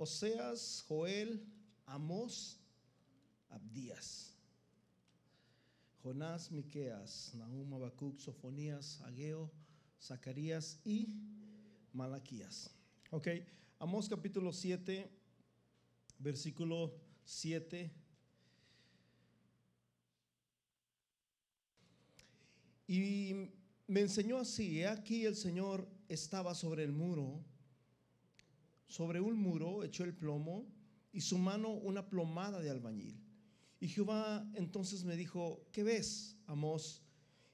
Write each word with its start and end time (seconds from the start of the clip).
Oseas, 0.00 0.82
Joel, 0.88 1.46
Amós, 1.84 2.58
Abdías. 3.50 4.34
Jonás, 6.02 6.50
Miqueas, 6.50 7.34
Nahum, 7.34 7.74
Habacuc, 7.74 8.18
Sofonías, 8.18 8.98
Ageo, 9.02 9.50
Zacarías 10.02 10.80
y 10.86 11.20
Malaquías. 11.92 12.70
Ok, 13.10 13.28
Amós 13.78 14.08
capítulo 14.08 14.54
7, 14.54 15.06
versículo 16.18 16.98
7. 17.26 17.92
Y 22.88 23.50
me 23.86 24.00
enseñó 24.00 24.38
así, 24.38 24.82
aquí 24.82 25.26
el 25.26 25.36
Señor 25.36 25.86
estaba 26.08 26.54
sobre 26.54 26.84
el 26.84 26.92
muro, 26.92 27.44
sobre 28.90 29.20
un 29.20 29.38
muro 29.38 29.84
echó 29.84 30.02
el 30.02 30.14
plomo 30.14 30.66
y 31.12 31.20
su 31.20 31.38
mano 31.38 31.70
una 31.70 32.10
plomada 32.10 32.60
de 32.60 32.70
albañil. 32.70 33.16
Y 33.78 33.86
Jehová 33.86 34.44
entonces 34.54 35.04
me 35.04 35.16
dijo, 35.16 35.64
¿qué 35.70 35.84
ves, 35.84 36.36
Amós? 36.46 37.02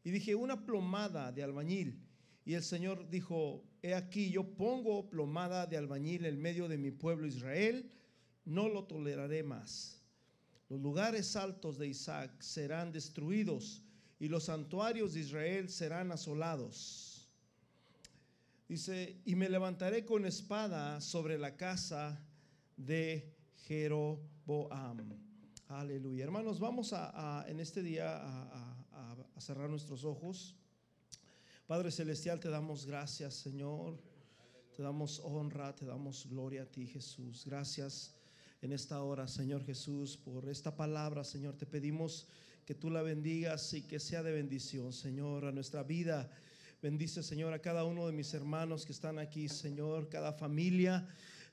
Y 0.03 0.11
dije, 0.11 0.35
una 0.35 0.65
plomada 0.65 1.31
de 1.33 1.43
albañil. 1.43 2.03
Y 2.47 2.55
el 2.55 2.63
Señor 2.63 3.11
dijo, 3.11 3.63
he 3.83 3.95
aquí 3.95 4.31
yo 4.31 4.57
pongo 4.57 5.11
plomada 5.11 5.67
de 5.67 5.77
albañil 5.77 6.25
en 6.25 6.41
medio 6.41 6.69
de 6.69 6.79
mi 6.79 6.91
pueblo 6.91 7.27
Israel, 7.27 7.93
no 8.47 8.69
lo 8.71 8.85
toleraré 8.85 9.43
más. 9.43 10.03
Los 10.71 10.81
lugares 10.81 11.37
altos 11.37 11.77
de 11.77 11.89
Isaac 11.89 12.41
serán 12.41 12.93
destruidos 12.93 13.83
y 14.19 14.29
los 14.29 14.45
santuarios 14.45 15.13
de 15.13 15.21
Israel 15.21 15.69
serán 15.69 16.13
asolados. 16.13 17.06
Dice, 18.69 19.21
y 19.25 19.37
me 19.37 19.49
levantaré 19.49 20.05
con 20.05 20.27
espada 20.27 21.01
sobre 21.01 21.39
la 21.39 21.57
casa 21.57 22.21
de 22.77 23.33
Jeroboam. 23.67 25.15
Aleluya. 25.69 26.25
Hermanos, 26.25 26.59
vamos 26.59 26.93
a, 26.93 27.45
en 27.47 27.61
este 27.61 27.81
día 27.81 28.17
a, 28.17 28.77
a 29.37 29.41
cerrar 29.41 29.71
nuestros 29.71 30.05
ojos. 30.05 30.57
Padre 31.69 31.93
Celestial, 31.93 32.41
te 32.41 32.49
damos 32.49 32.87
gracias, 32.87 33.35
Señor. 33.35 34.03
Te 34.77 34.83
damos 34.83 35.21
honra, 35.21 35.75
te 35.75 35.87
damos 35.87 36.27
gloria 36.29 36.63
a 36.63 36.67
ti, 36.67 36.87
Jesús. 36.87 37.45
Gracias 37.47 38.17
en 38.63 38.73
esta 38.73 39.01
hora, 39.01 39.29
Señor 39.29 39.65
Jesús, 39.65 40.17
por 40.17 40.49
esta 40.49 40.75
palabra, 40.75 41.23
Señor. 41.23 41.57
Te 41.57 41.67
pedimos 41.67 42.27
que 42.65 42.75
tú 42.75 42.91
la 42.91 43.03
bendigas 43.03 43.73
y 43.75 43.83
que 43.83 44.01
sea 44.01 44.25
de 44.25 44.33
bendición, 44.33 44.93
Señor, 44.93 45.45
a 45.45 45.53
nuestra 45.53 45.85
vida. 45.85 46.29
Bendice, 46.87 47.21
Señor, 47.25 47.53
a 47.53 47.59
cada 47.59 47.83
uno 47.83 48.07
de 48.07 48.13
mis 48.13 48.33
hermanos 48.33 48.87
que 48.87 48.93
están 48.93 49.19
aquí, 49.19 49.49
Señor, 49.49 50.09
cada 50.09 50.33
familia. 50.33 51.05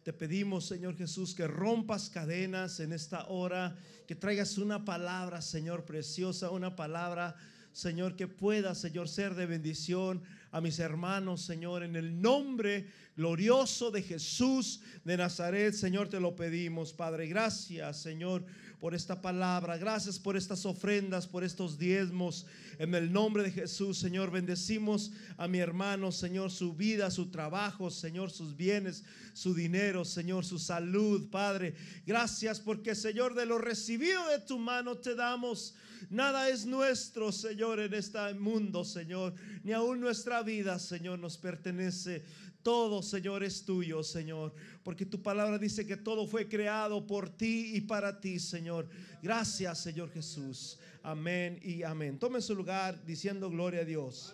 Te 0.04 0.14
pedimos, 0.14 0.68
Señor 0.68 0.96
Jesús, 0.96 1.34
que 1.34 1.48
rompas 1.48 2.12
cadenas 2.12 2.80
en 2.80 2.94
esta 2.94 3.26
hora, 3.30 3.76
que 4.06 4.14
traigas 4.14 4.60
una 4.60 4.86
palabra, 4.86 5.42
Señor, 5.42 5.86
preciosa, 5.86 6.52
una 6.52 6.76
palabra, 6.76 7.36
Señor, 7.72 8.16
que 8.16 8.28
pueda, 8.28 8.76
Señor, 8.76 9.10
ser 9.10 9.34
de 9.34 9.48
bendición 9.48 10.22
a 10.52 10.62
mis 10.62 10.78
hermanos, 10.78 11.42
Señor, 11.42 11.82
en 11.82 11.96
el 11.96 12.22
nombre 12.22 12.86
glorioso 13.18 13.90
de 13.90 14.04
Jesús 14.04 14.82
de 15.04 15.18
Nazaret, 15.18 15.74
Señor, 15.74 16.10
te 16.10 16.20
lo 16.20 16.36
pedimos, 16.36 16.94
Padre. 16.94 17.26
Gracias, 17.26 18.04
Señor 18.04 18.46
por 18.84 18.94
esta 18.94 19.22
palabra. 19.22 19.78
Gracias 19.78 20.20
por 20.20 20.36
estas 20.36 20.66
ofrendas, 20.66 21.26
por 21.26 21.46
estos 21.46 21.80
diezmos. 21.80 22.46
En 22.78 22.94
el 22.94 23.14
nombre 23.14 23.44
de 23.44 23.52
Jesús, 23.52 23.98
Señor, 23.98 24.30
bendecimos 24.30 25.14
a 25.38 25.48
mi 25.48 25.60
hermano, 25.60 26.12
Señor, 26.12 26.52
su 26.52 26.74
vida, 26.74 27.10
su 27.10 27.32
trabajo, 27.32 27.90
Señor, 27.90 28.30
sus 28.30 28.58
bienes, 28.58 29.06
su 29.32 29.54
dinero, 29.54 30.04
Señor, 30.04 30.44
su 30.44 30.60
salud, 30.60 31.30
Padre. 31.30 31.76
Gracias 32.06 32.60
porque, 32.60 32.94
Señor, 32.94 33.36
de 33.36 33.46
lo 33.46 33.58
recibido 33.58 34.28
de 34.28 34.40
tu 34.40 34.60
mano 34.60 34.98
te 34.98 35.16
damos. 35.16 35.76
Nada 36.10 36.50
es 36.50 36.66
nuestro, 36.66 37.32
Señor, 37.32 37.80
en 37.80 37.94
este 37.94 38.34
mundo, 38.34 38.84
Señor. 38.84 39.34
Ni 39.64 39.72
aún 39.72 40.02
nuestra 40.02 40.44
vida, 40.44 40.78
Señor, 40.78 41.20
nos 41.20 41.38
pertenece. 41.38 42.26
Todo, 42.64 43.04
Señor, 43.04 43.44
es 43.44 43.66
tuyo, 43.66 44.02
Señor. 44.04 44.54
Porque 44.84 45.06
tu 45.06 45.22
palabra 45.22 45.60
dice 45.60 45.86
que 45.86 45.98
todo 45.98 46.26
fue 46.26 46.48
creado 46.48 47.06
por 47.06 47.30
ti 47.30 47.76
y 47.76 47.82
para 47.82 48.22
ti, 48.22 48.40
Señor. 48.40 48.90
Gracias, 49.22 49.84
Señor 49.84 50.10
Jesús. 50.12 50.80
Amén 51.04 51.60
y 51.62 51.84
amén. 51.84 52.18
Tome 52.18 52.42
su 52.42 52.56
lugar 52.56 53.06
diciendo 53.06 53.50
gloria 53.50 53.82
a 53.82 53.86
Dios. 53.86 54.34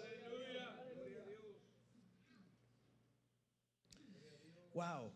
Wow. 4.75 5.11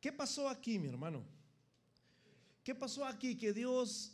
¿Qué 0.00 0.12
pasó 0.12 0.48
aquí, 0.48 0.78
mi 0.78 0.88
hermano? 0.88 1.24
¿Qué 2.62 2.74
pasó 2.74 3.06
aquí? 3.06 3.36
Que 3.36 3.54
Dios 3.54 4.12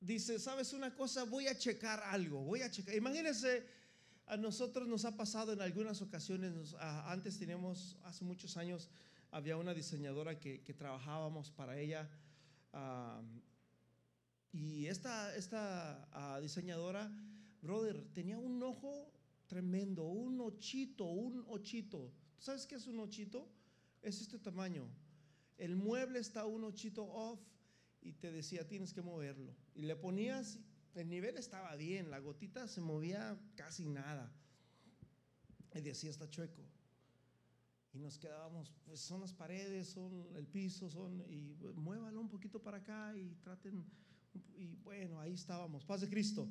dice, 0.00 0.38
¿sabes 0.38 0.72
una 0.72 0.94
cosa? 0.94 1.24
Voy 1.24 1.46
a 1.46 1.56
checar 1.56 2.02
algo. 2.04 2.42
Voy 2.42 2.62
a 2.62 2.70
checar. 2.70 2.94
Imagínense 2.94 3.66
a 4.26 4.36
nosotros 4.36 4.88
nos 4.88 5.04
ha 5.04 5.16
pasado 5.16 5.52
en 5.52 5.60
algunas 5.60 6.00
ocasiones, 6.00 6.74
antes 6.78 7.38
teníamos, 7.38 7.98
hace 8.04 8.24
muchos 8.24 8.56
años, 8.56 8.88
había 9.30 9.56
una 9.56 9.74
diseñadora 9.74 10.38
que, 10.38 10.74
trabajábamos 10.76 11.50
para 11.50 11.78
ella. 11.78 12.08
y 14.52 14.86
esta, 14.86 15.34
esta 15.36 16.08
ah, 16.12 16.40
diseñadora, 16.40 17.10
brother, 17.60 18.06
tenía 18.12 18.38
un 18.38 18.62
ojo 18.62 19.12
tremendo, 19.46 20.04
un 20.04 20.40
ochito, 20.40 21.04
un 21.04 21.44
ochito. 21.48 22.12
sabes 22.38 22.66
qué 22.66 22.76
es 22.76 22.86
un 22.86 23.00
ochito? 23.00 23.48
Es 24.02 24.20
este 24.20 24.38
tamaño. 24.38 24.88
El 25.58 25.76
mueble 25.76 26.18
está 26.18 26.46
un 26.46 26.64
ochito 26.64 27.04
off 27.04 27.40
y 28.00 28.12
te 28.12 28.32
decía, 28.32 28.66
tienes 28.66 28.92
que 28.92 29.02
moverlo. 29.02 29.54
Y 29.74 29.82
le 29.82 29.96
ponías 29.96 30.58
el 30.94 31.08
nivel 31.08 31.36
estaba 31.36 31.74
bien, 31.76 32.10
la 32.10 32.18
gotita 32.18 32.68
se 32.68 32.80
movía 32.80 33.38
casi 33.56 33.86
nada. 33.86 34.32
Y 35.74 35.80
decía, 35.80 36.10
está 36.10 36.28
chueco. 36.30 36.62
Y 37.92 37.98
nos 37.98 38.18
quedábamos, 38.18 38.72
pues 38.84 39.00
son 39.00 39.20
las 39.20 39.32
paredes, 39.32 39.88
son 39.88 40.26
el 40.36 40.46
piso, 40.46 40.90
son, 40.90 41.20
y 41.28 41.56
muévalo 41.76 42.20
un 42.20 42.28
poquito 42.28 42.60
para 42.60 42.78
acá 42.78 43.16
y 43.16 43.34
traten, 43.36 43.84
y 44.56 44.74
bueno, 44.82 45.20
ahí 45.20 45.34
estábamos, 45.34 45.84
paz 45.84 46.00
de 46.00 46.08
Cristo. 46.08 46.48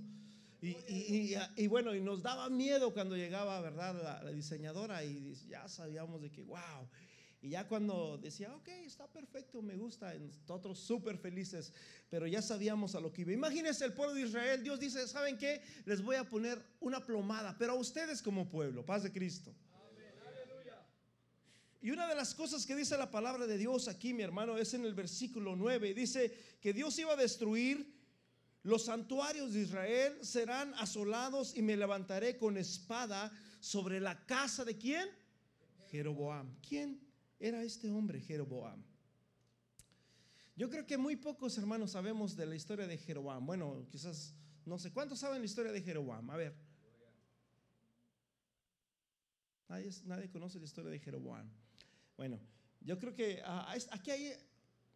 Y, 0.62 1.68
bueno, 1.68 1.94
y 1.94 2.00
nos 2.00 2.24
daba 2.24 2.50
miedo 2.50 2.94
cuando 2.94 3.18
llegaba, 3.18 3.60
¿verdad? 3.60 4.02
La, 4.02 4.24
la 4.24 4.32
diseñadora 4.32 5.04
y 5.04 5.36
ya 5.50 5.68
sabíamos 5.68 6.22
de 6.22 6.32
que, 6.32 6.42
wow, 6.42 6.88
y 7.44 7.50
ya 7.50 7.68
cuando 7.68 8.18
decía, 8.18 8.56
ok, 8.56 8.70
está 8.86 9.06
perfecto, 9.06 9.62
me 9.62 9.76
gusta, 9.76 10.14
nosotros 10.14 10.80
súper 10.80 11.18
felices, 11.18 11.74
pero 12.10 12.26
ya 12.26 12.42
sabíamos 12.42 12.96
a 12.96 13.02
lo 13.02 13.12
que 13.12 13.24
iba. 13.24 13.34
Imagínense 13.34 13.84
el 13.84 13.92
pueblo 13.92 14.16
de 14.16 14.22
Israel, 14.22 14.64
Dios 14.64 14.80
dice, 14.80 15.06
¿saben 15.10 15.38
qué? 15.38 15.62
Les 15.84 16.02
voy 16.02 16.16
a 16.16 16.24
poner 16.24 16.64
una 16.80 17.06
plomada, 17.06 17.54
pero 17.60 17.74
a 17.74 17.76
ustedes 17.76 18.22
como 18.22 18.48
pueblo, 18.48 18.86
paz 18.86 19.04
de 19.04 19.12
Cristo. 19.12 19.54
Y 21.82 21.92
una 21.92 22.08
de 22.08 22.16
las 22.16 22.34
cosas 22.34 22.66
que 22.66 22.78
dice 22.78 22.98
la 22.98 23.12
palabra 23.12 23.46
de 23.46 23.58
Dios 23.58 23.90
aquí, 23.90 24.14
mi 24.14 24.24
hermano, 24.24 24.58
es 24.58 24.74
en 24.74 24.86
el 24.86 24.94
versículo 24.94 25.58
9. 25.58 25.94
Dice 25.94 26.34
que 26.62 26.72
Dios 26.72 26.98
iba 26.98 27.12
a 27.12 27.18
destruir 27.18 27.94
los 28.64 28.86
santuarios 28.86 29.52
de 29.52 29.64
Israel, 29.64 30.18
serán 30.22 30.74
asolados 30.76 31.58
y 31.58 31.62
me 31.62 31.76
levantaré 31.76 32.38
con 32.38 32.56
espada 32.56 33.38
sobre 33.60 34.00
la 34.00 34.26
casa 34.26 34.64
de 34.64 34.78
quién? 34.78 35.10
Jeroboam. 35.92 36.56
¿Quién? 36.66 37.03
Era 37.44 37.62
este 37.62 37.92
hombre 37.92 38.22
Jeroboam. 38.22 38.82
Yo 40.56 40.70
creo 40.70 40.86
que 40.86 40.98
muy 40.98 41.18
pocos 41.18 41.58
hermanos 41.58 41.92
sabemos 41.92 42.38
de 42.38 42.46
la 42.46 42.56
historia 42.56 42.88
de 42.88 42.98
Jeroboam. 42.98 43.46
Bueno, 43.46 43.86
quizás 43.92 44.34
no 44.66 44.80
sé 44.80 44.94
cuántos 44.94 45.20
saben 45.20 45.40
la 45.40 45.46
historia 45.46 45.74
de 45.74 45.82
Jeroboam. 45.82 46.30
A 46.30 46.38
ver. 46.38 46.56
Nadie, 50.06 50.30
conoce 50.30 50.58
la 50.58 50.66
historia 50.66 50.90
de 50.90 51.00
Jeroboam. 51.00 51.50
Bueno, 52.16 52.40
yo 52.80 52.98
creo 52.98 53.14
que 53.14 53.42
ah, 53.44 53.76
aquí 53.92 54.12
hay 54.12 54.34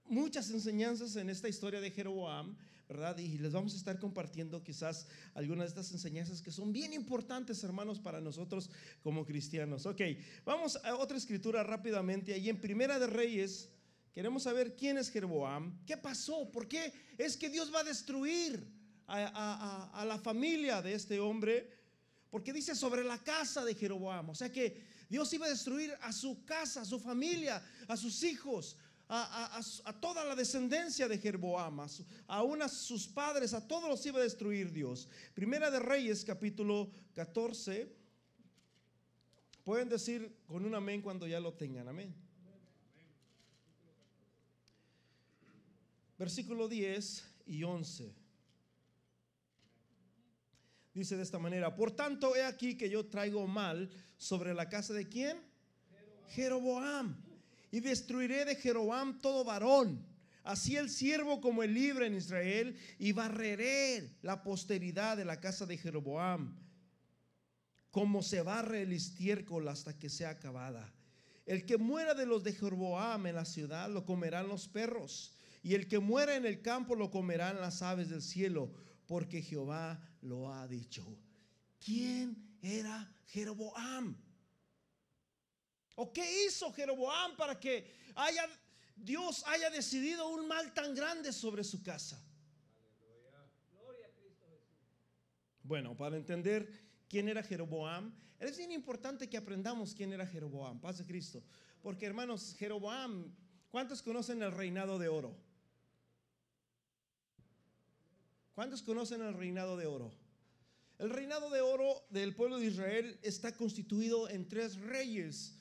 muchas 0.06 0.50
enseñanzas 0.52 1.18
en 1.18 1.30
esta 1.30 1.50
historia 1.50 1.82
de 1.82 1.92
Jeroboam, 1.92 2.56
¿verdad? 2.88 3.18
Y 3.18 3.38
les 3.38 3.52
vamos 3.52 3.74
a 3.74 3.78
estar 3.78 4.00
compartiendo 4.00 4.64
quizás 4.64 5.08
algunas 5.34 5.66
de 5.66 5.70
estas 5.70 5.92
enseñanzas 5.92 6.42
que 6.42 6.52
son 6.52 6.72
bien 6.72 6.94
importantes, 6.94 7.64
hermanos, 7.64 8.00
para 8.00 8.22
nosotros 8.22 8.70
como 9.04 9.26
cristianos. 9.26 9.86
Ok, 9.86 10.02
vamos 10.46 10.78
a 10.78 10.96
otra 10.96 11.18
escritura 11.18 11.64
rápidamente. 11.64 12.34
Ahí 12.34 12.48
en 12.50 12.62
Primera 12.62 12.98
de 12.98 13.08
Reyes, 13.08 13.70
queremos 14.14 14.44
saber 14.44 14.76
quién 14.76 14.98
es 14.98 15.10
Jeroboam, 15.10 15.78
qué 15.86 15.98
pasó, 15.98 16.50
por 16.50 16.68
qué 16.68 16.94
es 17.18 17.36
que 17.36 17.50
Dios 17.50 17.74
va 17.74 17.82
a 17.82 17.84
destruir 17.84 18.66
a, 19.06 19.90
a 19.94 20.06
la 20.06 20.18
familia 20.18 20.82
de 20.82 20.94
este 20.94 21.20
hombre, 21.20 21.70
porque 22.30 22.54
dice 22.54 22.76
sobre 22.76 23.04
la 23.04 23.18
casa 23.24 23.64
de 23.64 23.76
Jeroboam, 23.76 24.30
o 24.30 24.36
sea 24.36 24.52
que 24.52 24.82
Dios 25.10 25.32
iba 25.34 25.46
a 25.46 25.50
destruir 25.50 25.94
a 26.02 26.12
su 26.12 26.44
casa, 26.44 26.82
a 26.82 26.86
su 26.86 27.00
familia, 27.00 27.64
a 27.88 27.96
sus 27.96 28.24
hijos, 28.24 28.78
a, 29.10 29.62
toda 30.02 30.26
la 30.26 30.36
descendencia 30.36 31.08
de 31.08 31.18
Jeroboam, 31.18 31.88
aún 32.28 32.62
a 32.62 32.70
sus 32.70 33.08
padres, 33.08 33.54
a 33.54 33.66
todos 33.66 33.90
los 33.90 34.06
iba 34.06 34.20
a 34.20 34.24
destruir 34.24 34.72
Dios. 34.72 35.08
Primera 35.34 35.72
de 35.72 35.80
Reyes, 35.80 36.26
capítulo 36.26 36.92
14. 37.14 37.96
Pueden 39.64 39.90
decir 39.90 40.36
con 40.46 40.66
un 40.66 40.76
amén 40.76 41.02
cuando 41.02 41.28
ya 41.28 41.40
lo 41.40 41.54
tengan, 41.54 41.88
amén. 41.88 42.28
versículo 46.18 46.68
10 46.68 47.24
y 47.46 47.64
11. 47.64 48.14
Dice 50.94 51.16
de 51.16 51.24
esta 51.24 51.38
manera, 51.38 51.76
por 51.76 51.92
tanto 51.92 52.36
he 52.36 52.44
aquí 52.44 52.76
que 52.76 52.90
yo 52.90 53.06
traigo 53.06 53.46
mal 53.46 53.90
sobre 54.18 54.54
la 54.54 54.68
casa 54.68 54.94
de 54.94 55.08
quién? 55.08 55.40
Jeroboam. 56.30 57.24
Y 57.78 57.80
destruiré 57.80 58.44
de 58.44 58.56
Jeroboam 58.56 59.22
todo 59.22 59.44
varón, 59.44 60.04
así 60.44 60.76
el 60.78 60.90
siervo 60.90 61.40
como 61.40 61.62
el 61.62 61.76
libre 61.76 62.08
en 62.08 62.16
Israel, 62.16 62.76
y 62.98 63.12
barreré 63.12 64.18
la 64.24 64.42
posteridad 64.42 65.16
de 65.16 65.26
la 65.26 65.40
casa 65.40 65.68
de 65.68 65.78
Jeroboam, 65.78 66.58
como 67.92 68.24
se 68.24 68.42
barre 68.42 68.82
el 68.82 68.94
estiércol 68.94 69.68
hasta 69.68 69.96
que 69.96 70.10
sea 70.10 70.32
acabada. 70.32 70.92
El 71.46 71.68
que 71.68 71.78
muera 71.78 72.16
de 72.16 72.26
los 72.26 72.44
de 72.44 72.54
Jeroboam 72.54 73.28
en 73.28 73.36
la 73.36 73.46
ciudad 73.46 73.92
lo 73.92 74.06
comerán 74.06 74.48
los 74.48 74.68
perros, 74.68 75.36
y 75.62 75.76
el 75.76 75.88
que 75.88 76.00
muera 76.00 76.36
en 76.36 76.48
el 76.48 76.64
campo 76.64 76.96
lo 76.96 77.12
comerán 77.12 77.62
las 77.62 77.84
aves 77.84 78.10
del 78.10 78.24
cielo 78.24 78.74
porque 79.06 79.44
Jehová 79.44 80.02
lo 80.24 80.52
ha 80.52 80.68
dicho. 80.68 81.06
¿Quién 81.80 82.58
era 82.60 83.08
Jeroboam? 83.28 84.18
¿O 86.00 86.14
qué 86.14 86.46
hizo 86.46 86.72
Jeroboam 86.72 87.36
para 87.36 87.60
que 87.60 87.92
Dios 88.96 89.44
haya 89.48 89.72
decidido 89.72 90.30
un 90.30 90.48
mal 90.48 90.72
tan 90.72 90.94
grande 90.94 91.34
sobre 91.34 91.64
su 91.64 91.82
casa? 91.82 92.24
Bueno, 95.64 95.98
para 95.98 96.16
entender 96.16 96.70
quién 97.10 97.28
era 97.28 97.42
Jeroboam, 97.42 98.14
es 98.40 98.58
bien 98.58 98.72
importante 98.72 99.28
que 99.28 99.38
aprendamos 99.38 99.96
quién 99.96 100.14
era 100.14 100.28
Jeroboam, 100.28 100.80
paz 100.80 101.00
de 101.00 101.06
Cristo. 101.06 101.44
Porque 101.82 102.06
hermanos, 102.06 102.56
Jeroboam, 102.60 103.34
¿cuántos 103.72 104.04
conocen 104.04 104.44
el 104.44 104.52
reinado 104.52 105.00
de 105.00 105.08
oro? 105.08 105.36
¿Cuántos 108.54 108.84
conocen 108.84 109.24
el 109.24 109.34
reinado 109.34 109.78
de 109.78 109.88
oro? 109.88 110.14
El 111.00 111.10
reinado 111.10 111.50
de 111.50 111.62
oro 111.62 112.06
del 112.12 112.36
pueblo 112.36 112.60
de 112.60 112.68
Israel 112.68 113.20
está 113.24 113.52
constituido 113.56 114.30
en 114.30 114.48
tres 114.48 114.80
reyes, 114.80 115.57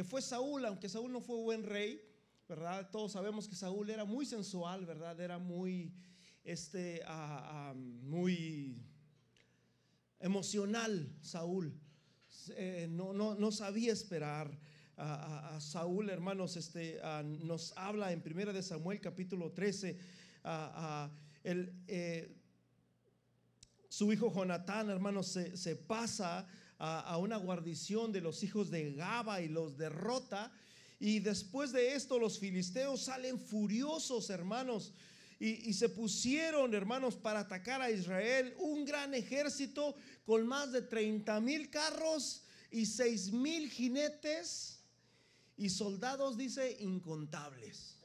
que 0.00 0.04
fue 0.04 0.22
Saúl, 0.22 0.64
aunque 0.64 0.88
Saúl 0.88 1.12
no 1.12 1.20
fue 1.20 1.36
buen 1.36 1.62
rey, 1.62 2.02
¿verdad? 2.48 2.88
Todos 2.90 3.12
sabemos 3.12 3.46
que 3.46 3.54
Saúl 3.54 3.90
era 3.90 4.06
muy 4.06 4.24
sensual, 4.24 4.86
¿verdad? 4.86 5.20
Era 5.20 5.38
muy, 5.38 5.92
este, 6.42 7.02
ah, 7.04 7.68
ah, 7.68 7.74
muy 7.74 8.80
emocional 10.18 11.14
Saúl. 11.20 11.78
Eh, 12.56 12.88
no, 12.88 13.12
no, 13.12 13.34
no, 13.34 13.52
sabía 13.52 13.92
esperar. 13.92 14.58
a 14.96 15.58
Saúl, 15.60 16.08
hermanos, 16.08 16.56
este, 16.56 16.98
ah, 17.02 17.22
nos 17.22 17.76
habla 17.76 18.10
en 18.10 18.22
Primera 18.22 18.54
de 18.54 18.62
Samuel 18.62 19.02
capítulo 19.02 19.52
13. 19.52 19.98
el, 21.44 21.74
eh, 21.88 22.40
su 23.90 24.10
hijo 24.14 24.32
Jonatán, 24.32 24.88
hermanos, 24.88 25.26
se, 25.26 25.76
pasa 25.76 26.46
a, 26.82 27.18
una 27.18 27.36
guarnición 27.36 28.10
de 28.10 28.22
los 28.22 28.42
hijos 28.42 28.70
de 28.70 28.92
Gaba 28.92 29.42
y 29.42 29.48
los 29.48 29.76
derrota. 29.76 30.50
Y 30.98 31.20
después 31.20 31.72
de 31.72 31.94
esto 31.94 32.18
los 32.18 32.38
filisteos 32.38 33.02
salen 33.02 33.38
furiosos, 33.38 34.30
hermanos. 34.30 34.94
Y, 35.38 35.72
se 35.72 35.88
pusieron, 35.88 36.74
hermanos, 36.74 37.16
para 37.16 37.40
atacar 37.40 37.80
a 37.80 37.90
Israel 37.90 38.54
un 38.58 38.84
gran 38.84 39.14
ejército 39.14 39.94
con 40.26 40.46
más 40.46 40.72
de 40.72 40.82
30 40.82 41.40
mil 41.40 41.70
carros 41.70 42.42
y 42.70 42.84
6 42.84 43.32
mil 43.32 43.70
jinetes 43.70 44.80
y 45.56 45.70
soldados, 45.70 46.36
dice, 46.36 46.76
incontables. 46.80 47.96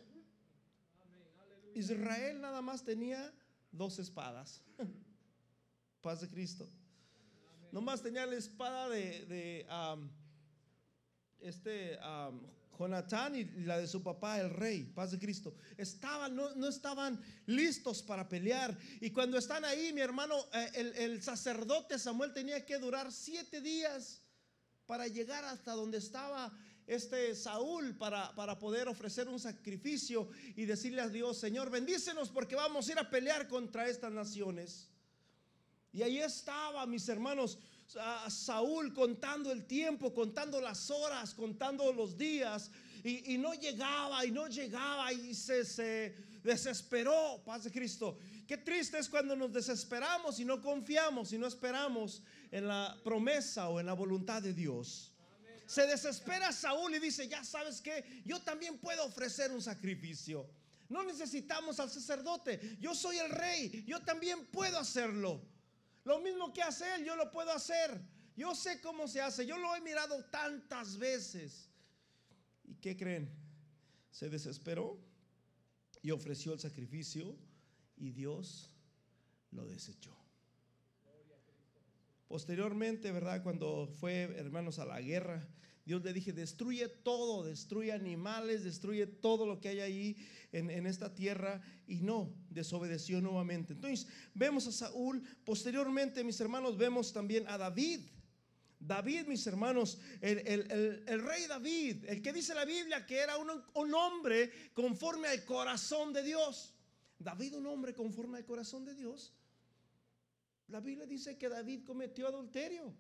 Israel 1.74 2.39
nada 2.39 2.62
más 2.62 2.83
tenía 2.83 3.33
dos 3.71 4.00
espadas. 4.00 4.62
Paz 6.01 6.21
de 6.21 6.30
Cristo. 6.30 6.69
Nomás 7.75 8.01
tenía 8.01 8.25
la 8.25 8.38
espada 8.38 8.88
de, 8.88 9.68
este 11.42 12.00
Jonatán 12.80 13.36
y 13.36 13.44
la 13.66 13.77
de 13.80 13.86
su 13.86 14.01
papá, 14.01 14.39
el 14.39 14.50
rey, 14.50 14.86
paz 14.86 15.12
de 15.12 15.19
Cristo. 15.19 15.54
Estaban, 15.75 16.33
no, 16.38 16.69
estaban 16.69 17.22
listos 17.48 18.01
para 18.01 18.30
pelear. 18.30 18.77
Y 19.01 19.10
cuando 19.10 19.38
están 19.38 19.66
ahí, 19.66 19.92
mi 19.92 20.00
hermano, 20.00 20.38
eh, 20.54 20.94
el, 21.00 21.22
sacerdote 21.22 22.00
Samuel 22.00 22.31
tenía 22.31 22.66
que 22.66 22.77
durar 22.77 23.12
siete 23.12 23.60
días 23.60 24.21
para 24.86 25.10
llegar 25.10 25.44
hasta 25.44 25.74
donde 25.74 25.98
estaba 25.98 26.57
este 26.88 27.36
Saúl 27.36 27.98
para, 27.98 28.33
para, 28.36 28.57
poder 28.57 28.88
ofrecer 28.88 29.28
un 29.28 29.38
sacrificio 29.38 30.30
y 30.56 30.63
decirle 30.63 31.01
a 31.01 31.10
Dios, 31.10 31.39
Señor, 31.39 31.69
bendícenos 31.69 32.30
porque 32.30 32.56
vamos 32.56 32.88
a 32.88 32.94
ir 32.94 33.00
a 33.00 33.10
pelear 33.10 33.50
contra 33.50 33.89
estas 33.89 34.13
naciones. 34.13 34.94
Y 35.95 36.03
ahí 36.03 36.19
estaba, 36.19 36.86
mis 36.86 37.07
hermanos, 37.07 37.57
Saúl 38.27 38.94
contando 38.94 39.50
el 39.50 39.65
tiempo, 39.65 40.13
contando 40.13 40.59
las 40.59 40.92
horas, 40.92 41.33
contando 41.33 41.94
los 41.94 42.18
días. 42.18 42.69
Y, 43.01 43.38
no 43.38 43.53
llegaba 43.53 44.25
y 44.25 44.31
no 44.31 44.47
llegaba 44.50 45.13
y 45.13 45.33
se, 45.33 45.63
se 45.63 46.13
desesperó, 46.44 47.42
paz 47.45 47.63
de 47.63 47.71
Cristo. 47.71 48.18
Qué 48.45 48.57
triste 48.57 48.97
es 48.97 49.07
cuando 49.07 49.38
nos 49.38 49.53
desesperamos 49.53 50.38
y 50.42 50.44
no 50.44 50.62
confiamos 50.62 51.31
y 51.31 51.38
no 51.38 51.47
esperamos 51.47 52.21
en 52.51 52.68
la 52.68 52.97
promesa 53.01 53.69
o 53.69 53.80
en 53.80 53.86
la 53.86 53.94
voluntad 53.94 54.42
de 54.42 54.53
Dios. 54.53 55.13
Se 55.65 55.88
desespera 55.88 56.51
Saúl 56.51 56.94
y 56.94 57.00
dice, 57.00 57.30
ya 57.30 57.42
sabes 57.45 57.80
que 57.80 58.21
yo 58.25 58.42
también 58.42 58.80
puedo 58.80 59.06
ofrecer 59.06 59.50
un 59.53 59.62
sacrificio. 59.62 60.45
No 60.89 61.03
necesitamos 61.03 61.80
al 61.80 61.89
sacerdote. 61.89 62.77
Yo 62.81 62.94
soy 62.94 63.18
el 63.18 63.30
rey. 63.30 63.86
Yo 63.88 64.01
también 64.01 64.45
puedo 64.47 64.77
hacerlo. 64.77 65.55
Lo 66.06 66.19
mismo 66.19 66.54
que 66.54 66.62
hace 66.62 66.86
él, 66.96 67.04
yo 67.04 67.16
lo 67.16 67.31
puedo 67.31 67.52
hacer. 67.52 68.00
Yo 68.38 68.54
sé 68.56 68.80
cómo 68.80 69.07
se 69.07 69.22
hace. 69.22 69.46
Yo 69.46 69.57
lo 69.57 69.75
he 69.75 69.81
mirado 69.81 70.24
tantas 70.25 70.98
veces. 70.98 71.69
¿Y 72.63 72.75
qué 72.75 72.96
creen? 72.96 73.30
Se 74.12 74.30
desesperó 74.30 75.00
y 76.02 76.12
ofreció 76.12 76.54
el 76.54 76.60
sacrificio 76.60 77.36
y 77.98 78.12
Dios 78.12 78.72
lo 79.52 79.66
desechó. 79.66 80.16
Posteriormente, 82.28 83.12
¿verdad? 83.12 83.42
Cuando 83.42 83.88
fue, 83.88 84.24
hermanos, 84.38 84.80
a 84.80 84.85
la 84.85 85.02
guerra, 85.02 85.47
Dios 85.85 86.04
le 86.04 86.13
dije, 86.13 86.33
destruye 86.33 86.87
todo, 86.87 87.44
destruye 87.44 87.92
animales, 87.92 88.63
destruye 88.63 89.06
todo 89.06 89.45
lo 89.45 89.61
que 89.61 89.69
hay 89.69 89.80
ahí 89.81 90.27
en, 90.51 90.87
esta 90.87 91.13
tierra. 91.13 91.61
Y 91.87 92.01
no, 92.01 92.33
desobedeció 92.49 93.21
nuevamente. 93.21 93.73
Entonces, 93.73 94.07
vemos 94.33 94.65
a 94.65 94.71
Saúl. 94.71 95.21
Posteriormente, 95.45 96.23
mis 96.23 96.39
hermanos, 96.42 96.75
vemos 96.75 97.13
también 97.13 97.47
a 97.47 97.59
David. 97.59 97.99
David, 98.80 99.27
mis 99.27 99.45
hermanos, 99.45 99.99
el, 100.21 101.23
rey 101.23 101.45
David, 101.47 102.06
el 102.06 102.21
que 102.21 102.33
dice 102.33 102.56
la 102.56 102.65
Biblia 102.65 103.06
que 103.06 103.18
era 103.18 103.37
un, 103.37 103.49
un 103.75 103.94
hombre 103.94 104.51
conforme 104.73 105.27
al 105.27 105.45
corazón 105.45 106.13
de 106.13 106.23
Dios. 106.23 106.73
David, 107.19 107.57
un 107.57 107.68
hombre 107.68 107.94
conforme 107.94 108.39
al 108.39 108.45
corazón 108.45 108.85
de 108.85 108.95
Dios. 108.95 109.33
La 110.68 110.80
Biblia 110.80 111.06
dice 111.06 111.37
que 111.37 111.47
David 111.47 111.83
cometió 111.85 112.27
adulterio. 112.27 112.92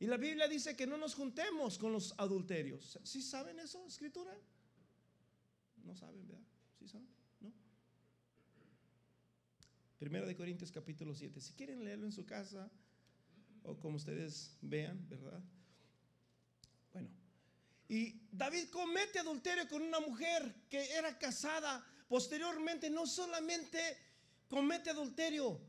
Y 0.00 0.06
la 0.06 0.16
Biblia 0.16 0.48
dice 0.48 0.74
que 0.74 0.86
no 0.86 0.96
nos 0.96 1.14
juntemos 1.14 1.76
con 1.76 1.92
los 1.92 2.14
adulterios. 2.16 2.98
¿Sí 3.04 3.20
saben 3.20 3.60
eso, 3.60 3.86
escritura? 3.86 4.34
No 5.84 5.94
saben, 5.94 6.26
¿verdad? 6.26 6.42
¿Sí 6.78 6.88
saben? 6.88 7.06
¿No? 7.40 7.52
Primera 9.98 10.26
de 10.26 10.34
Corintios 10.34 10.72
capítulo 10.72 11.14
7. 11.14 11.38
Si 11.42 11.52
quieren 11.52 11.84
leerlo 11.84 12.06
en 12.06 12.12
su 12.12 12.24
casa 12.24 12.70
o 13.62 13.78
como 13.78 13.96
ustedes 13.96 14.56
vean, 14.62 15.06
¿verdad? 15.06 15.42
Bueno. 16.94 17.10
Y 17.86 18.22
David 18.32 18.70
comete 18.70 19.18
adulterio 19.18 19.68
con 19.68 19.82
una 19.82 20.00
mujer 20.00 20.64
que 20.70 20.92
era 20.94 21.18
casada. 21.18 21.86
Posteriormente 22.08 22.88
no 22.88 23.06
solamente 23.06 23.78
comete 24.48 24.88
adulterio, 24.88 25.60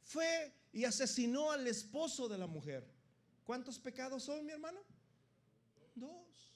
fue 0.00 0.54
y 0.72 0.84
asesinó 0.86 1.52
al 1.52 1.66
esposo 1.66 2.30
de 2.30 2.38
la 2.38 2.46
mujer. 2.46 2.93
¿Cuántos 3.44 3.78
pecados 3.78 4.22
son, 4.24 4.44
mi 4.44 4.52
hermano? 4.52 4.80
Dos. 5.94 6.54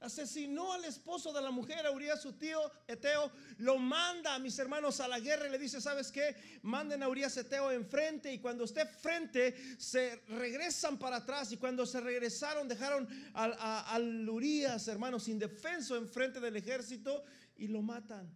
Asesinó 0.00 0.72
al 0.72 0.86
esposo 0.86 1.30
de 1.30 1.42
la 1.42 1.50
mujer, 1.50 1.86
a 1.86 1.90
Urias, 1.90 2.22
su 2.22 2.32
tío 2.32 2.58
Eteo. 2.88 3.30
Lo 3.58 3.76
manda 3.76 4.34
a 4.34 4.38
mis 4.38 4.58
hermanos 4.58 4.98
a 4.98 5.06
la 5.06 5.20
guerra 5.20 5.46
y 5.46 5.50
le 5.50 5.58
dice: 5.58 5.78
¿Sabes 5.78 6.10
qué? 6.10 6.34
Manden 6.62 7.02
a 7.02 7.08
Urias 7.08 7.36
Eteo 7.36 7.70
enfrente. 7.70 8.32
Y 8.32 8.38
cuando 8.40 8.64
esté 8.64 8.86
frente, 8.86 9.78
se 9.78 10.16
regresan 10.28 10.98
para 10.98 11.16
atrás. 11.16 11.52
Y 11.52 11.58
cuando 11.58 11.84
se 11.84 12.00
regresaron, 12.00 12.66
dejaron 12.66 13.06
al, 13.34 13.54
al 13.58 14.28
Urias, 14.28 14.88
hermanos, 14.88 15.28
indefenso 15.28 15.94
enfrente 15.96 16.40
del 16.40 16.56
ejército 16.56 17.22
y 17.56 17.68
lo 17.68 17.82
matan. 17.82 18.34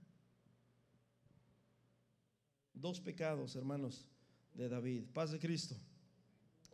Dos 2.74 3.00
pecados, 3.00 3.56
hermanos, 3.56 4.06
de 4.52 4.68
David. 4.68 5.04
Paz 5.14 5.30
de 5.30 5.38
Cristo. 5.38 5.76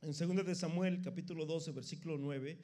En 0.02 0.12
2 0.12 0.47
de 0.47 0.54
Samuel, 0.54 1.02
capítulo 1.02 1.45
12, 1.45 1.73
versículo 1.73 2.16
9, 2.16 2.59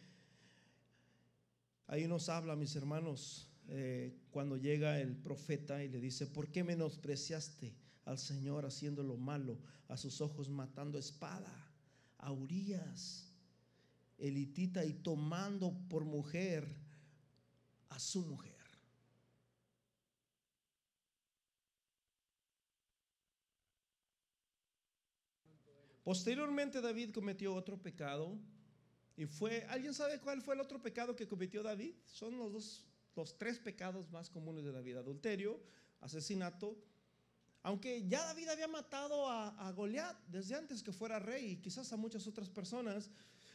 ahí 1.87 2.09
nos 2.09 2.31
habla, 2.31 2.57
mis 2.57 2.75
hermanos, 2.77 3.51
eh, 3.69 4.17
cuando 4.31 4.57
llega 4.57 4.99
el 5.01 5.15
profeta 5.15 5.85
y 5.85 5.91
le 5.91 6.01
dice, 6.01 6.27
¿por 6.27 6.51
qué 6.51 6.65
menospreciaste 6.65 7.77
al 8.07 8.19
Señor 8.19 8.65
haciendo 8.65 9.03
lo 9.03 9.19
malo 9.19 9.59
a 9.89 9.99
sus 9.99 10.23
ojos, 10.23 10.49
matando 10.49 10.99
espada 10.99 11.53
a 12.17 12.33
Urias, 12.33 13.31
elitita, 14.17 14.87
y 14.87 14.95
tomando 14.95 15.79
por 15.91 16.07
mujer 16.07 16.67
a 17.91 17.99
su 17.99 18.25
mujer? 18.25 18.56
Posteriormente 26.07 26.81
David 26.81 27.11
cometió 27.11 27.53
otro 27.53 27.83
pecado 27.83 28.39
y 29.17 29.27
fue, 29.27 29.67
¿alguien 29.69 29.93
sabe 29.93 30.21
cuál 30.21 30.41
fue 30.41 30.55
el 30.55 30.61
otro 30.61 30.81
pecado 30.81 31.17
que 31.17 31.27
cometió 31.27 31.65
David? 31.65 31.97
Son 32.05 32.39
los 32.39 32.53
dos, 32.53 32.87
los 33.17 33.37
tres 33.37 33.59
pecados 33.59 34.09
más 34.13 34.31
comunes 34.31 34.63
de 34.63 34.71
David, 34.71 34.99
adulterio, 34.99 35.61
asesinato, 36.01 36.79
aunque 37.65 38.07
ya 38.07 38.25
David 38.25 38.51
había 38.51 38.69
matado 38.69 39.29
a, 39.29 39.49
a 39.67 39.73
Goliat 39.73 40.17
desde 40.29 40.55
antes 40.55 40.81
que 40.81 40.93
fuera 40.93 41.19
rey 41.19 41.45
y 41.45 41.57
quizás 41.57 41.93
a 41.93 41.97
muchas 41.97 42.25
otras 42.29 42.49
personas, 42.49 43.11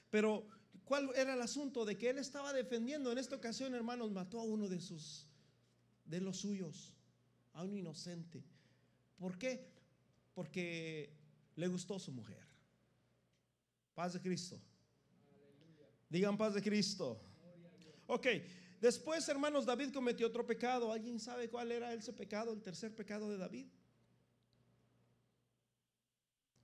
pero 0.10 0.46
¿cuál 0.84 1.10
era 1.16 1.36
el 1.36 1.42
asunto? 1.42 1.86
De 1.86 1.98
que 1.98 2.10
él 2.10 2.18
estaba 2.18 2.52
defendiendo, 2.52 3.14
en 3.14 3.18
esta 3.18 3.38
ocasión 3.38 3.74
hermanos, 3.76 4.12
mató 4.12 4.42
a 4.42 4.44
uno 4.44 4.68
de 4.68 4.82
sus, 4.82 5.26
de 6.04 6.20
los 6.20 6.40
suyos, 6.40 6.94
a 7.54 7.64
un 7.64 7.78
inocente. 7.78 8.44
¿Por 9.18 9.38
qué? 9.38 9.72
Porque 10.34 11.21
le 11.62 11.68
gustó 11.68 12.00
su 12.00 12.12
mujer. 12.12 12.44
Paz 13.94 14.14
de 14.14 14.20
Cristo. 14.20 14.60
Digan 16.10 16.36
paz 16.36 16.56
de 16.56 16.62
Cristo. 16.62 17.22
Ok, 18.08 18.26
después 18.82 19.30
hermanos, 19.30 19.68
David 19.68 19.94
cometió 19.94 20.26
otro 20.26 20.44
pecado. 20.44 20.92
¿Alguien 20.92 21.20
sabe 21.20 21.50
cuál 21.50 21.72
era 21.72 21.94
ese 21.94 22.14
pecado, 22.14 22.52
el 22.52 22.64
tercer 22.64 22.96
pecado 22.96 23.30
de 23.30 23.38
David? 23.38 23.68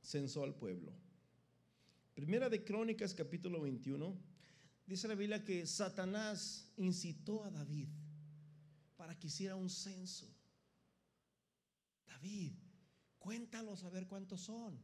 Censó 0.02 0.44
al 0.44 0.56
pueblo. 0.56 0.92
Primera 2.16 2.50
de 2.50 2.64
Crónicas 2.64 3.14
capítulo 3.14 3.62
21. 3.62 4.18
Dice 4.88 5.08
la 5.08 5.14
Biblia 5.14 5.46
que 5.46 5.68
Satanás 5.68 6.72
incitó 6.78 7.44
a 7.44 7.52
David 7.52 7.90
para 8.96 9.14
que 9.20 9.28
hiciera 9.28 9.56
un 9.56 9.70
censo. 9.70 10.28
David, 12.08 12.54
cuéntalos 13.28 13.84
a 13.84 13.90
ver 13.90 14.08
cuántos 14.08 14.40
son. 14.40 14.80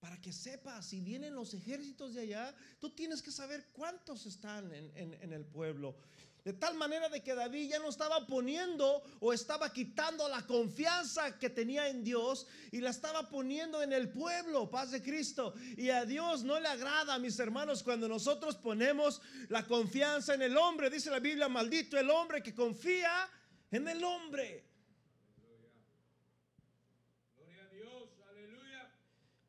Para 0.00 0.20
que 0.20 0.32
sepas, 0.32 0.84
si 0.84 1.00
vienen 1.00 1.32
los 1.32 1.54
ejércitos 1.54 2.12
de 2.12 2.22
allá, 2.22 2.52
tú 2.80 2.90
tienes 2.90 3.22
que 3.22 3.30
saber 3.30 3.68
cuántos 3.72 4.26
están 4.26 4.74
en, 4.74 5.32
el 5.32 5.44
pueblo. 5.44 5.94
De 6.42 6.52
tal 6.54 6.74
manera 6.74 7.08
de 7.08 7.22
que 7.22 7.36
David 7.36 7.70
ya 7.70 7.78
no 7.78 7.88
estaba 7.88 8.26
poniendo 8.26 9.00
o 9.20 9.32
estaba 9.32 9.72
quitando 9.72 10.28
la 10.28 10.44
confianza 10.44 11.38
que 11.38 11.50
tenía 11.50 11.88
en 11.88 12.02
Dios 12.02 12.48
y 12.72 12.80
la 12.80 12.90
estaba 12.90 13.30
poniendo 13.30 13.80
en 13.80 13.92
el 13.92 14.10
pueblo, 14.10 14.68
paz 14.68 14.90
de 14.90 15.00
Cristo. 15.00 15.54
Y 15.76 15.90
a 15.90 16.04
Dios 16.04 16.42
no 16.42 16.58
le 16.58 16.66
agrada, 16.66 17.16
mis 17.20 17.38
hermanos, 17.38 17.84
cuando 17.84 18.08
nosotros 18.08 18.56
ponemos 18.56 19.22
la 19.50 19.64
confianza 19.64 20.34
en 20.34 20.42
el 20.42 20.56
hombre. 20.56 20.90
Dice 20.90 21.10
la 21.10 21.20
Biblia, 21.20 21.48
maldito 21.48 21.96
el 21.96 22.10
hombre 22.10 22.42
que 22.42 22.56
confía 22.56 23.30
en 23.70 23.86
el 23.86 24.02
hombre. 24.02 24.73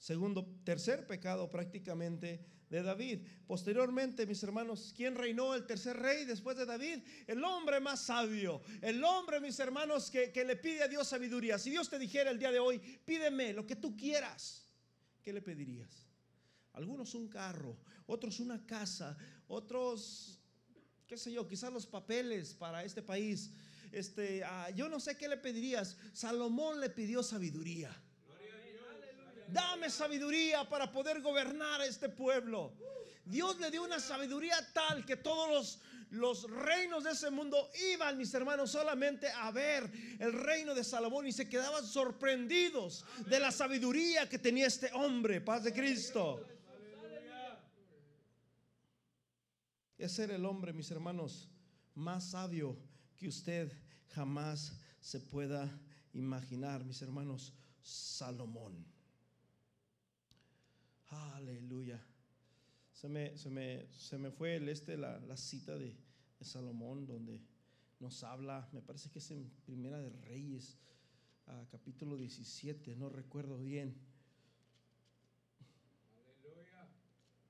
Segundo, 0.06 0.46
tercer 0.64 1.08
pecado 1.08 1.50
prácticamente 1.50 2.46
de 2.70 2.84
David. 2.84 3.26
Posteriormente, 3.48 4.28
mis 4.28 4.44
hermanos, 4.44 4.94
¿quién 4.96 5.16
reinó 5.16 5.56
el 5.56 5.66
tercer 5.66 5.98
rey 5.98 6.26
después 6.26 6.56
de 6.56 6.68
David? 6.68 7.00
El 7.26 7.44
hombre 7.44 7.80
más 7.80 8.02
sabio. 8.02 8.62
El 8.84 9.04
hombre, 9.04 9.40
mis 9.40 9.60
hermanos, 9.60 10.12
que, 10.12 10.32
que 10.32 10.46
le 10.46 10.58
pide 10.58 10.84
a 10.84 10.88
Dios 10.88 11.08
sabiduría. 11.08 11.58
Si 11.58 11.72
Dios 11.72 11.90
te 11.90 11.98
dijera 11.98 12.30
el 12.30 12.38
día 12.38 12.52
de 12.52 12.60
hoy, 12.60 12.78
pídeme 13.04 13.52
lo 13.52 13.66
que 13.66 13.78
tú 13.78 13.98
quieras, 13.98 14.70
¿qué 15.24 15.34
le 15.34 15.42
pedirías? 15.42 16.06
Algunos 16.74 17.16
un 17.16 17.28
carro, 17.28 17.76
otros 18.06 18.40
una 18.40 18.64
casa, 18.64 19.18
otros, 19.48 20.40
qué 21.08 21.18
sé 21.18 21.34
yo, 21.34 21.48
quizás 21.48 21.74
los 21.74 21.88
papeles 21.88 22.54
para 22.54 22.84
este 22.84 23.02
país. 23.02 23.50
Este, 23.92 24.44
ah, 24.44 24.70
yo 24.70 24.88
no 24.88 25.00
sé 25.00 25.18
qué 25.18 25.28
le 25.28 25.38
pedirías. 25.38 25.98
Salomón 26.14 26.80
le 26.80 26.92
pidió 26.92 27.24
sabiduría. 27.24 28.05
Dame 29.48 29.90
sabiduría 29.90 30.68
para 30.68 30.92
poder 30.92 31.22
gobernar 31.22 31.82
a 31.82 31.86
este 31.86 32.10
pueblo. 32.10 32.74
Dios 33.26 33.60
le 33.60 33.72
dio 33.72 33.84
una 33.84 34.00
sabiduría 34.00 34.56
tal 34.74 35.06
que 35.06 35.18
todos 35.18 35.50
los, 35.50 35.80
los 36.12 36.50
reinos 36.50 37.04
de 37.04 37.12
ese 37.12 37.30
mundo 37.32 37.70
iban, 37.94 38.18
mis 38.18 38.34
hermanos, 38.34 38.72
solamente 38.72 39.30
a 39.30 39.52
ver 39.52 39.90
el 40.20 40.34
reino 40.34 40.76
de 40.76 40.84
Salomón 40.84 41.28
y 41.28 41.32
se 41.32 41.50
quedaban 41.50 41.86
sorprendidos 41.86 43.04
de 43.28 43.40
la 43.40 43.52
sabiduría 43.52 44.30
que 44.30 44.38
tenía 44.38 44.68
este 44.68 44.92
hombre, 44.94 45.42
paz 45.42 45.64
de 45.64 45.74
Cristo. 45.74 46.46
Ese 49.98 50.26
era 50.26 50.36
el 50.36 50.46
hombre, 50.46 50.74
mis 50.74 50.92
hermanos, 50.92 51.50
más 51.96 52.32
sabio 52.32 52.78
que 53.16 53.28
usted 53.28 53.72
jamás 54.14 54.74
se 55.00 55.20
pueda 55.20 55.72
imaginar, 56.14 56.84
mis 56.84 57.02
hermanos, 57.02 57.54
Salomón. 57.82 58.95
Aleluya. 61.10 62.04
Se 62.94 63.10
me, 63.10 63.38
se 63.38 63.50
me, 63.50 63.88
se 63.92 64.18
me 64.18 64.32
fue 64.32 64.56
el 64.56 64.70
este, 64.70 64.98
la, 64.98 65.20
la 65.20 65.38
cita 65.38 65.78
de, 65.78 65.96
de, 66.40 66.46
Salomón, 66.46 67.06
donde 67.06 67.42
nos 68.00 68.24
habla, 68.24 68.68
me 68.72 68.82
parece 68.82 69.10
que 69.10 69.20
es 69.20 69.32
en 69.32 69.50
Primera 69.66 70.00
de 70.00 70.10
Reyes, 70.10 70.78
capítulo 71.72 72.16
17, 72.18 72.96
no 72.96 73.10
recuerdo 73.10 73.58
bien. 73.60 73.96
Aleluya. 76.10 76.90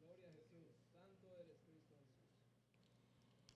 Gloria 0.02 0.28
a 0.28 0.32
Jesús. 0.34 0.68
Santo 0.92 1.34
eres 1.40 1.62
Cristo 1.66 1.96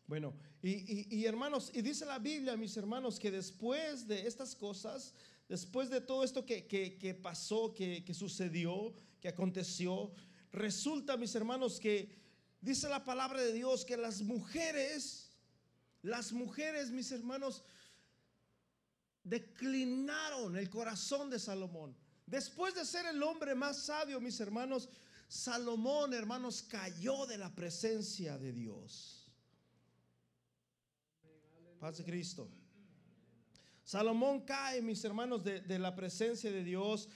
Bueno, 0.08 0.34
y, 0.62 0.70
y, 0.70 1.08
y, 1.10 1.26
hermanos, 1.26 1.72
y 1.74 1.82
dice 1.82 2.06
la 2.06 2.20
Biblia, 2.20 2.56
mis 2.56 2.78
hermanos, 2.78 3.20
que 3.20 3.32
después 3.32 4.08
de 4.08 4.28
estas 4.28 4.56
cosas, 4.56 5.14
después 5.50 5.90
de 5.90 6.02
todo 6.02 6.24
esto 6.24 6.46
que, 6.46 6.68
que, 6.68 6.98
que 6.98 7.14
pasó, 7.14 7.74
que, 7.74 8.06
que 8.06 8.14
sucedió, 8.14 8.94
que 9.22 9.30
aconteció, 9.30 10.12
resulta, 10.52 11.18
mis 11.18 11.36
hermanos, 11.36 11.80
que 11.80 12.16
dice 12.62 12.90
la 12.90 13.04
palabra 13.04 13.42
de 13.42 13.54
Dios 13.54 13.86
que 13.86 13.98
las 13.98 14.22
mujeres, 14.22 15.32
las 16.02 16.32
mujeres, 16.32 16.92
mis 16.92 17.12
hermanos, 17.12 17.64
declinaron 19.24 20.56
el 20.56 20.70
corazón 20.70 21.30
de 21.30 21.40
Salomón. 21.40 21.96
Después 22.26 22.76
de 22.76 22.86
ser 22.86 23.06
el 23.06 23.22
hombre 23.24 23.56
más 23.56 23.86
sabio, 23.86 24.20
mis 24.22 24.40
hermanos, 24.40 24.90
Salomón, 25.28 26.14
hermanos, 26.14 26.64
cayó 26.64 27.26
de 27.26 27.38
la 27.38 27.54
presencia 27.54 28.38
de 28.38 28.52
Dios. 28.52 29.32
Paz 31.80 31.98
de 31.98 32.04
Cristo. 32.04 32.50
Salomón 33.84 34.42
cae, 34.42 34.82
mis 34.82 35.04
hermanos, 35.04 35.44
de, 35.44 35.80
la 35.80 35.96
presencia 35.96 36.52
de 36.52 36.64
Dios 36.64 37.10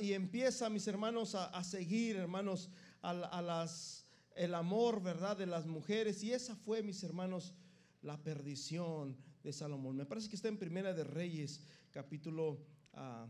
y 0.00 0.12
empieza, 0.12 0.70
mis 0.70 0.86
hermanos, 0.86 1.34
a, 1.34 1.64
seguir, 1.64 2.16
hermanos, 2.16 2.70
a, 3.02 3.42
las, 3.42 4.06
el 4.34 4.54
amor, 4.54 5.02
¿verdad?, 5.02 5.36
de 5.36 5.46
las 5.46 5.66
mujeres. 5.66 6.22
Y 6.22 6.32
esa 6.32 6.54
fue, 6.56 6.82
mis 6.82 7.02
hermanos, 7.02 7.54
la 8.02 8.22
perdición 8.22 9.16
de 9.42 9.52
Salomón. 9.52 9.96
Me 9.96 10.06
parece 10.06 10.28
que 10.28 10.36
está 10.36 10.48
en 10.48 10.58
Primera 10.58 10.92
de 10.92 11.04
Reyes, 11.04 11.60
capítulo, 11.90 12.64
uh, 12.94 13.28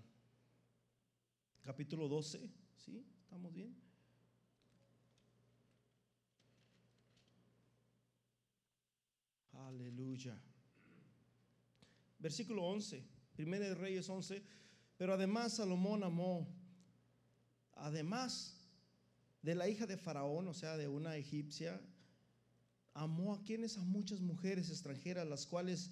capítulo 1.63 2.09
12. 2.09 2.51
¿Sí? 2.77 3.05
¿Estamos 3.25 3.53
bien? 3.53 3.75
Aleluya 9.53 10.39
versículo 12.25 12.65
11, 12.65 13.05
Primera 13.37 13.69
de 13.69 13.75
Reyes 13.75 14.09
11, 14.09 14.43
pero 15.05 15.13
además 15.13 15.53
Salomón 15.53 16.03
amó, 16.03 16.49
además 17.75 18.57
de 19.43 19.55
la 19.55 19.69
hija 19.69 19.87
de 19.87 19.99
Faraón, 19.99 20.49
o 20.49 20.55
sea, 20.55 20.79
de 20.79 20.89
una 20.89 21.15
egipcia, 21.19 21.79
amó 22.95 23.35
a 23.35 23.43
quienes, 23.43 23.77
a 23.77 23.83
muchas 23.83 24.21
mujeres 24.21 24.71
extranjeras, 24.71 25.29
las 25.29 25.45
cuales, 25.45 25.91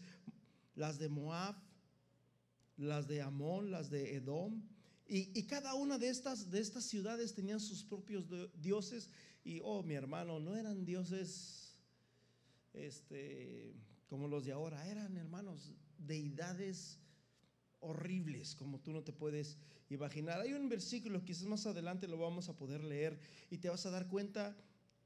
las 0.75 0.99
de 0.99 1.11
Moab, 1.11 1.55
las 2.79 3.07
de 3.07 3.21
Amón, 3.21 3.71
las 3.71 3.91
de 3.91 4.15
Edom, 4.17 4.63
y, 5.07 5.39
y, 5.39 5.43
cada 5.43 5.75
una 5.75 5.99
de 5.99 6.09
estas, 6.09 6.51
de 6.51 6.61
estas 6.61 6.85
ciudades 6.85 7.35
tenían 7.35 7.61
sus 7.61 7.85
propios 7.85 8.25
dioses, 8.63 9.11
y 9.45 9.61
oh, 9.63 9.83
mi 9.83 9.93
hermano, 9.93 10.41
no 10.41 10.57
eran 10.57 10.87
dioses 10.87 11.77
este, 12.73 13.75
como 14.09 14.27
los 14.27 14.47
de 14.47 14.53
ahora, 14.53 14.89
eran 14.89 15.19
hermanos 15.19 15.75
deidades 15.99 17.02
horribles 17.83 18.55
como 18.55 18.81
tú 18.81 18.93
no 18.93 19.03
te 19.03 19.13
puedes 19.13 19.57
imaginar. 19.91 20.41
Hay 20.41 20.55
un 20.55 20.69
versículo, 20.69 21.25
quizás 21.25 21.45
más 21.45 21.67
adelante 21.67 22.09
lo 22.09 22.17
vamos 22.17 22.49
a 22.49 22.57
poder 22.57 22.83
leer 22.83 23.19
y 23.51 23.59
te 23.59 23.69
vas 23.69 23.85
a 23.85 23.91
dar 23.91 24.09
cuenta 24.09 24.57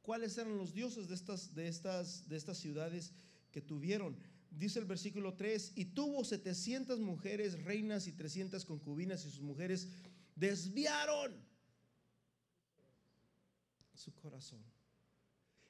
cuáles 0.02 0.38
eran 0.38 0.56
los 0.56 0.72
dioses 0.72 1.08
de 1.08 1.14
estas, 1.14 1.54
de 1.54 1.68
estas, 1.68 2.28
de 2.28 2.36
estas 2.36 2.58
ciudades 2.58 3.12
que 3.50 3.60
tuvieron. 3.60 4.16
dice 4.50 4.78
el 4.78 4.84
versículo 4.84 5.34
3, 5.34 5.72
y 5.74 5.86
tuvo 5.86 6.24
700 6.24 7.00
mujeres 7.00 7.62
reinas 7.64 8.06
y 8.06 8.12
300 8.12 8.64
concubinas 8.64 9.24
y 9.24 9.30
sus 9.30 9.42
mujeres 9.42 9.88
desviaron 10.34 11.34
su 13.94 14.14
corazón. 14.14 14.62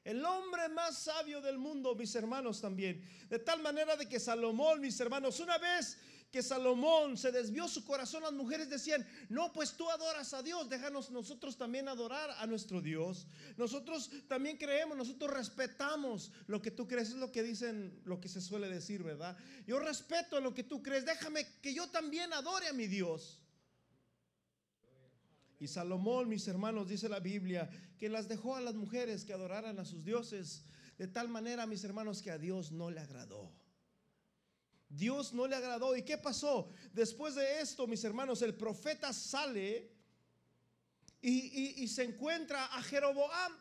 El 0.05 0.25
hombre 0.25 0.69
más 0.69 0.99
sabio 0.99 1.41
del 1.41 1.59
mundo, 1.59 1.97
mis 1.97 2.15
hermanos 2.15 2.61
también. 2.61 3.03
De 3.29 3.41
tal 3.41 3.61
manera 3.61 3.97
de 3.97 4.09
que 4.09 4.21
Salomón, 4.21 4.81
mis 4.81 5.01
hermanos, 5.01 5.41
una 5.41 5.59
vez 5.59 5.99
que 6.31 6.43
Salomón 6.43 7.17
se 7.17 7.33
desvió 7.33 7.69
su 7.69 7.85
corazón, 7.85 8.23
las 8.23 8.33
mujeres 8.33 8.69
decían, 8.69 9.07
no, 9.29 9.53
pues 9.53 9.73
tú 9.73 9.89
adoras 9.91 10.35
a 10.35 10.43
Dios, 10.43 10.69
déjanos 10.69 11.11
nosotros 11.11 11.57
también 11.57 11.89
adorar 11.89 12.31
a 12.39 12.47
nuestro 12.47 12.83
Dios. 12.83 13.27
Nosotros 13.57 14.11
también 14.29 14.57
creemos, 14.57 14.97
nosotros 14.97 15.31
respetamos 15.33 16.33
lo 16.47 16.61
que 16.61 16.71
tú 16.71 16.87
crees, 16.87 17.11
es 17.11 17.17
lo 17.17 17.33
que 17.33 17.43
dicen, 17.43 18.01
lo 18.05 18.21
que 18.21 18.29
se 18.29 18.41
suele 18.41 18.69
decir, 18.69 19.03
¿verdad? 19.03 19.37
Yo 19.67 19.79
respeto 19.79 20.41
lo 20.41 20.53
que 20.53 20.65
tú 20.65 20.83
crees, 20.83 21.07
déjame 21.07 21.47
que 21.63 21.73
yo 21.73 21.89
también 21.89 22.33
adore 22.33 22.69
a 22.69 22.73
mi 22.73 22.87
Dios. 22.87 23.41
Y 25.59 25.69
Salomón, 25.69 26.29
mis 26.29 26.47
hermanos, 26.49 26.89
dice 26.89 27.09
la 27.09 27.21
Biblia, 27.21 27.71
que 27.99 28.09
las 28.09 28.29
dejó 28.29 28.57
a 28.57 28.61
las 28.61 28.75
mujeres 28.75 29.25
que 29.25 29.33
adoraran 29.33 29.79
a 29.79 29.85
sus 29.85 30.05
dioses, 30.05 30.65
de 30.99 31.09
tal 31.09 31.29
manera, 31.29 31.67
mis 31.67 31.85
hermanos, 31.85 32.21
que 32.21 32.31
a 32.31 32.39
Dios 32.39 32.73
no 32.73 32.91
le 32.91 33.01
agradó. 33.01 33.51
Dios 34.89 35.33
no 35.33 35.47
le 35.47 35.57
agradó. 35.57 35.97
¿Y 35.97 36.03
qué 36.03 36.19
pasó? 36.19 36.71
Después 36.93 37.35
de 37.35 37.61
esto, 37.61 37.87
mis 37.87 38.05
hermanos, 38.05 38.43
el 38.43 38.55
profeta 38.55 39.13
sale 39.13 39.91
y, 41.21 41.89
se 41.89 42.05
encuentra 42.05 42.67
a 42.67 42.83
Jeroboam. 42.83 43.53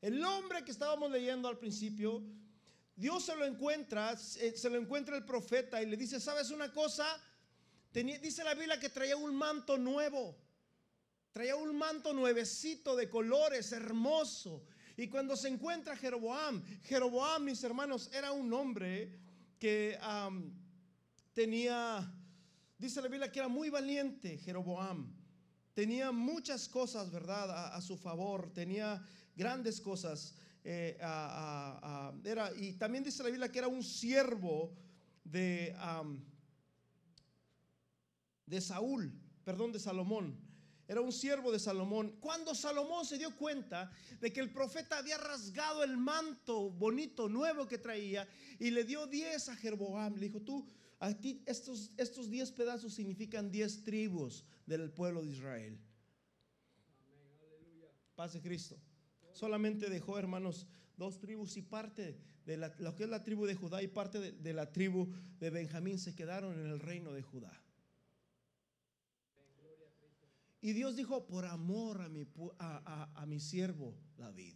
El 0.00 0.24
hombre 0.24 0.64
que 0.64 0.70
estábamos 0.70 1.10
leyendo 1.10 1.48
al 1.48 1.58
principio, 1.58 2.22
Dios 2.96 3.24
se 3.26 3.36
lo 3.36 3.44
encuentra, 3.44 4.16
se 4.16 4.70
lo 4.70 4.78
encuentra 4.78 5.16
el 5.16 5.24
profeta 5.24 5.82
y 5.82 5.86
le 5.86 5.96
dice, 5.96 6.18
¿sabes 6.20 6.50
una 6.50 6.72
cosa? 6.72 7.06
dice 7.92 8.44
la 8.44 8.54
Biblia 8.54 8.78
que 8.78 8.88
traía 8.88 9.16
un 9.16 9.34
manto 9.34 9.76
nuevo, 9.76 10.36
traía 11.32 11.56
un 11.56 11.76
manto 11.76 12.14
nuevecito 12.14 12.96
de 12.96 13.10
colores, 13.10 13.72
hermoso. 13.72 14.64
Y 14.96 15.08
cuando 15.08 15.36
se 15.36 15.48
encuentra 15.48 15.96
Jeroboam, 15.96 16.62
Jeroboam, 16.82 17.44
mis 17.44 17.62
hermanos, 17.64 18.10
era 18.12 18.32
un 18.32 18.52
hombre 18.52 19.18
que 19.60 19.98
tenía, 21.34 22.12
dice 22.78 23.00
la 23.00 23.08
Biblia 23.08 23.30
que 23.30 23.38
era 23.38 23.48
muy 23.48 23.70
valiente 23.70 24.38
Jeroboam. 24.38 25.14
Tenía 25.74 26.10
muchas 26.10 26.68
cosas, 26.68 27.12
¿verdad?, 27.12 27.74
a, 27.74 27.80
su 27.80 27.96
favor. 27.96 28.50
Tenía 28.52 29.00
grandes 29.36 29.80
cosas. 29.80 30.34
Eh, 30.64 30.98
era, 32.24 32.52
y 32.56 32.72
también 32.72 33.04
dice 33.04 33.22
la 33.22 33.28
Biblia 33.28 33.52
que 33.52 33.58
era 33.60 33.68
un 33.68 33.84
siervo 33.84 34.74
de, 35.22 35.76
de 38.46 38.60
Saúl, 38.60 39.12
perdón, 39.44 39.72
de 39.72 39.78
Salomón 39.78 40.49
era 40.90 41.00
un 41.00 41.12
siervo 41.12 41.52
de 41.52 41.60
Salomón. 41.60 42.16
Cuando 42.18 42.52
Salomón 42.52 43.06
se 43.06 43.16
dio 43.16 43.36
cuenta 43.36 43.92
de 44.20 44.32
que 44.32 44.40
el 44.40 44.50
profeta 44.50 44.98
había 44.98 45.18
rasgado 45.18 45.84
el 45.84 45.96
manto 45.96 46.68
bonito, 46.68 47.28
nuevo 47.28 47.68
que 47.68 47.78
traía, 47.78 48.26
y 48.58 48.72
le 48.72 48.82
dio 48.82 49.06
10 49.06 49.50
a 49.50 49.54
Jeroboam, 49.54 50.16
le 50.16 50.26
dijo, 50.26 50.40
tú, 50.40 50.66
a 50.98 51.14
ti 51.14 51.44
estos, 51.46 51.92
estos 51.96 52.28
10 52.28 52.50
pedazos 52.50 52.92
significan 52.92 53.52
10 53.52 53.84
tribus 53.84 54.44
del 54.66 54.90
pueblo 54.90 55.22
de 55.22 55.28
Israel. 55.28 55.78
Paz 58.16 58.32
de 58.32 58.40
Cristo. 58.40 58.76
Solamente 59.30 59.90
dejó, 59.90 60.18
hermanos, 60.18 60.66
dos 60.96 61.20
tribus 61.20 61.56
y 61.56 61.62
parte 61.62 62.18
de 62.44 62.56
lo 62.56 62.96
que 62.96 63.04
es 63.04 63.08
la 63.08 63.22
tribu 63.22 63.46
de 63.46 63.54
Judá 63.54 63.80
y 63.80 63.86
parte 63.86 64.32
de 64.32 64.52
la 64.52 64.72
tribu 64.72 65.08
de 65.38 65.50
Benjamín 65.50 66.00
se 66.00 66.16
quedaron 66.16 66.58
en 66.58 66.66
el 66.66 66.80
reino 66.80 67.12
de 67.12 67.22
Judá. 67.22 67.62
Y 70.62 70.72
Dios 70.72 70.96
dijo, 70.96 71.26
por 71.26 71.46
amor 71.46 72.02
a 72.02 72.08
mi, 72.08 72.26
a, 72.58 73.24
mi 73.26 73.40
siervo 73.40 73.96
David. 74.16 74.54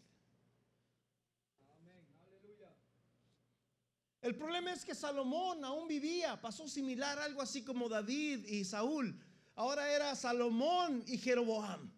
El 4.21 4.37
problema 4.37 4.73
es 4.73 4.85
que 4.85 4.95
Salomón 4.95 5.65
aún 5.65 5.87
vivía, 5.87 6.41
pasó 6.41 6.67
similar 6.67 7.19
algo 7.19 7.43
así 7.43 7.63
como 7.63 7.89
David 7.89 8.47
y 8.47 8.65
Saúl. 8.65 9.19
Ahora 9.55 9.91
era 9.93 10.15
Salomón 10.17 11.05
y 11.07 11.19
Jeroboam. 11.19 11.93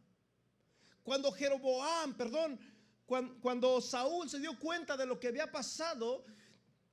Cuando 1.03 1.31
Jeroboam, 1.31 2.17
perdón, 2.17 2.59
cuando, 3.07 3.41
cuando, 3.41 3.81
Saúl 3.81 4.29
se 4.29 4.41
dio 4.41 4.59
cuenta 4.59 4.97
de 4.97 5.07
lo 5.07 5.21
que 5.21 5.29
había 5.29 5.51
pasado, 5.51 6.25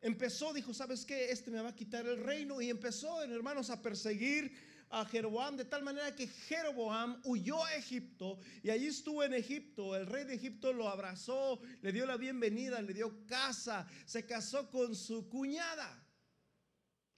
empezó, 0.02 0.54
dijo, 0.54 0.72
¿sabes 0.72 1.04
qué? 1.04 1.32
Este 1.32 1.50
me 1.50 1.62
va 1.62 1.70
a 1.70 1.76
quitar 1.76 2.06
el 2.06 2.24
reino 2.24 2.62
y 2.62 2.70
empezó, 2.70 3.24
hermanos, 3.24 3.72
a 3.72 3.82
perseguir 3.82 4.56
a 4.94 5.06
Jeroboam 5.06 5.58
de 5.58 5.66
tal 5.66 5.82
manera 5.82 6.16
que 6.16 6.28
Jeroboam 6.28 7.20
huyó 7.26 7.64
a 7.66 7.76
Egipto 7.76 8.38
y 8.62 8.70
allí 8.70 8.88
estuvo 8.88 9.24
en 9.24 9.34
Egipto. 9.34 9.96
El 9.96 10.06
rey 10.06 10.24
de 10.24 10.36
Egipto 10.36 10.72
lo 10.72 10.88
abrazó, 10.88 11.60
le 11.82 11.92
dio 11.92 12.06
la 12.06 12.16
bienvenida, 12.16 12.80
le 12.80 12.94
dio 12.94 13.26
casa, 13.26 13.88
se 14.06 14.24
casó 14.28 14.70
con 14.70 14.96
su 14.96 15.28
cuñada. 15.30 16.00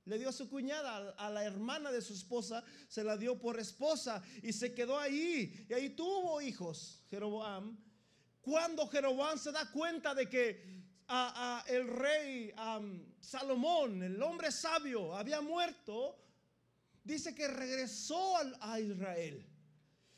Le 0.06 0.18
dio 0.18 0.30
a 0.30 0.32
su 0.32 0.50
cuñada, 0.50 1.16
a 1.18 1.30
la 1.30 1.44
hermana 1.44 1.92
de 1.92 2.02
su 2.02 2.14
esposa, 2.14 2.64
se 2.88 3.04
la 3.04 3.18
dio 3.18 3.38
por 3.38 3.60
esposa 3.60 4.24
y 4.42 4.54
se 4.54 4.74
quedó 4.74 4.98
ahí. 4.98 5.66
Y 5.68 5.74
ahí 5.74 5.90
tuvo 5.90 6.40
hijos, 6.42 7.04
Jeroboam. 7.10 7.78
Cuando 8.40 8.88
Jeroboam 8.88 9.38
se 9.38 9.52
da 9.52 9.70
cuenta 9.70 10.16
de 10.16 10.30
que 10.30 10.86
el 11.68 11.88
rey 11.88 12.54
Salomón, 13.20 14.02
el 14.02 14.22
hombre 14.24 14.50
sabio, 14.52 15.14
había 15.14 15.42
muerto, 15.42 16.25
dice 17.06 17.34
que 17.34 17.48
regresó 17.48 18.36
a 18.60 18.80
Israel. 18.80 19.46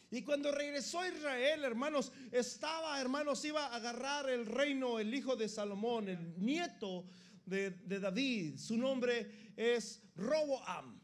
Y 0.10 0.22
cuando 0.24 0.52
regresó 0.52 1.02
a 1.02 1.10
Israel, 1.10 1.66
hermanos, 1.66 2.14
estaba, 2.32 3.00
hermanos, 3.00 3.44
iba 3.44 3.66
a 3.66 3.76
agarrar 3.76 4.30
el 4.30 4.46
reino 4.46 5.00
el 5.00 5.14
hijo 5.14 5.36
de 5.36 5.50
Salomón, 5.50 6.08
el 6.08 6.40
nieto 6.40 7.06
de, 7.46 7.72
David. 8.00 8.58
Su 8.58 8.78
nombre 8.78 9.52
es 9.58 10.02
Roboam. 10.16 11.00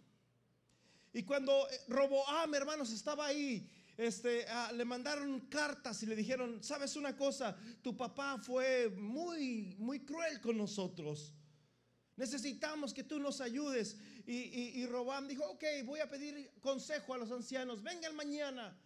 Y 1.12 1.24
cuando 1.24 1.70
eh, 1.70 1.80
Roboam, 1.90 2.56
hermanos, 2.56 2.92
estaba 2.92 3.28
ahí, 3.28 3.70
este, 3.98 4.46
ah, 4.48 4.72
le 4.74 4.86
mandaron 4.86 5.42
cartas 5.42 6.02
y 6.02 6.06
le 6.06 6.16
dijeron, 6.16 6.64
sabes 6.64 6.96
una 6.96 7.16
cosa, 7.16 7.58
tu 7.82 7.96
papá 7.96 8.40
fue 8.40 8.90
muy, 8.90 9.76
muy 9.78 10.00
cruel 10.06 10.40
con 10.40 10.58
nosotros. 10.58 11.34
Necesitamos 12.16 12.94
que 12.94 13.04
tú 13.04 13.20
nos 13.20 13.42
ayudes. 13.42 13.98
Y, 14.26 14.82
y, 14.82 14.86
Robán 14.86 15.28
dijo, 15.28 15.44
ok, 15.44 15.64
voy 15.86 16.00
a 16.00 16.10
pedir 16.10 16.52
consejo 16.62 17.14
a 17.14 17.18
los 17.18 17.32
ancianos, 17.32 17.84
vengan 17.84 18.16
mañana. 18.16 18.78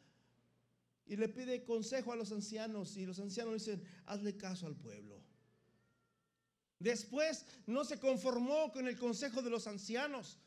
Y 1.05 1.15
le 1.15 1.29
pide 1.29 1.63
consejo 1.63 2.11
a 2.11 2.15
los 2.15 2.31
ancianos 2.31 2.97
y 2.97 3.05
los 3.05 3.19
ancianos 3.19 3.53
dicen, 3.53 3.83
hazle 4.07 4.35
caso 4.35 4.65
al 4.65 4.75
pueblo. 4.75 5.21
Después 6.79 7.45
no 7.65 7.85
se 7.85 7.99
conformó 7.99 8.71
con 8.71 8.87
el 8.87 8.97
consejo 8.97 9.41
de 9.41 9.49
los 9.49 9.67
ancianos. 9.67 10.37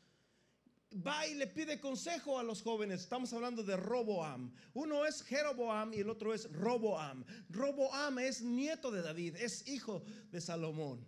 Va 0.93 1.25
y 1.25 1.35
le 1.35 1.47
pide 1.47 1.79
consejo 1.79 2.37
a 2.37 2.43
los 2.43 2.61
jóvenes. 2.61 3.01
Estamos 3.01 3.31
hablando 3.31 3.63
de 3.63 3.77
Roboam. 3.77 4.53
Uno 4.73 5.05
es 5.05 5.23
Jeroboam 5.23 5.93
y 5.93 5.99
el 5.99 6.09
otro 6.09 6.33
es 6.33 6.51
Roboam. 6.51 7.23
Roboam 7.49 8.19
es 8.19 8.41
nieto 8.41 8.91
de 8.91 9.01
David, 9.01 9.37
es 9.37 9.67
hijo 9.67 10.03
de 10.31 10.41
Salomón. 10.41 11.05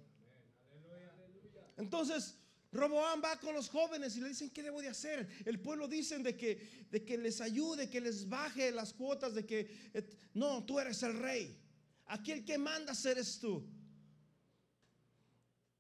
Entonces, 1.75 2.37
Roboam 2.73 3.21
va 3.23 3.39
con 3.39 3.53
los 3.53 3.69
jóvenes 3.69 4.17
y 4.17 4.21
le 4.21 4.29
dicen, 4.29 4.49
¿qué 4.49 4.63
debo 4.63 4.81
de 4.81 4.89
hacer? 4.89 5.29
El 5.45 5.59
pueblo 5.59 5.88
dicen 5.88 6.23
de 6.23 6.36
que, 6.36 6.88
de 6.89 7.05
que 7.05 7.17
les 7.19 7.39
ayude, 7.39 7.89
que 7.89 8.01
les 8.01 8.27
baje 8.27 8.71
las 8.71 8.93
cuotas, 8.93 9.36
de 9.36 9.45
que, 9.45 9.69
no, 10.33 10.65
tú 10.65 10.79
eres 10.79 11.03
el 11.03 11.19
rey. 11.19 11.55
Aquí 12.07 12.31
el 12.31 12.43
que 12.43 12.57
manda 12.57 12.93
eres 13.05 13.39
tú. 13.39 13.63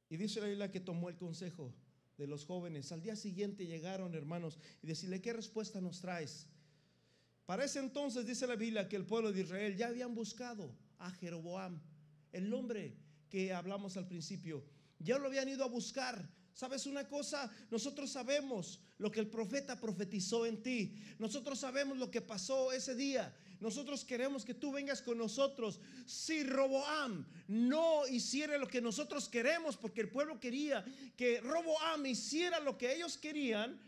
Y 0.07 0.17
dice 0.17 0.39
la 0.39 0.47
Biblia 0.47 0.71
que 0.71 0.79
tomó 0.79 1.09
el 1.09 1.17
consejo 1.17 1.73
de 2.17 2.27
los 2.27 2.45
jóvenes. 2.45 2.91
Al 2.91 3.01
día 3.01 3.15
siguiente 3.15 3.65
llegaron, 3.65 4.13
hermanos, 4.13 4.59
y 4.83 4.87
decirle, 4.87 5.19
¿qué 5.19 5.33
respuesta 5.33 5.81
nos 5.81 5.99
traes? 5.99 6.47
Para 7.47 7.65
ese 7.65 7.79
entonces 7.79 8.27
dice 8.27 8.45
la 8.45 8.55
Biblia 8.55 8.87
que 8.87 8.95
el 8.97 9.05
pueblo 9.05 9.31
de 9.31 9.41
Israel 9.41 9.75
ya 9.75 9.87
habían 9.87 10.13
buscado 10.13 10.75
a 10.99 11.09
Jeroboam, 11.09 11.81
el 12.31 12.51
nombre 12.51 12.95
que 13.31 13.51
hablamos 13.51 13.97
al 13.97 14.07
principio. 14.07 14.63
Ya 14.99 15.17
lo 15.17 15.25
habían 15.25 15.49
ido 15.49 15.63
a 15.63 15.67
buscar 15.67 16.29
¿Sabes 16.53 16.85
una 16.85 17.07
cosa? 17.07 17.51
Nosotros 17.71 18.11
sabemos 18.11 18.79
lo 18.99 19.11
que 19.11 19.19
el 19.19 19.27
profeta 19.27 19.79
profetizó 19.79 20.45
en 20.45 20.61
ti. 20.61 20.95
Nosotros 21.17 21.59
sabemos 21.59 21.97
lo 21.97 22.11
que 22.11 22.21
pasó 22.21 22.71
ese 22.71 22.95
día. 22.95 23.35
Nosotros 23.59 24.03
queremos 24.03 24.45
que 24.45 24.53
tú 24.53 24.71
vengas 24.71 25.01
con 25.01 25.17
nosotros. 25.17 25.79
Si 26.05 26.43
Roboam 26.43 27.25
no 27.47 28.07
hiciera 28.07 28.57
lo 28.57 28.67
que 28.67 28.81
nosotros 28.81 29.29
queremos, 29.29 29.77
porque 29.77 30.01
el 30.01 30.09
pueblo 30.09 30.39
quería 30.39 30.85
que 31.15 31.41
Roboam 31.41 32.05
hiciera 32.05 32.59
lo 32.59 32.77
que 32.77 32.93
ellos 32.93 33.17
querían, 33.17 33.79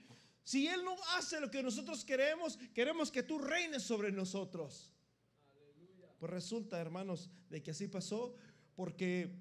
si 0.43 0.67
él 0.67 0.83
no 0.83 0.95
hace 1.17 1.39
lo 1.39 1.51
que 1.51 1.61
nosotros 1.61 2.05
queremos, 2.05 2.57
queremos 2.73 3.11
que 3.11 3.23
tú 3.23 3.37
reines 3.37 3.83
sobre 3.83 4.11
nosotros. 4.11 4.91
Pues 6.19 6.31
resulta, 6.31 6.79
hermanos, 6.79 7.29
de 7.49 7.61
que 7.61 7.71
así 7.71 7.87
pasó, 7.87 8.35
porque 8.75 9.35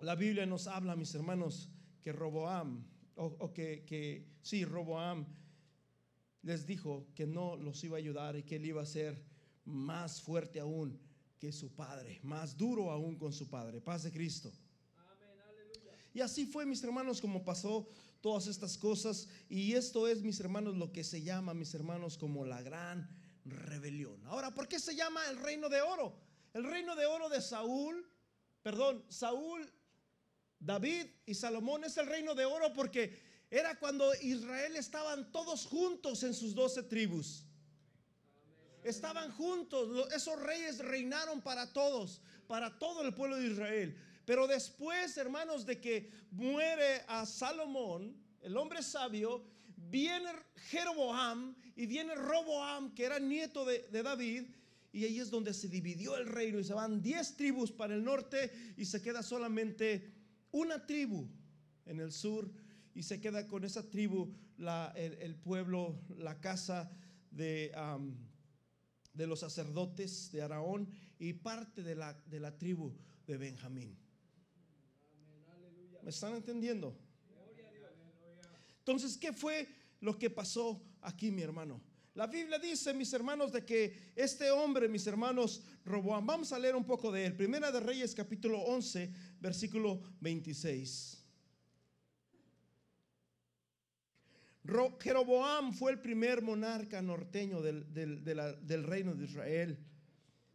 la 0.00 0.14
Biblia 0.14 0.44
nos 0.44 0.66
habla, 0.66 0.96
mis 0.96 1.14
hermanos, 1.14 1.70
que 2.04 2.12
Roboam, 2.12 2.84
o, 3.16 3.50
que, 3.54 3.82
que, 3.86 4.28
sí, 4.42 4.66
Roboam 4.66 5.24
les 6.42 6.66
dijo 6.66 7.06
que 7.14 7.26
no 7.26 7.56
los 7.56 7.82
iba 7.82 7.96
a 7.96 7.98
ayudar 7.98 8.36
y 8.36 8.42
que 8.42 8.56
él 8.56 8.66
iba 8.66 8.82
a 8.82 8.86
ser 8.86 9.24
más 9.64 10.20
fuerte 10.20 10.60
aún 10.60 11.00
que 11.38 11.50
su 11.50 11.74
padre, 11.74 12.20
más 12.22 12.58
duro 12.58 12.90
aún 12.90 13.16
con 13.16 13.32
su 13.32 13.48
padre. 13.48 13.80
Paz 13.80 14.02
de 14.02 14.12
Cristo. 14.12 14.52
y 16.12 16.20
así 16.20 16.44
fue, 16.44 16.66
mis 16.66 16.84
hermanos, 16.84 17.22
como 17.22 17.42
pasó 17.42 17.88
todas 18.20 18.48
estas 18.48 18.76
cosas. 18.76 19.26
Y 19.48 19.72
esto 19.72 20.06
es, 20.06 20.20
mis 20.20 20.38
hermanos, 20.40 20.76
lo 20.76 20.92
que 20.92 21.04
se 21.04 21.22
llama, 21.22 21.54
mis 21.54 21.72
hermanos, 21.74 22.18
como 22.18 22.44
la 22.44 22.60
gran 22.60 23.08
rebelión. 23.46 24.20
Ahora, 24.26 24.54
¿por 24.54 24.68
qué 24.68 24.78
se 24.78 24.94
llama 24.94 25.26
el 25.30 25.38
reino 25.38 25.70
de 25.70 25.80
oro? 25.80 26.20
El 26.52 26.64
reino 26.64 26.96
de 26.96 27.06
oro 27.06 27.30
de 27.30 27.40
Saúl, 27.40 28.06
perdón, 28.62 29.02
Saúl, 29.08 29.72
David 30.64 31.06
y 31.26 31.34
Salomón 31.34 31.84
es 31.84 31.96
el 31.96 32.06
reino 32.06 32.34
de 32.34 32.44
oro 32.44 32.72
porque 32.72 33.20
era 33.50 33.78
cuando 33.78 34.12
Israel 34.22 34.76
estaban 34.76 35.30
todos 35.30 35.66
juntos 35.66 36.22
en 36.22 36.34
sus 36.34 36.54
doce 36.54 36.82
tribus. 36.82 37.44
Estaban 38.82 39.30
juntos, 39.32 40.12
esos 40.12 40.40
reyes 40.40 40.78
reinaron 40.78 41.40
para 41.40 41.72
todos, 41.72 42.20
para 42.46 42.78
todo 42.78 43.02
el 43.02 43.14
pueblo 43.14 43.36
de 43.36 43.46
Israel. 43.46 43.96
Pero 44.24 44.46
después, 44.46 45.16
hermanos, 45.16 45.66
de 45.66 45.80
que 45.80 46.10
muere 46.30 47.02
a 47.08 47.26
Salomón, 47.26 48.16
el 48.40 48.56
hombre 48.56 48.82
sabio, 48.82 49.44
viene 49.76 50.30
Jeroboam 50.70 51.54
y 51.76 51.86
viene 51.86 52.14
Roboam, 52.14 52.94
que 52.94 53.04
era 53.04 53.18
nieto 53.18 53.64
de, 53.64 53.86
David, 53.90 54.44
y 54.92 55.04
ahí 55.04 55.18
es 55.18 55.30
donde 55.30 55.52
se 55.52 55.68
dividió 55.68 56.16
el 56.16 56.26
reino 56.26 56.58
y 56.58 56.64
se 56.64 56.72
van 56.72 57.02
diez 57.02 57.36
tribus 57.36 57.72
para 57.72 57.94
el 57.94 58.04
norte 58.04 58.74
y 58.76 58.84
se 58.84 59.02
queda 59.02 59.22
solamente 59.22 60.13
una 60.54 60.86
tribu 60.86 61.28
en 61.84 61.98
el 61.98 62.12
sur 62.12 62.48
y 62.94 63.02
se 63.02 63.20
queda 63.20 63.46
con 63.48 63.64
esa 63.64 63.90
tribu 63.90 64.32
el, 64.94 65.34
pueblo, 65.34 66.00
la 66.16 66.40
casa 66.40 66.90
de, 67.32 67.72
de 69.12 69.26
los 69.26 69.40
sacerdotes 69.40 70.30
de 70.30 70.42
Araón 70.42 70.88
y 71.18 71.32
parte 71.32 71.82
de 71.82 71.96
la, 71.96 72.14
de 72.26 72.38
la 72.38 72.56
tribu 72.56 72.94
de 73.26 73.36
Benjamín. 73.36 73.98
¿Me 76.02 76.10
están 76.10 76.34
entendiendo? 76.34 76.96
Entonces, 78.78 79.16
¿qué 79.16 79.32
fue 79.32 79.66
lo 80.00 80.16
que 80.16 80.30
pasó 80.30 80.80
aquí, 81.00 81.32
mi 81.32 81.42
hermano? 81.42 81.80
La 82.14 82.28
Biblia 82.28 82.60
dice, 82.60 82.94
mis 82.94 83.12
hermanos, 83.12 83.50
de 83.50 83.64
que 83.64 84.12
este 84.14 84.48
hombre, 84.52 84.88
mis 84.88 85.04
hermanos, 85.08 85.64
Roboam, 85.84 86.24
vamos 86.24 86.52
a 86.52 86.58
leer 86.60 86.76
un 86.76 86.84
poco 86.84 87.10
de 87.10 87.26
él. 87.26 87.34
Primera 87.34 87.72
de 87.72 87.80
Reyes, 87.80 88.14
capítulo 88.14 88.60
11, 88.60 89.12
versículo 89.44 90.00
26. 90.22 91.22
Jeroboam 95.00 95.74
fue 95.74 95.92
el 95.92 96.00
primer 96.00 96.40
monarca 96.40 97.02
norteño 97.02 97.60
del, 97.60 97.92
del, 97.92 98.84
reino 98.84 99.14
de 99.14 99.26
Israel. 99.26 99.78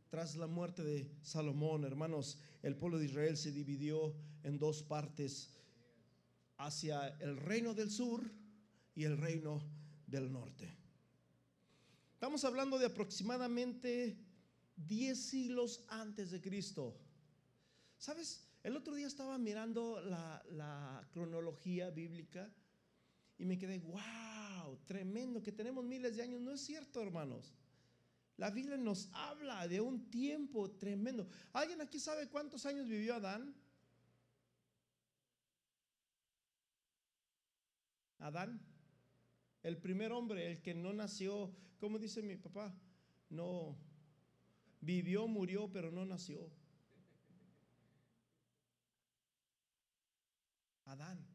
Tras 0.10 0.36
la 0.38 0.47
muerte 0.47 0.84
de 0.84 1.08
Salomón, 1.21 1.84
hermanos, 1.86 2.39
el 2.63 2.75
pueblo 2.75 2.97
de 2.97 3.06
Israel 3.06 3.38
se 3.38 3.52
dividió 3.52 4.15
en 4.41 4.58
dos 4.58 4.82
partes, 4.82 5.54
hacia 6.58 7.10
el 7.19 7.38
reino 7.38 7.75
del 7.75 7.91
sur 7.91 8.23
y 8.95 9.04
el 9.04 9.17
reino 9.17 9.62
del 10.08 10.32
norte. 10.32 10.67
Estamos 12.15 12.43
hablando 12.43 12.80
de 12.80 12.88
aproximadamente 12.88 14.17
10 14.78 15.15
siglos 15.15 15.86
antes 15.89 16.32
de 16.32 16.41
Cristo. 16.41 16.97
¿Sabes? 17.99 18.48
El 18.63 18.76
otro 18.76 18.93
día 18.93 19.08
estaba 19.08 19.38
mirando 19.38 20.02
la, 20.02 21.08
cronología 21.12 21.89
bíblica 21.89 22.52
y 23.38 23.45
me 23.45 23.58
quedé, 23.58 23.80
wow, 23.80 24.78
tremendo, 24.86 25.41
que 25.41 25.52
tenemos 25.52 25.84
miles 25.84 26.17
de 26.17 26.24
años. 26.24 26.41
No 26.41 26.52
es 26.52 26.62
cierto, 26.62 27.02
hermanos. 27.02 27.54
La 28.36 28.52
Biblia 28.52 28.78
nos 28.78 29.10
habla 29.13 29.67
de 29.67 29.80
un 29.80 30.10
tiempo 30.10 30.72
tremendo. 30.72 31.28
¿Alguien 31.54 31.82
aquí 31.82 32.00
sabe 32.00 32.28
cuántos 32.28 32.65
años 32.65 32.88
vivió 32.88 33.15
Adán? 33.15 33.56
Adán, 38.19 38.62
el 39.63 39.78
primer 39.78 40.12
hombre, 40.12 40.52
el 40.52 40.62
que 40.62 40.74
no 40.74 40.91
nació, 40.91 41.56
como 41.80 41.98
dice 41.98 42.22
mi 42.22 42.36
papá, 42.36 42.78
no 43.30 43.78
vivió, 44.82 45.28
murió, 45.28 45.72
pero 45.72 45.91
no 45.91 46.06
nació. 46.06 46.50
Adán. 50.89 51.25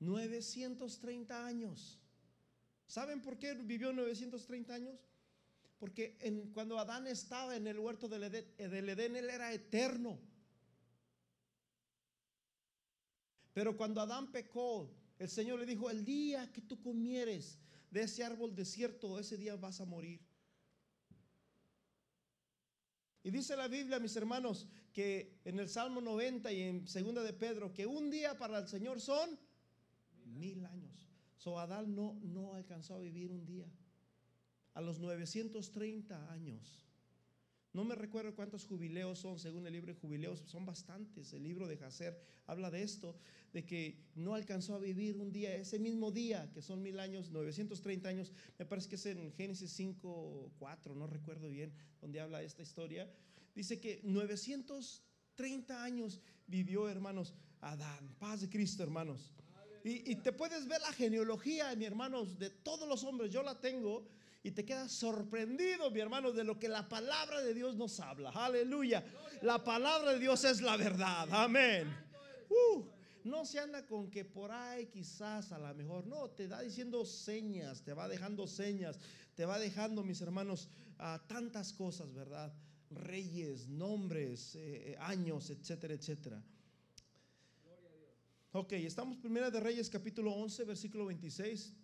930 0.00 1.46
años. 1.46 1.98
¿Saben 2.86 3.22
por 3.22 3.38
qué 3.38 3.54
vivió 3.54 3.92
930 3.92 4.74
años? 4.74 5.00
Porque 5.78 6.18
cuando 6.52 6.78
Adán 6.78 7.06
estaba 7.06 7.56
en 7.56 7.66
el 7.66 7.78
huerto 7.78 8.08
del 8.08 8.24
Edén, 8.24 9.16
él 9.16 9.30
era 9.30 9.52
eterno. 9.52 10.18
Pero 13.52 13.76
cuando 13.76 14.00
Adán 14.00 14.30
pecó, 14.30 14.90
el 15.18 15.28
Señor 15.28 15.60
le 15.60 15.66
dijo, 15.66 15.90
el 15.90 16.04
día 16.04 16.50
que 16.52 16.62
tú 16.62 16.80
comieres 16.80 17.58
de 17.90 18.02
ese 18.02 18.24
árbol 18.24 18.54
desierto, 18.54 19.18
ese 19.18 19.36
día 19.36 19.56
vas 19.56 19.80
a 19.80 19.84
morir. 19.84 20.20
Y 23.24 23.30
dice 23.30 23.56
la 23.56 23.68
Biblia, 23.68 24.00
mis 24.00 24.16
hermanos, 24.16 24.66
que 24.92 25.40
en 25.44 25.58
el 25.58 25.68
Salmo 25.68 26.00
90 26.00 26.52
y 26.52 26.62
en 26.62 26.86
Segunda 26.86 27.22
de 27.22 27.32
Pedro, 27.32 27.72
que 27.72 27.86
un 27.86 28.10
día 28.10 28.36
para 28.38 28.58
el 28.58 28.68
Señor 28.68 29.00
son 29.00 29.38
mil 30.26 30.64
años. 30.66 31.08
So 31.36 31.58
Adán 31.58 31.94
no, 31.94 32.18
no 32.22 32.54
alcanzó 32.54 32.94
a 32.94 32.98
vivir 32.98 33.32
un 33.32 33.44
día. 33.44 33.66
A 34.74 34.80
los 34.80 35.00
930 35.00 36.32
años. 36.32 36.82
No 37.72 37.84
me 37.84 37.94
recuerdo 37.94 38.34
cuántos 38.34 38.66
jubileos 38.66 39.18
son, 39.18 39.38
según 39.38 39.66
el 39.66 39.72
libro 39.72 39.94
de 39.94 39.98
jubileos, 39.98 40.42
son 40.46 40.66
bastantes. 40.66 41.32
El 41.32 41.42
libro 41.42 41.66
de 41.66 41.78
Jacer 41.78 42.20
habla 42.46 42.70
de 42.70 42.82
esto, 42.82 43.16
de 43.54 43.64
que 43.64 43.96
no 44.14 44.34
alcanzó 44.34 44.74
a 44.74 44.78
vivir 44.78 45.16
un 45.16 45.32
día, 45.32 45.54
ese 45.54 45.78
mismo 45.78 46.10
día, 46.10 46.50
que 46.52 46.60
son 46.60 46.82
mil 46.82 47.00
años, 47.00 47.30
930 47.30 48.08
años, 48.08 48.32
me 48.58 48.66
parece 48.66 48.90
que 48.90 48.96
es 48.96 49.06
en 49.06 49.32
Génesis 49.32 49.72
5, 49.72 50.52
4, 50.58 50.94
no 50.94 51.06
recuerdo 51.06 51.48
bien, 51.48 51.72
donde 52.00 52.20
habla 52.20 52.42
esta 52.42 52.62
historia. 52.62 53.10
Dice 53.54 53.80
que 53.80 54.00
930 54.02 55.82
años 55.82 56.20
vivió, 56.46 56.88
hermanos, 56.88 57.34
Adán. 57.60 58.14
Paz 58.18 58.40
de 58.40 58.48
Cristo, 58.48 58.82
hermanos. 58.82 59.32
Y, 59.84 60.12
y 60.12 60.16
te 60.16 60.32
puedes 60.32 60.66
ver 60.66 60.80
la 60.80 60.92
genealogía, 60.92 61.74
mi 61.76 61.84
hermanos, 61.84 62.38
de 62.38 62.50
todos 62.50 62.88
los 62.88 63.04
hombres, 63.04 63.30
yo 63.30 63.42
la 63.42 63.60
tengo 63.60 64.06
y 64.44 64.50
te 64.50 64.64
quedas 64.64 64.92
sorprendido, 64.92 65.90
mi 65.90 66.00
hermano, 66.00 66.32
de 66.32 66.44
lo 66.44 66.58
que 66.58 66.68
la 66.68 66.88
palabra 66.88 67.40
de 67.40 67.54
Dios 67.54 67.76
nos 67.76 68.00
habla. 68.00 68.30
Aleluya. 68.30 69.04
La 69.42 69.62
palabra 69.62 70.12
de 70.12 70.18
Dios 70.18 70.44
es 70.44 70.60
la 70.60 70.76
verdad. 70.76 71.28
Amén. 71.30 71.88
Uh, 72.48 72.84
no 73.24 73.44
se 73.44 73.60
anda 73.60 73.86
con 73.86 74.10
que 74.10 74.24
por 74.24 74.50
ahí 74.50 74.86
quizás 74.86 75.52
a 75.52 75.58
lo 75.58 75.72
mejor, 75.74 76.06
no, 76.06 76.28
te 76.30 76.48
da 76.48 76.60
diciendo 76.60 77.04
señas, 77.04 77.82
te 77.82 77.92
va 77.92 78.08
dejando 78.08 78.48
señas, 78.48 78.98
te 79.36 79.46
va 79.46 79.58
dejando, 79.58 80.02
mis 80.02 80.20
hermanos, 80.20 80.68
tantas 81.28 81.72
cosas, 81.72 82.12
¿verdad? 82.12 82.52
Reyes, 82.94 83.68
nombres, 83.68 84.54
eh, 84.56 84.92
eh, 84.92 84.96
años, 85.00 85.50
etcétera, 85.50 85.94
etcétera. 85.94 86.42
Ok, 88.52 88.72
estamos 88.72 89.16
primera 89.16 89.50
de 89.50 89.60
Reyes 89.60 89.88
capítulo 89.88 90.32
11, 90.32 90.64
versículo 90.64 91.06
26. 91.06 91.74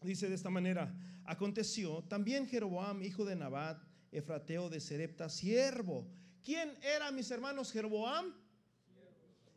Dice 0.00 0.28
de 0.28 0.34
esta 0.34 0.50
manera, 0.50 0.94
aconteció 1.24 2.02
también 2.04 2.46
Jeroboam, 2.46 3.02
hijo 3.02 3.24
de 3.24 3.36
Nabat, 3.36 3.82
Efrateo 4.12 4.70
de 4.70 4.80
Serepta, 4.80 5.28
siervo. 5.28 6.06
¿Quién 6.42 6.76
era, 6.82 7.10
mis 7.10 7.30
hermanos, 7.30 7.72
Jeroboam? 7.72 8.32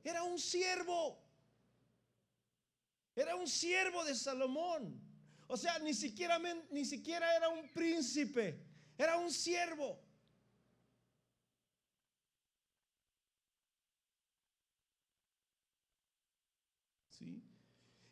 Era 0.04 0.24
un 0.24 0.40
siervo. 0.40 1.24
Era 3.16 3.36
un 3.36 3.48
siervo 3.48 4.04
de 4.04 4.16
Salomón. 4.16 5.00
O 5.48 5.58
sea, 5.58 5.80
ni 5.80 5.94
siquiera, 5.94 6.40
ni 6.72 6.86
siquiera 6.86 7.36
era 7.36 7.50
un 7.50 7.70
príncipe, 7.70 8.60
era 8.98 9.18
un 9.18 9.32
siervo. 9.32 10.00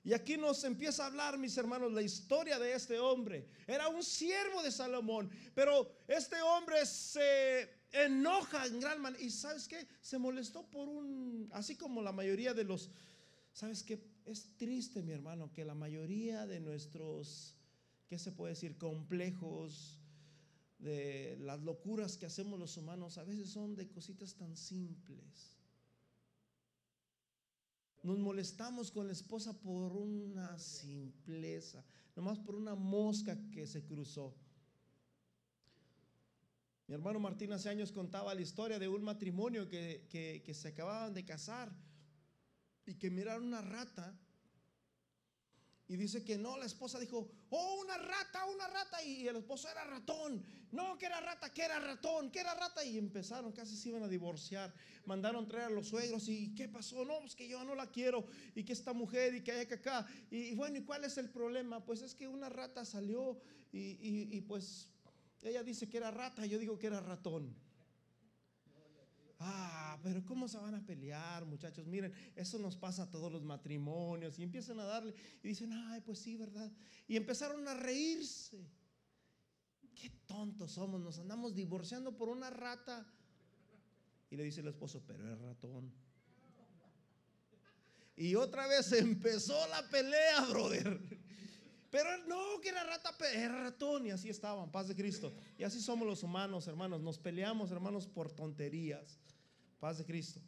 Y 0.08 0.14
aquí 0.14 0.38
nos 0.38 0.64
empieza 0.64 1.04
a 1.04 1.08
hablar, 1.08 1.38
mis 1.38 1.58
hermanos, 1.58 1.92
la 1.92 2.02
historia 2.02 2.58
de 2.58 2.72
este 2.72 2.98
hombre. 2.98 3.46
Era 3.68 3.90
un 3.90 4.02
siervo 4.02 4.64
de 4.64 4.72
Salomón, 4.72 5.30
pero 5.54 5.92
este 6.08 6.42
hombre 6.42 6.86
se 6.86 7.70
enoja 7.92 8.68
en 8.68 8.80
gran 8.80 9.02
manera. 9.02 9.22
Y 9.22 9.30
sabes 9.30 9.68
qué? 9.68 9.86
Se 10.00 10.18
molestó 10.18 10.66
por 10.68 10.88
un, 10.88 11.50
así 11.52 11.76
como 11.76 12.02
la 12.02 12.14
mayoría 12.14 12.54
de 12.54 12.64
los, 12.64 12.90
sabes 13.52 13.84
qué? 13.84 14.02
Es 14.24 14.56
triste, 14.56 15.04
mi 15.04 15.12
hermano, 15.12 15.52
que 15.52 15.66
la 15.66 15.76
mayoría 15.76 16.48
de 16.48 16.62
nuestros, 16.62 17.58
¿qué 18.08 18.18
se 18.18 18.32
puede 18.32 18.54
decir? 18.54 18.78
Complejos, 18.78 20.00
de 20.80 21.36
las 21.42 21.60
locuras 21.64 22.16
que 22.16 22.28
hacemos 22.28 22.58
los 22.58 22.78
humanos, 22.78 23.18
a 23.18 23.26
veces 23.26 23.50
son 23.50 23.76
de 23.76 23.90
cositas 23.90 24.36
tan 24.36 24.56
simples. 24.56 25.57
Nos 28.08 28.20
molestamos 28.20 28.90
con 28.90 29.06
la 29.08 29.12
esposa 29.12 29.52
por 29.60 29.92
una 29.92 30.58
simpleza, 30.58 31.84
nomás 32.16 32.40
por 32.40 32.56
una 32.56 32.74
mosca 32.74 33.38
que 33.52 33.68
se 33.68 33.84
cruzó. 33.84 34.34
Mi 36.88 36.94
hermano 36.94 37.20
Martín 37.20 37.52
hace 37.52 37.68
años 37.68 37.92
contaba 37.92 38.34
la 38.34 38.40
historia 38.40 38.80
de 38.80 38.88
un 38.88 39.04
matrimonio 39.04 39.68
que, 39.68 40.08
que 40.10 40.54
se 40.54 40.70
acababan 40.70 41.14
de 41.14 41.26
casar 41.26 41.70
y 42.86 42.94
que 42.94 43.10
miraron 43.10 43.48
una 43.48 43.62
rata 43.62 44.18
y 45.90 45.96
dice 45.96 46.24
que 46.24 46.38
no, 46.38 46.58
la 46.58 46.66
esposa 46.66 47.00
dijo, 47.00 47.30
oh, 47.50 47.82
una 47.82 47.98
rata, 47.98 48.46
una 48.46 48.68
rata. 48.68 49.02
Y 49.04 49.26
el 49.26 49.38
esposo 49.38 49.70
era 49.70 49.86
ratón. 49.86 50.44
No, 50.72 50.98
que 50.98 51.06
era 51.06 51.22
rata, 51.22 51.54
que 51.54 51.64
era 51.64 51.80
ratón, 51.80 52.30
que 52.30 52.42
era 52.42 52.54
rata. 52.56 52.84
Y 52.84 52.98
empezaron, 52.98 53.54
casi 53.54 53.78
se 53.78 53.90
iban 53.90 54.04
a 54.04 54.10
divorciar. 54.10 54.74
Mandaron 55.06 55.48
traer 55.48 55.68
a 55.68 55.70
los 55.70 55.88
suegros. 55.88 56.28
¿Y 56.28 56.54
qué 56.56 56.68
pasó? 56.68 57.06
No, 57.06 57.20
pues 57.22 57.36
que 57.36 57.48
yo 57.48 57.64
no 57.64 57.74
la 57.74 57.90
quiero. 57.90 58.26
Y 58.54 58.66
que 58.66 58.74
esta 58.74 58.92
mujer 58.92 59.36
y 59.36 59.44
que 59.44 59.54
hay 59.54 59.66
que 59.66 59.76
acá. 59.76 60.06
Y, 60.30 60.54
bueno, 60.56 60.78
¿y 60.78 60.84
cuál 60.84 61.06
es 61.06 61.18
el 61.18 61.30
problema? 61.30 61.86
Pues 61.86 62.02
es 62.02 62.14
que 62.14 62.28
una 62.28 62.50
rata 62.50 62.84
salió 62.84 63.40
y, 63.72 64.36
y 64.36 64.42
pues 64.42 64.90
ella 65.42 65.64
dice 65.64 65.88
que 65.88 65.98
era 65.98 66.12
rata. 66.12 66.46
Yo 66.46 66.60
digo 66.60 66.78
que 66.78 66.88
era 66.88 67.00
ratón. 67.00 67.56
Ah, 69.40 70.00
pero 70.02 70.26
¿cómo 70.26 70.48
se 70.48 70.58
van 70.58 70.74
a 70.74 70.86
pelear, 70.86 71.46
muchachos? 71.46 71.86
Miren, 71.86 72.12
eso 72.36 72.58
nos 72.58 72.76
pasa 72.76 73.04
a 73.04 73.12
todos 73.12 73.32
los 73.32 73.44
matrimonios. 73.44 74.40
Y 74.40 74.44
empiezan 74.44 74.80
a 74.80 74.86
darle 74.86 75.14
y 75.44 75.50
dicen, 75.50 75.72
ay, 75.72 76.02
pues 76.02 76.20
sí, 76.20 76.36
¿verdad? 76.36 76.72
Y 77.08 77.16
empezaron 77.16 77.68
a 77.68 77.74
reírse. 77.76 78.66
Qué 79.94 80.10
tontos 80.26 80.72
somos, 80.72 81.02
nos 81.02 81.20
andamos 81.20 81.56
divorciando 81.56 82.16
por 82.16 82.30
una 82.30 82.50
rata. 82.50 83.06
Y 84.30 84.36
le 84.36 84.44
dice 84.44 84.62
el 84.62 84.68
esposo, 84.68 85.04
pero 85.06 85.32
es 85.32 85.40
ratón. 85.40 85.92
Y 88.16 88.34
otra 88.34 88.68
vez 88.68 88.92
empezó 88.94 89.56
la 89.68 89.88
pelea, 89.90 90.42
brother. 90.50 91.00
Pero 91.92 92.26
no, 92.26 92.60
que 92.62 92.70
era 92.70 92.84
rata, 92.84 93.16
era 93.32 93.62
ratón. 93.64 94.08
Y 94.08 94.12
así 94.12 94.30
estaban, 94.30 94.72
paz 94.72 94.88
de 94.88 94.96
Cristo. 94.96 95.34
Y 95.58 95.64
así 95.64 95.80
somos 95.80 96.08
los 96.08 96.24
humanos, 96.24 96.68
hermanos. 96.68 97.02
Nos 97.02 97.20
peleamos, 97.20 97.72
hermanos, 97.72 98.08
por 98.08 98.32
tonterías. 98.32 99.20
Paz 99.80 99.98
de 99.98 100.06
Cristo. 100.06 100.42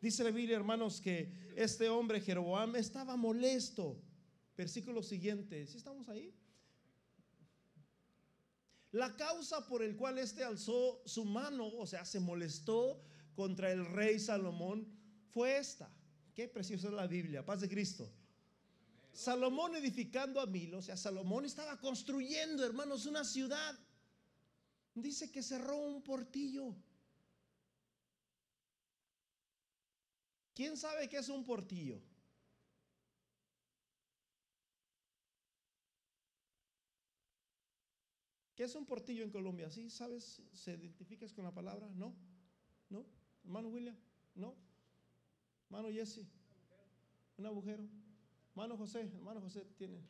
Dice 0.00 0.24
la 0.24 0.30
Biblia, 0.30 0.56
hermanos, 0.56 1.00
que 1.00 1.32
este 1.56 1.88
hombre 1.88 2.20
Jeroboam 2.20 2.76
estaba 2.76 3.16
molesto. 3.16 4.00
Versículo 4.56 5.02
siguiente. 5.02 5.66
¿Sí 5.66 5.76
estamos 5.76 6.08
ahí? 6.08 6.34
La 8.92 9.14
causa 9.16 9.66
por 9.66 9.82
el 9.82 9.96
cual 9.96 10.18
este 10.18 10.42
alzó 10.42 11.02
su 11.04 11.24
mano, 11.24 11.68
o 11.68 11.86
sea, 11.86 12.04
se 12.04 12.20
molestó 12.20 13.02
contra 13.34 13.70
el 13.70 13.84
rey 13.84 14.18
Salomón, 14.18 14.86
fue 15.28 15.58
esta. 15.58 15.90
Qué 16.34 16.48
preciosa 16.48 16.88
es 16.88 16.94
la 16.94 17.06
Biblia. 17.06 17.44
Paz 17.44 17.60
de 17.60 17.68
Cristo. 17.68 18.10
Salomón 19.12 19.74
edificando 19.76 20.40
a 20.40 20.46
Milo, 20.46 20.78
o 20.78 20.82
sea, 20.82 20.96
Salomón 20.96 21.46
estaba 21.46 21.78
construyendo, 21.80 22.64
hermanos, 22.64 23.06
una 23.06 23.24
ciudad. 23.24 23.78
Dice 24.94 25.30
que 25.30 25.42
cerró 25.42 25.78
un 25.78 26.02
portillo. 26.02 26.76
¿Quién 30.56 30.74
sabe 30.78 31.06
qué 31.06 31.18
es 31.18 31.28
un 31.28 31.44
portillo? 31.44 32.00
¿Qué 38.54 38.64
es 38.64 38.74
un 38.74 38.86
portillo 38.86 39.22
en 39.22 39.30
Colombia? 39.30 39.70
¿Sí? 39.70 39.90
¿Sabes? 39.90 40.40
¿Se 40.54 40.72
identificas 40.72 41.34
con 41.34 41.44
la 41.44 41.52
palabra? 41.52 41.86
¿No? 41.94 42.16
¿No? 42.88 43.04
Hermano 43.44 43.68
William? 43.68 43.94
¿No? 44.34 44.56
Hermano 45.66 45.90
Jesse? 45.92 46.24
¿Un 47.36 47.44
agujero? 47.44 47.86
Hermano 48.52 48.78
José, 48.78 49.00
hermano 49.14 49.42
José 49.42 49.62
tiene. 49.76 50.02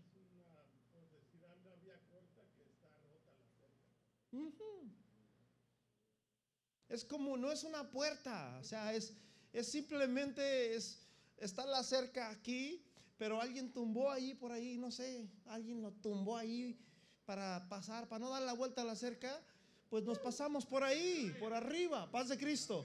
Es 6.89 7.05
como, 7.05 7.37
no 7.37 7.51
es 7.51 7.65
una 7.65 7.91
puerta, 7.91 8.59
o 8.61 8.65
sea, 8.65 8.95
es, 8.95 9.13
es 9.57 9.69
simplemente, 9.69 10.75
es, 10.75 10.99
está 11.39 11.65
la 11.65 11.83
cerca 11.83 12.29
aquí, 12.29 12.85
pero 13.17 13.41
alguien 13.41 13.73
tumbó 13.73 14.11
ahí 14.11 14.35
por 14.35 14.53
ahí, 14.53 14.77
no 14.77 14.91
sé, 14.91 15.27
alguien 15.47 15.81
lo 15.81 15.93
tumbó 15.93 16.37
ahí 16.37 16.79
para 17.25 17.67
pasar, 17.67 18.07
para 18.07 18.19
no 18.19 18.31
dar 18.31 18.43
la 18.43 18.53
vuelta 18.53 18.83
a 18.83 18.85
la 18.85 18.95
cerca, 18.95 19.41
pues 19.89 20.05
nos 20.05 20.19
pasamos 20.19 20.67
por 20.67 20.85
ahí, 20.85 21.35
por 21.41 21.55
arriba, 21.55 22.11
paz 22.11 22.29
de 22.29 22.37
Cristo. 22.37 22.85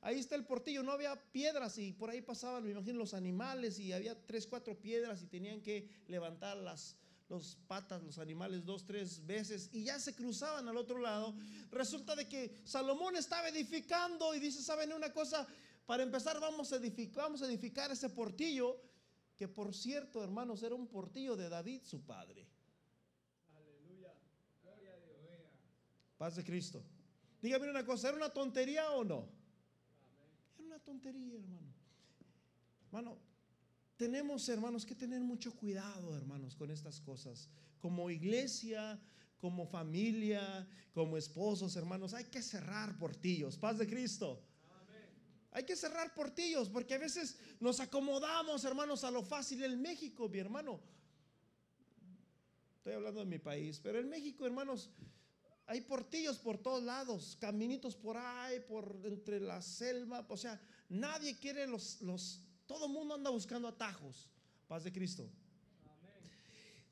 Ahí 0.00 0.18
está 0.18 0.34
el 0.34 0.44
portillo, 0.44 0.82
no 0.82 0.90
había 0.90 1.14
piedras 1.30 1.78
y 1.78 1.92
por 1.92 2.10
ahí 2.10 2.22
pasaban, 2.22 2.64
me 2.64 2.72
imagino, 2.72 2.98
los 2.98 3.14
animales 3.14 3.78
y 3.78 3.92
había 3.92 4.20
tres, 4.26 4.48
cuatro 4.48 4.76
piedras 4.76 5.22
y 5.22 5.26
tenían 5.26 5.60
que 5.60 5.88
levantar 6.08 6.56
las, 6.56 6.96
los 7.28 7.56
patas, 7.66 8.02
los 8.02 8.18
animales 8.18 8.64
dos, 8.64 8.84
tres 8.84 9.24
veces 9.26 9.68
y 9.72 9.84
ya 9.84 9.98
se 10.00 10.14
cruzaban 10.14 10.66
al 10.68 10.76
otro 10.76 10.98
lado. 10.98 11.34
Resulta 11.70 12.16
de 12.16 12.26
que 12.28 12.52
Salomón 12.64 13.16
estaba 13.16 13.48
edificando 13.48 14.34
y 14.34 14.40
dice, 14.40 14.62
¿saben 14.62 14.92
una 14.92 15.12
cosa? 15.12 15.46
Para 15.88 16.02
empezar, 16.02 16.38
vamos 16.38 16.70
a 16.74 16.76
edificar, 16.76 17.24
vamos 17.24 17.40
a 17.40 17.46
edificar 17.46 17.90
ese 17.90 18.10
portillo, 18.10 18.78
que 19.34 19.48
por 19.48 19.74
cierto, 19.74 20.22
hermanos, 20.22 20.62
era 20.62 20.74
un 20.74 20.86
portillo 20.86 21.34
de 21.34 21.48
David, 21.48 21.80
su 21.82 22.02
padre. 22.02 22.46
Aleluya. 23.56 24.12
Gloria 24.62 24.92
a 24.92 24.96
Dios. 24.98 25.48
Paz 26.18 26.36
de 26.36 26.44
Cristo. 26.44 26.84
Dígame 27.40 27.70
una 27.70 27.86
cosa, 27.86 28.08
¿era 28.08 28.18
una 28.18 28.28
tontería 28.28 28.90
o 28.90 29.02
no? 29.02 29.30
Era 30.58 30.66
una 30.66 30.78
tontería, 30.78 31.38
hermano. 31.38 31.72
Hermano, 32.84 33.18
tenemos, 33.96 34.46
hermanos, 34.50 34.84
que 34.84 34.94
tener 34.94 35.22
mucho 35.22 35.56
cuidado, 35.56 36.14
hermanos, 36.14 36.54
con 36.54 36.70
estas 36.70 37.00
cosas. 37.00 37.48
Como 37.80 38.10
iglesia, 38.10 39.00
como 39.38 39.66
familia, 39.66 40.68
como 40.92 41.16
esposos, 41.16 41.76
hermanos, 41.76 42.12
hay 42.12 42.24
que 42.24 42.42
cerrar 42.42 42.98
portillos. 42.98 43.56
Paz 43.56 43.78
de 43.78 43.86
Cristo. 43.86 44.44
Hay 45.50 45.64
que 45.64 45.76
cerrar 45.76 46.14
portillos 46.14 46.68
porque 46.68 46.94
a 46.94 46.98
veces 46.98 47.38
nos 47.60 47.80
acomodamos, 47.80 48.64
hermanos, 48.64 49.04
a 49.04 49.10
lo 49.10 49.22
fácil 49.22 49.64
en 49.64 49.80
México, 49.80 50.28
mi 50.28 50.38
hermano. 50.38 50.80
Estoy 52.76 52.92
hablando 52.92 53.20
de 53.20 53.26
mi 53.26 53.38
país, 53.38 53.80
pero 53.82 53.98
en 53.98 54.08
México, 54.08 54.46
hermanos, 54.46 54.90
hay 55.66 55.80
portillos 55.82 56.38
por 56.38 56.58
todos 56.58 56.82
lados, 56.82 57.36
caminitos 57.40 57.94
por 57.94 58.16
ahí, 58.16 58.60
por 58.60 59.00
entre 59.04 59.40
la 59.40 59.60
selva, 59.60 60.24
o 60.28 60.36
sea, 60.36 60.60
nadie 60.88 61.38
quiere 61.38 61.66
los, 61.66 62.00
los 62.00 62.42
todo 62.66 62.86
el 62.86 62.92
mundo 62.92 63.14
anda 63.14 63.30
buscando 63.30 63.68
atajos. 63.68 64.30
Paz 64.66 64.84
de 64.84 64.92
Cristo. 64.92 65.28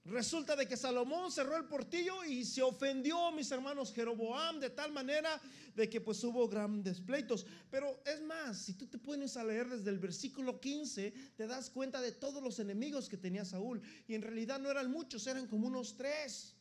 Resulta 0.08 0.54
de 0.54 0.68
que 0.68 0.76
Salomón 0.76 1.32
cerró 1.32 1.56
el 1.56 1.64
portillo 1.64 2.24
y 2.24 2.44
se 2.44 2.62
ofendió, 2.62 3.32
mis 3.32 3.50
hermanos, 3.50 3.92
Jeroboam, 3.92 4.60
de 4.60 4.70
tal 4.70 4.92
manera 4.92 5.40
de 5.74 5.90
que 5.90 6.00
pues 6.00 6.22
hubo 6.22 6.48
grandes 6.48 7.00
pleitos. 7.00 7.44
Pero 7.72 8.02
es 8.04 8.22
más, 8.22 8.56
si 8.56 8.74
tú 8.74 8.86
te 8.86 8.98
pones 8.98 9.36
a 9.36 9.42
leer 9.42 9.68
desde 9.68 9.90
el 9.90 9.98
versículo 9.98 10.60
15, 10.60 11.12
te 11.36 11.46
das 11.48 11.70
cuenta 11.70 12.00
de 12.00 12.12
todos 12.12 12.40
los 12.40 12.60
enemigos 12.60 13.08
que 13.08 13.16
tenía 13.16 13.44
Saúl. 13.44 13.82
Y 14.06 14.14
en 14.14 14.22
realidad 14.22 14.60
no 14.60 14.70
eran 14.70 14.92
muchos, 14.92 15.26
eran 15.26 15.48
como 15.48 15.66
unos 15.66 15.96
tres. 15.96 16.54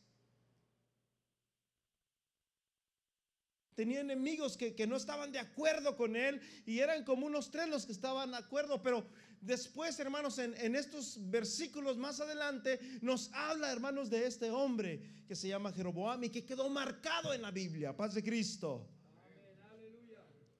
Tenía 3.76 4.00
enemigos 4.00 4.56
que, 4.56 4.74
que 4.74 4.88
no 4.88 4.96
estaban 4.96 5.30
de 5.30 5.38
acuerdo 5.38 5.96
con 5.96 6.16
él 6.16 6.40
y 6.64 6.80
eran 6.80 7.04
como 7.04 7.26
unos 7.26 7.52
tres 7.52 7.68
los 7.68 7.86
que 7.86 7.92
estaban 7.92 8.32
de 8.32 8.38
acuerdo, 8.38 8.82
pero 8.82 9.06
Después, 9.40 9.98
hermanos, 10.00 10.38
en, 10.38 10.74
estos 10.74 11.18
versículos 11.30 11.96
más 11.96 12.20
adelante 12.20 12.80
nos 13.00 13.30
habla, 13.32 13.70
hermanos, 13.70 14.10
de 14.10 14.26
este 14.26 14.50
hombre 14.50 15.24
que 15.26 15.36
se 15.36 15.48
llama 15.48 15.72
Jeroboam 15.72 16.24
y 16.24 16.30
que 16.30 16.44
quedó 16.44 16.68
marcado 16.68 17.32
en 17.32 17.42
la 17.42 17.50
Biblia. 17.50 17.96
Paz 17.96 18.14
de 18.14 18.22
Cristo. 18.22 18.88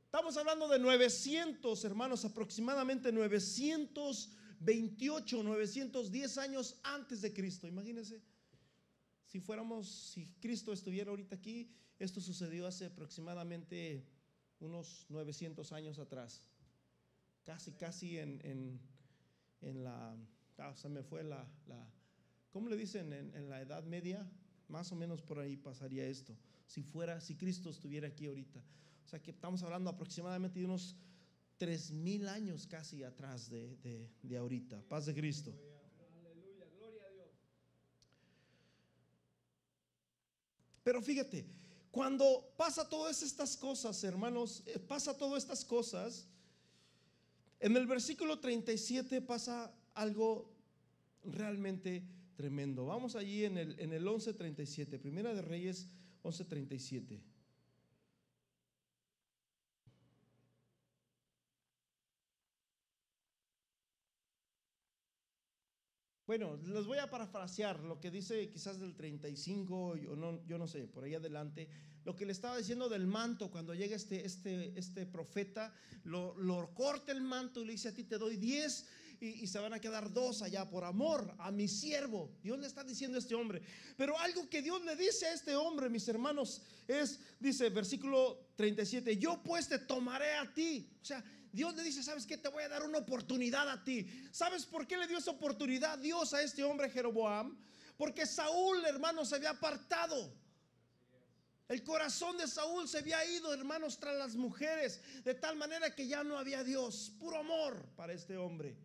Estamos 0.04 0.36
hablando 0.36 0.68
de 0.68 0.78
900, 0.78 1.84
hermanos, 1.84 2.24
aproximadamente 2.24 3.12
928, 3.12 5.42
910 5.42 6.38
años 6.38 6.76
antes 6.82 7.20
de 7.20 7.32
Cristo. 7.32 7.66
Imagínense, 7.66 8.22
si 9.24 9.40
fuéramos, 9.40 9.88
si 9.88 10.26
Cristo 10.40 10.72
estuviera 10.72 11.10
ahorita 11.10 11.34
aquí, 11.34 11.70
esto 11.98 12.20
sucedió 12.20 12.66
hace 12.66 12.86
aproximadamente 12.86 14.06
unos 14.60 15.06
900 15.08 15.72
años 15.72 15.98
atrás 15.98 16.48
casi, 17.46 17.72
casi 17.72 18.18
en, 18.18 18.80
en, 19.62 19.84
la, 19.84 20.14
ah, 20.58 20.74
se 20.74 20.88
me 20.88 21.02
fue 21.02 21.22
la, 21.22 21.48
la 21.66 21.88
¿cómo 22.50 22.68
le 22.68 22.76
dicen? 22.76 23.12
En, 23.12 23.48
la 23.48 23.62
Edad 23.62 23.84
Media, 23.84 24.28
más 24.68 24.90
o 24.92 24.96
menos 24.96 25.22
por 25.22 25.38
ahí 25.38 25.56
pasaría 25.56 26.04
esto, 26.04 26.36
si 26.66 26.82
fuera, 26.82 27.20
si 27.20 27.36
Cristo 27.36 27.70
estuviera 27.70 28.08
aquí 28.08 28.26
ahorita. 28.26 28.60
O 29.04 29.08
sea 29.08 29.22
que 29.22 29.30
estamos 29.30 29.62
hablando 29.62 29.88
aproximadamente 29.88 30.58
de 30.58 30.64
unos 30.64 30.96
tres 31.56 31.92
mil 31.92 32.28
años 32.28 32.66
casi 32.66 33.04
atrás 33.04 33.48
de, 33.48 33.76
de, 33.76 34.10
de 34.22 34.36
ahorita. 34.36 34.82
Paz 34.88 35.06
de 35.06 35.14
Cristo. 35.14 35.54
Aleluya, 36.00 36.66
gloria 36.76 37.04
a 37.04 37.10
Dios. 37.10 37.30
Pero 40.82 41.00
fíjate, 41.00 41.46
cuando 41.92 42.52
pasa 42.56 42.88
todas 42.88 43.22
estas 43.22 43.56
cosas, 43.56 44.02
hermanos, 44.02 44.64
eh, 44.66 44.80
pasa 44.80 45.16
todas 45.16 45.44
estas 45.44 45.64
cosas, 45.64 46.28
En 47.60 47.76
el 47.76 47.86
versículo 47.86 48.38
37 48.38 49.22
pasa 49.22 49.72
algo 49.94 50.50
realmente 51.24 52.02
tremendo. 52.36 52.86
Vamos 52.86 53.16
allí 53.16 53.44
en 53.44 53.56
el, 53.58 53.78
en 53.80 53.92
el 53.92 54.04
11.37, 54.04 54.98
Primera 55.00 55.34
de 55.34 55.42
Reyes 55.42 55.88
11.37. 56.22 57.20
Bueno, 66.26 66.58
les 66.66 66.86
voy 66.86 66.98
a 66.98 67.08
parafrasear 67.08 67.78
lo 67.80 68.00
que 68.00 68.10
dice 68.10 68.48
quizás 68.48 68.80
del 68.80 68.96
35, 68.96 69.96
yo 69.96 70.16
no, 70.16 70.44
yo 70.46 70.58
no 70.58 70.66
sé, 70.66 70.88
por 70.88 71.04
ahí 71.04 71.14
adelante, 71.14 71.68
lo 72.04 72.16
que 72.16 72.26
le 72.26 72.32
estaba 72.32 72.56
diciendo 72.56 72.88
del 72.88 73.06
manto 73.06 73.48
cuando 73.48 73.74
llega 73.74 73.94
este, 73.94 74.26
este, 74.26 74.76
este 74.76 75.06
profeta, 75.06 75.72
lo, 76.02 76.36
lo 76.36 76.74
corta 76.74 77.12
el 77.12 77.20
manto 77.20 77.62
y 77.62 77.66
le 77.66 77.72
dice 77.72 77.90
a 77.90 77.94
ti 77.94 78.02
te 78.02 78.18
doy 78.18 78.36
10 78.36 78.86
y, 79.20 79.46
se 79.46 79.58
van 79.58 79.72
a 79.72 79.80
quedar 79.80 80.12
dos 80.12 80.42
allá 80.42 80.68
por 80.68 80.84
amor 80.84 81.34
a 81.38 81.50
mi 81.50 81.68
siervo. 81.68 82.30
Dios 82.42 82.58
le 82.58 82.66
está 82.66 82.84
diciendo 82.84 83.16
a 83.16 83.20
este 83.20 83.34
hombre. 83.34 83.62
Pero 83.96 84.18
algo 84.18 84.48
que 84.48 84.62
Dios 84.62 84.84
le 84.84 84.96
dice 84.96 85.26
a 85.26 85.32
este 85.32 85.56
hombre, 85.56 85.88
mis 85.88 86.06
hermanos, 86.08 86.62
es, 86.86 87.20
dice 87.40 87.70
versículo 87.70 88.50
37, 88.56 89.16
yo 89.16 89.42
pues 89.42 89.68
te 89.68 89.78
tomaré 89.78 90.34
a 90.34 90.52
ti. 90.52 90.90
O 91.00 91.04
sea, 91.04 91.24
Dios 91.56 91.74
le 91.74 91.82
dice, 91.82 92.02
¿sabes 92.02 92.26
qué? 92.26 92.36
Te 92.36 92.50
voy 92.50 92.64
a 92.64 92.68
dar 92.68 92.82
una 92.82 92.98
oportunidad 92.98 93.66
a 93.70 93.82
ti. 93.82 94.06
¿Sabes 94.30 94.66
por 94.66 94.86
qué 94.86 94.98
le 94.98 95.06
dio 95.06 95.16
esa 95.16 95.30
oportunidad 95.30 95.98
Dios 95.98 96.34
a 96.34 96.42
este 96.42 96.62
hombre 96.62 96.90
Jeroboam? 96.90 97.56
Porque 97.96 98.26
Saúl, 98.26 98.84
hermano, 98.84 99.24
se 99.24 99.36
había 99.36 99.50
apartado. 99.50 100.34
El 101.66 101.82
corazón 101.82 102.36
de 102.36 102.46
Saúl 102.46 102.86
se 102.86 102.98
había 102.98 103.24
ido, 103.24 103.54
hermanos, 103.54 103.98
tras 103.98 104.18
las 104.18 104.36
mujeres, 104.36 105.00
de 105.24 105.32
tal 105.32 105.56
manera 105.56 105.94
que 105.94 106.06
ya 106.06 106.22
no 106.22 106.36
había 106.36 106.62
Dios, 106.62 107.10
puro 107.18 107.38
amor 107.38 107.82
para 107.96 108.12
este 108.12 108.36
hombre. 108.36 108.76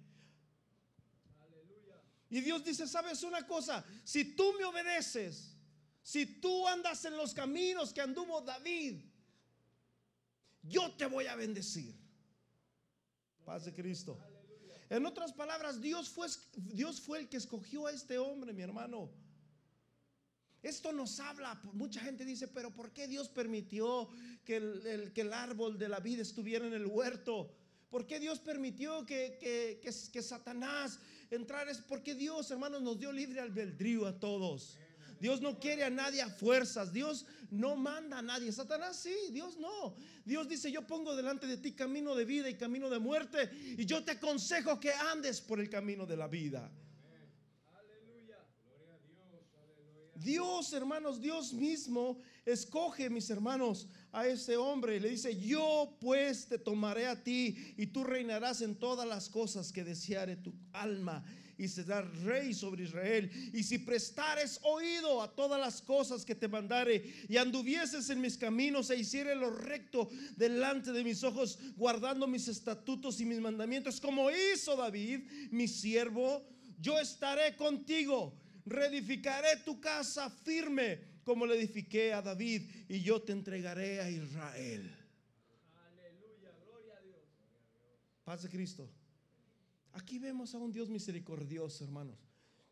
Y 2.29 2.39
Dios 2.39 2.63
dice, 2.63 2.87
¿sabes 2.87 3.21
una 3.23 3.45
cosa? 3.45 3.83
Si 4.05 4.33
tú 4.33 4.53
me 4.57 4.63
obedeces, 4.63 5.57
si 6.01 6.25
tú 6.39 6.65
andas 6.69 7.03
en 7.03 7.17
los 7.17 7.33
caminos 7.33 7.91
que 7.91 7.99
anduvo 7.99 8.39
David, 8.39 9.01
yo 10.63 10.93
te 10.93 11.05
voy 11.05 11.27
a 11.27 11.35
bendecir. 11.35 12.00
Paz 13.45 13.65
de 13.65 13.73
Cristo. 13.73 14.17
En 14.89 15.05
otras 15.05 15.31
palabras, 15.33 15.81
Dios 15.81 16.09
fue, 16.09 16.27
Dios 16.55 16.99
fue 17.01 17.19
el 17.19 17.29
que 17.29 17.37
escogió 17.37 17.87
a 17.87 17.91
este 17.91 18.17
hombre, 18.17 18.53
mi 18.53 18.61
hermano. 18.61 19.09
Esto 20.61 20.91
nos 20.91 21.19
habla, 21.19 21.59
mucha 21.73 22.01
gente 22.01 22.23
dice, 22.23 22.47
pero 22.47 22.71
¿por 22.71 22.91
qué 22.91 23.07
Dios 23.07 23.29
permitió 23.29 24.09
que 24.43 24.57
el, 24.57 25.11
que 25.13 25.21
el 25.21 25.33
árbol 25.33 25.79
de 25.79 25.89
la 25.89 25.99
vida 25.99 26.21
estuviera 26.21 26.67
en 26.67 26.73
el 26.73 26.85
huerto? 26.85 27.51
¿Por 27.89 28.05
qué 28.05 28.19
Dios 28.19 28.39
permitió 28.39 29.05
que, 29.05 29.37
que, 29.39 29.79
que 29.81 30.21
Satanás 30.21 30.99
entrar 31.31 31.67
es 31.69 31.79
porque 31.79 32.13
Dios, 32.13 32.51
hermanos, 32.51 32.81
nos 32.81 32.99
dio 32.99 33.11
libre 33.11 33.39
albedrío 33.39 34.05
a 34.05 34.19
todos. 34.19 34.77
Dios 35.21 35.39
no 35.39 35.59
quiere 35.59 35.83
a 35.83 35.89
nadie 35.91 36.19
a 36.19 36.29
fuerzas. 36.29 36.91
Dios 36.91 37.27
no 37.51 37.75
manda 37.75 38.17
a 38.17 38.21
nadie. 38.23 38.51
Satanás 38.51 38.97
sí, 38.97 39.15
Dios 39.31 39.55
no. 39.57 39.95
Dios 40.25 40.49
dice, 40.49 40.71
yo 40.71 40.87
pongo 40.87 41.15
delante 41.15 41.45
de 41.45 41.57
ti 41.57 41.73
camino 41.73 42.15
de 42.15 42.25
vida 42.25 42.49
y 42.49 42.55
camino 42.55 42.89
de 42.89 42.97
muerte. 42.97 43.51
Y 43.77 43.85
yo 43.85 44.03
te 44.03 44.13
aconsejo 44.13 44.79
que 44.79 44.91
andes 44.91 45.39
por 45.39 45.59
el 45.59 45.69
camino 45.69 46.07
de 46.07 46.17
la 46.17 46.27
vida. 46.27 46.71
Dios, 50.15 50.73
hermanos, 50.73 51.21
Dios 51.21 51.53
mismo 51.53 52.19
escoge, 52.43 53.09
mis 53.09 53.29
hermanos, 53.29 53.87
a 54.11 54.27
ese 54.27 54.57
hombre 54.57 54.97
y 54.97 54.99
le 54.99 55.09
dice, 55.09 55.39
yo 55.39 55.97
pues 55.99 56.47
te 56.47 56.57
tomaré 56.57 57.07
a 57.07 57.23
ti 57.23 57.73
y 57.77 57.87
tú 57.87 58.03
reinarás 58.03 58.61
en 58.61 58.75
todas 58.75 59.07
las 59.07 59.29
cosas 59.29 59.71
que 59.71 59.83
deseare 59.83 60.35
tu 60.35 60.53
alma 60.73 61.23
y 61.61 61.67
serás 61.67 62.05
rey 62.23 62.53
sobre 62.53 62.83
Israel. 62.83 63.29
Y 63.53 63.63
si 63.63 63.77
prestares 63.77 64.59
oído 64.63 65.21
a 65.21 65.33
todas 65.35 65.59
las 65.59 65.81
cosas 65.81 66.25
que 66.25 66.35
te 66.35 66.47
mandare 66.47 67.25
y 67.29 67.37
anduvieses 67.37 68.09
en 68.09 68.19
mis 68.19 68.37
caminos 68.37 68.89
e 68.89 68.97
hiciere 68.97 69.35
lo 69.35 69.51
recto 69.51 70.09
delante 70.35 70.91
de 70.91 71.03
mis 71.03 71.23
ojos, 71.23 71.59
guardando 71.75 72.27
mis 72.27 72.47
estatutos 72.47 73.21
y 73.21 73.25
mis 73.25 73.39
mandamientos, 73.39 74.01
como 74.01 74.29
hizo 74.31 74.75
David, 74.75 75.19
mi 75.51 75.67
siervo, 75.67 76.43
yo 76.79 76.99
estaré 76.99 77.55
contigo 77.55 78.41
reedificaré 78.65 79.57
tu 79.65 79.79
casa 79.79 80.29
firme 80.29 81.21
como 81.23 81.45
le 81.45 81.55
edifiqué 81.55 82.13
a 82.13 82.21
David 82.21 82.69
y 82.89 83.01
yo 83.01 83.21
te 83.21 83.31
entregaré 83.31 84.01
a 84.01 84.09
Israel. 84.09 84.95
Aleluya, 85.75 86.51
gloria 86.65 86.97
a 86.97 87.01
Dios. 87.01 87.23
Paz 88.23 88.43
de 88.43 88.49
Cristo. 88.49 89.00
Aquí 89.93 90.19
vemos 90.19 90.53
a 90.53 90.57
un 90.57 90.71
Dios 90.71 90.89
misericordioso, 90.89 91.83
hermanos. 91.83 92.17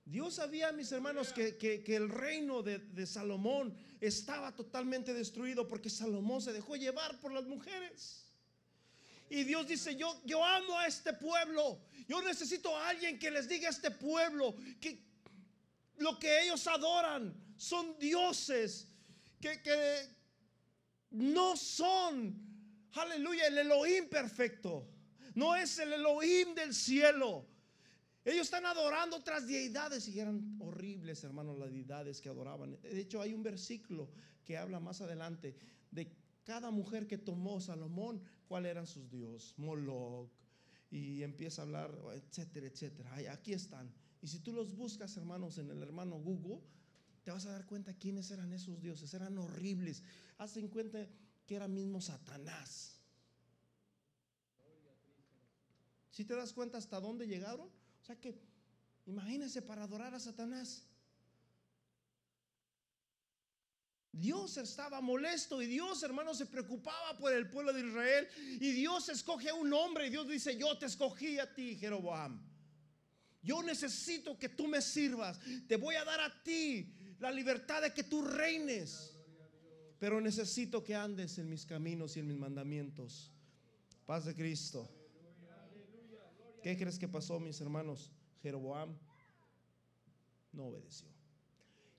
Dios 0.06 0.36
sabía, 0.36 0.72
mis 0.72 0.92
hermanos, 0.92 1.32
que, 1.34 1.84
el 1.88 2.10
reino 2.10 2.64
de, 2.64 2.80
de, 2.80 3.06
Salomón 3.06 3.76
estaba 4.02 4.56
totalmente 4.56 5.14
destruido 5.14 5.68
porque 5.68 5.90
Salomón 5.90 6.42
se 6.42 6.52
dejó 6.52 6.76
llevar 6.76 7.20
por 7.20 7.32
las 7.32 7.46
mujeres. 7.46 8.26
Y 9.30 9.44
Dios 9.44 9.68
dice, 9.68 9.96
yo, 9.96 10.20
yo 10.26 10.44
amo 10.44 10.80
a 10.80 10.88
este 10.88 11.14
pueblo. 11.14 11.80
Yo 12.08 12.22
necesito 12.24 12.76
a 12.76 12.90
alguien 12.90 13.20
que 13.20 13.30
les 13.30 13.48
diga 13.48 13.68
a 13.68 13.72
este 13.72 13.92
pueblo 13.92 14.56
que, 14.82 15.00
lo 15.98 16.18
que 16.18 16.42
ellos 16.42 16.66
adoran 16.66 17.36
son 17.56 18.00
dioses 18.00 18.88
que, 19.40 20.20
no 21.12 21.56
son, 21.56 22.36
aleluya, 22.94 23.48
el 23.48 23.58
Elohim 23.60 24.10
perfecto. 24.10 24.88
No 25.36 25.56
es 25.56 25.78
el 25.80 25.94
Elohim 25.94 26.56
del 26.56 26.74
cielo. 26.74 27.46
Ellos 28.26 28.46
están 28.46 28.66
adorando 28.66 29.18
otras 29.18 29.48
deidades 29.48 30.08
y 30.08 30.20
eran 30.20 30.58
horribles, 30.60 31.24
hermanos, 31.24 31.58
las 31.58 31.72
deidades 31.72 32.22
que 32.22 32.30
adoraban. 32.30 32.80
De 32.82 33.00
hecho, 33.00 33.22
hay 33.22 33.34
un 33.34 33.44
versículo 33.44 34.10
que 34.46 34.58
habla 34.58 34.80
más 34.80 35.02
adelante 35.02 35.56
de 35.92 36.12
cada 36.44 36.72
mujer 36.72 37.08
que 37.08 37.18
tomó 37.18 37.62
Salomón, 37.62 38.22
cuál 38.48 38.66
eran 38.66 38.88
sus 38.88 39.10
dioses, 39.10 39.58
Moloch, 39.58 40.30
y 40.92 41.24
empieza 41.24 41.62
a 41.62 41.66
hablar, 41.66 41.96
etcétera, 42.14 42.68
etcétera. 42.68 43.16
aquí 43.32 43.54
están. 43.54 43.92
Y 44.22 44.28
si 44.28 44.40
tú 44.40 44.52
los 44.52 44.76
buscas, 44.76 45.16
hermanos, 45.18 45.58
en 45.58 45.70
el 45.70 45.82
hermano 45.82 46.16
Google, 46.20 46.62
te 47.24 47.32
vas 47.32 47.46
a 47.46 47.52
dar 47.52 47.66
cuenta 47.66 47.94
quiénes 47.94 48.32
eran 48.32 48.52
esos 48.52 48.82
dioses. 48.82 49.14
Eran 49.14 49.38
horribles. 49.38 50.04
Haz 50.38 50.58
cuenta 50.72 51.08
que 51.46 51.56
era 51.56 51.68
mismo 51.68 52.02
Satanás. 52.02 52.99
Si 56.20 56.26
te 56.26 56.36
das 56.36 56.52
cuenta 56.52 56.78
hasta 56.78 57.00
dónde 57.00 57.26
llegaron, 57.26 57.70
o 57.70 58.06
sea 58.06 58.20
que 58.20 58.38
imagínense 59.06 59.62
para 59.62 59.84
adorar 59.84 60.14
a 60.14 60.20
Satanás. 60.20 60.84
Dios 64.12 64.58
estaba 64.58 65.00
molesto 65.00 65.62
y 65.62 65.66
Dios, 65.66 66.04
hermanos, 66.04 66.38
se 66.38 66.46
preocupaba 66.46 67.18
por 67.18 67.32
el 67.32 67.50
pueblo 67.50 67.72
de 67.72 67.88
Israel. 67.88 68.28
Y 68.60 68.74
Dios 68.74 69.08
escoge 69.08 69.48
a 69.48 69.54
un 69.54 69.72
hombre 69.72 70.08
y 70.08 70.10
Dios 70.10 70.28
dice, 70.28 70.58
yo 70.58 70.78
te 70.78 70.88
escogí 70.88 71.40
a 71.40 71.54
ti, 71.54 71.78
Jeroboam. 71.78 72.38
Yo 73.42 73.64
necesito 73.64 74.38
que 74.38 74.50
tú 74.50 74.68
me 74.68 74.82
sirvas. 74.82 75.40
Te 75.70 75.78
voy 75.78 75.96
a 75.96 76.04
dar 76.04 76.20
a 76.20 76.44
ti 76.44 77.16
la 77.20 77.32
libertad 77.32 77.82
de 77.82 77.94
que 77.94 78.04
tú 78.04 78.24
reines. 78.24 79.16
Pero 80.00 80.20
necesito 80.20 80.84
que 80.84 80.96
andes 80.96 81.38
en 81.38 81.48
mis 81.48 81.66
caminos 81.66 82.18
y 82.18 82.20
en 82.20 82.28
mis 82.28 82.38
mandamientos. 82.38 83.32
Paz 84.06 84.26
de 84.26 84.36
Cristo. 84.36 84.99
¿Qué 86.62 86.78
crees 86.78 87.00
que 87.00 87.08
pasó, 87.08 87.40
mis 87.40 87.60
hermanos? 87.62 88.12
Jeroboam 88.42 88.98
no 90.52 90.66
obedeció. 90.66 91.08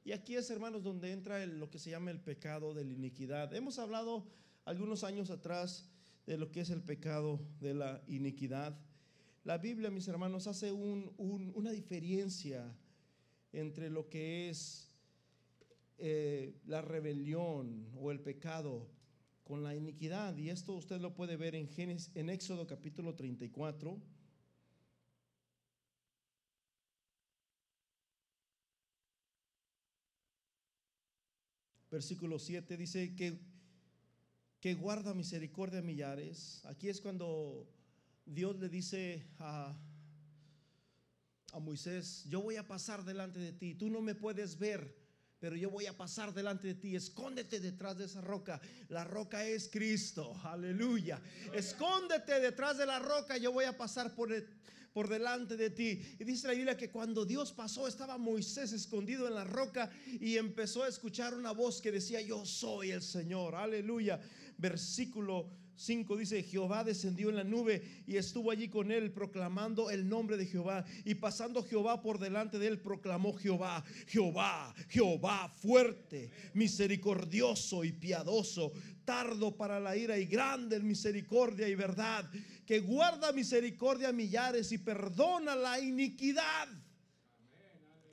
Y 0.04 0.12
aquí 0.12 0.34
es, 0.36 0.50
hermanos, 0.50 0.82
donde 0.82 1.12
entra 1.12 1.44
lo 1.46 1.70
que 1.70 1.78
se 1.78 1.90
llama 1.90 2.10
el 2.10 2.20
pecado 2.20 2.74
de 2.74 2.84
la 2.84 2.92
iniquidad. 2.92 3.54
Hemos 3.54 3.78
hablado 3.78 4.26
algunos 4.64 5.04
años 5.04 5.30
atrás 5.30 5.88
de 6.26 6.36
lo 6.36 6.50
que 6.50 6.60
es 6.60 6.70
el 6.70 6.82
pecado 6.82 7.40
de 7.60 7.74
la 7.74 8.02
iniquidad. 8.06 8.78
La 9.44 9.58
Biblia, 9.58 9.90
mis 9.90 10.08
hermanos, 10.08 10.46
hace 10.46 10.72
una 10.72 11.70
diferencia 11.70 12.74
entre 13.52 13.90
lo 13.90 14.08
que 14.08 14.48
es 14.50 14.88
eh, 15.98 16.54
la 16.66 16.82
rebelión 16.82 17.88
o 17.96 18.10
el 18.10 18.20
pecado 18.20 18.88
con 19.44 19.62
la 19.62 19.74
iniquidad. 19.74 20.36
Y 20.36 20.50
esto 20.50 20.74
usted 20.74 21.00
lo 21.00 21.14
puede 21.14 21.36
ver 21.36 21.54
en, 21.54 21.68
Génesis, 21.68 22.10
en 22.14 22.30
Éxodo 22.30 22.66
capítulo 22.66 23.14
34. 23.14 24.00
Versículo 31.90 32.38
7 32.38 32.76
dice 32.76 33.14
que, 33.16 33.38
que 34.60 34.74
guarda 34.74 35.12
misericordia 35.14 35.82
millares. 35.82 36.64
Aquí 36.66 36.88
es 36.88 37.00
cuando 37.00 37.68
Dios 38.24 38.58
le 38.60 38.68
dice 38.68 39.26
a, 39.38 39.76
a 41.52 41.58
Moisés, 41.58 42.24
yo 42.28 42.42
voy 42.42 42.56
a 42.56 42.66
pasar 42.66 43.04
delante 43.04 43.40
de 43.40 43.52
ti, 43.52 43.74
tú 43.74 43.90
no 43.90 44.00
me 44.00 44.14
puedes 44.14 44.58
ver, 44.58 44.96
pero 45.40 45.56
yo 45.56 45.70
voy 45.70 45.86
a 45.86 45.96
pasar 45.96 46.34
delante 46.34 46.68
de 46.68 46.74
ti. 46.74 46.94
Escóndete 46.94 47.60
detrás 47.60 47.96
de 47.96 48.04
esa 48.04 48.20
roca. 48.20 48.60
La 48.88 49.04
roca 49.04 49.44
es 49.46 49.68
Cristo. 49.68 50.38
Aleluya. 50.44 51.20
Escóndete 51.54 52.40
detrás 52.40 52.76
de 52.76 52.84
la 52.84 52.98
roca. 52.98 53.38
Yo 53.38 53.50
voy 53.50 53.64
a 53.64 53.76
pasar 53.76 54.14
por, 54.14 54.30
por 54.92 55.08
delante 55.08 55.56
de 55.56 55.70
ti. 55.70 56.00
Y 56.18 56.24
dice 56.24 56.48
la 56.48 56.54
Biblia 56.54 56.76
que 56.76 56.90
cuando 56.90 57.24
Dios 57.24 57.52
pasó 57.52 57.86
estaba 57.86 58.18
Moisés 58.18 58.72
escondido 58.72 59.26
en 59.28 59.34
la 59.34 59.44
roca 59.44 59.90
y 60.20 60.36
empezó 60.36 60.84
a 60.84 60.88
escuchar 60.88 61.34
una 61.34 61.52
voz 61.52 61.80
que 61.80 61.92
decía, 61.92 62.20
yo 62.20 62.44
soy 62.44 62.90
el 62.90 63.02
Señor. 63.02 63.54
Aleluya. 63.54 64.20
Versículo 64.58 65.48
5 65.80 66.18
dice, 66.18 66.42
Jehová 66.42 66.84
descendió 66.84 67.30
en 67.30 67.36
la 67.36 67.44
nube 67.44 68.04
y 68.06 68.16
estuvo 68.16 68.50
allí 68.50 68.68
con 68.68 68.92
él 68.92 69.12
proclamando 69.12 69.88
el 69.88 70.06
nombre 70.06 70.36
de 70.36 70.44
Jehová. 70.44 70.84
Y 71.06 71.14
pasando 71.14 71.64
Jehová 71.64 72.02
por 72.02 72.18
delante 72.18 72.58
de 72.58 72.66
él, 72.66 72.80
proclamó 72.80 73.32
Jehová, 73.32 73.82
Jehová, 74.06 74.74
Jehová 74.90 75.48
fuerte, 75.48 76.30
misericordioso 76.52 77.82
y 77.82 77.92
piadoso, 77.92 78.72
tardo 79.06 79.56
para 79.56 79.80
la 79.80 79.96
ira 79.96 80.18
y 80.18 80.26
grande 80.26 80.76
en 80.76 80.86
misericordia 80.86 81.66
y 81.66 81.74
verdad, 81.74 82.30
que 82.66 82.80
guarda 82.80 83.32
misericordia 83.32 84.10
a 84.10 84.12
millares 84.12 84.72
y 84.72 84.78
perdona 84.78 85.56
la 85.56 85.80
iniquidad 85.80 86.68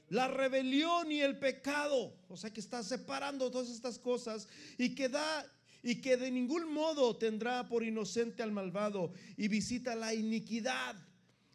la 0.10 0.30
rebelión 0.30 1.12
y 1.12 1.20
el 1.20 1.38
pecado. 1.38 2.16
O 2.30 2.38
sea 2.38 2.50
que 2.50 2.62
está 2.62 2.82
separando 2.82 3.52
todas 3.52 3.68
estas 3.68 4.00
cosas 4.00 4.48
y 4.78 4.96
que 4.96 5.10
da 5.10 5.46
y 5.88 6.02
que 6.02 6.18
de 6.18 6.30
ningún 6.30 6.74
modo 6.74 7.16
tendrá 7.16 7.70
por 7.70 7.82
inocente 7.82 8.44
al 8.44 8.52
malvado 8.52 9.14
y 9.38 9.48
visita 9.48 9.96
la 9.96 10.14
iniquidad 10.14 10.98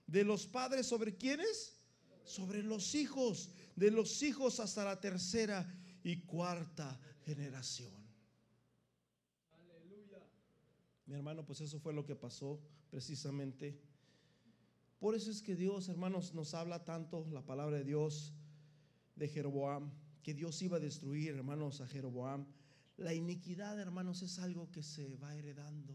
de 0.06 0.24
los 0.24 0.46
padres 0.46 0.86
sobre 0.86 1.18
quienes? 1.18 1.76
Sobre 2.24 2.62
los 2.62 2.94
hijos, 2.94 3.50
de 3.76 3.90
los 3.90 4.22
hijos 4.22 4.58
hasta 4.58 4.86
la 4.86 4.98
tercera 4.98 5.70
y 6.02 6.22
cuarta 6.22 6.98
generación. 7.26 7.92
Aleluya. 9.50 10.22
Mi 11.04 11.14
hermano, 11.14 11.44
pues 11.44 11.60
eso 11.60 11.78
fue 11.78 11.92
lo 11.92 12.06
que 12.06 12.16
pasó 12.16 12.58
precisamente. 12.90 13.78
Por 14.98 15.14
eso 15.14 15.30
es 15.30 15.42
que 15.42 15.56
Dios, 15.56 15.90
hermanos, 15.90 16.32
nos 16.32 16.54
habla 16.54 16.86
tanto 16.86 17.26
la 17.30 17.44
palabra 17.44 17.76
de 17.76 17.84
Dios 17.84 18.32
de 19.14 19.28
Jeroboam, 19.28 19.92
que 20.22 20.32
Dios 20.32 20.62
iba 20.62 20.78
a 20.78 20.80
destruir, 20.80 21.34
hermanos, 21.34 21.82
a 21.82 21.86
Jeroboam 21.86 22.46
la 23.02 23.12
iniquidad, 23.12 23.78
hermanos, 23.78 24.22
es 24.22 24.38
algo 24.38 24.70
que 24.70 24.82
se 24.82 25.16
va 25.16 25.34
heredando. 25.34 25.94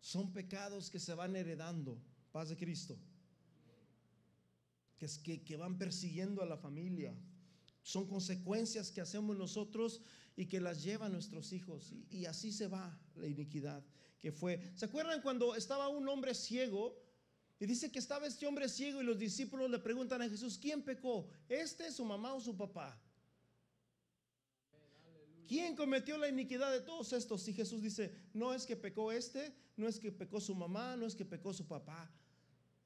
Son 0.00 0.32
pecados 0.32 0.90
que 0.90 1.00
se 1.00 1.14
van 1.14 1.34
heredando. 1.34 1.98
Paz 2.30 2.50
de 2.50 2.56
Cristo. 2.56 2.96
Que, 4.98 5.06
es 5.06 5.18
que, 5.18 5.42
que 5.42 5.56
van 5.56 5.76
persiguiendo 5.78 6.42
a 6.42 6.46
la 6.46 6.56
familia. 6.56 7.14
Son 7.82 8.06
consecuencias 8.06 8.92
que 8.92 9.00
hacemos 9.00 9.36
nosotros 9.36 10.00
y 10.36 10.46
que 10.46 10.60
las 10.60 10.82
llevan 10.82 11.12
nuestros 11.12 11.52
hijos. 11.52 11.92
Y, 11.92 12.18
y 12.18 12.26
así 12.26 12.52
se 12.52 12.68
va 12.68 12.98
la 13.16 13.26
iniquidad 13.26 13.84
que 14.20 14.30
fue. 14.30 14.72
¿Se 14.74 14.84
acuerdan 14.84 15.20
cuando 15.22 15.54
estaba 15.54 15.88
un 15.88 16.08
hombre 16.08 16.34
ciego? 16.34 17.02
Y 17.58 17.66
dice 17.66 17.90
que 17.90 17.98
estaba 17.98 18.26
este 18.26 18.46
hombre 18.46 18.68
ciego 18.68 19.02
y 19.02 19.04
los 19.04 19.18
discípulos 19.18 19.70
le 19.70 19.78
preguntan 19.78 20.22
a 20.22 20.28
Jesús, 20.28 20.58
¿quién 20.58 20.82
pecó? 20.82 21.28
¿Este, 21.48 21.90
su 21.90 22.04
mamá 22.04 22.34
o 22.34 22.40
su 22.40 22.56
papá? 22.56 23.00
¿Quién 25.46 25.76
cometió 25.76 26.16
la 26.16 26.28
iniquidad 26.28 26.72
de 26.72 26.80
todos 26.80 27.12
estos? 27.12 27.46
Y 27.48 27.52
Jesús 27.52 27.82
dice, 27.82 28.12
no 28.32 28.54
es 28.54 28.66
que 28.66 28.76
pecó 28.76 29.12
este, 29.12 29.54
no 29.76 29.88
es 29.88 29.98
que 29.98 30.12
pecó 30.12 30.40
su 30.40 30.54
mamá, 30.54 30.96
no 30.96 31.06
es 31.06 31.14
que 31.14 31.24
pecó 31.24 31.52
su 31.52 31.66
papá. 31.66 32.10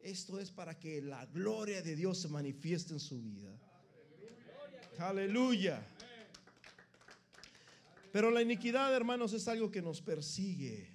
Esto 0.00 0.38
es 0.38 0.50
para 0.50 0.78
que 0.78 1.02
la 1.02 1.26
gloria 1.26 1.82
de 1.82 1.96
Dios 1.96 2.18
se 2.18 2.28
manifieste 2.28 2.92
en 2.92 3.00
su 3.00 3.20
vida. 3.20 3.58
Aleluya. 4.98 5.86
Pero 8.12 8.30
la 8.30 8.42
iniquidad, 8.42 8.94
hermanos, 8.94 9.32
es 9.32 9.46
algo 9.48 9.70
que 9.70 9.82
nos 9.82 10.00
persigue. 10.00 10.88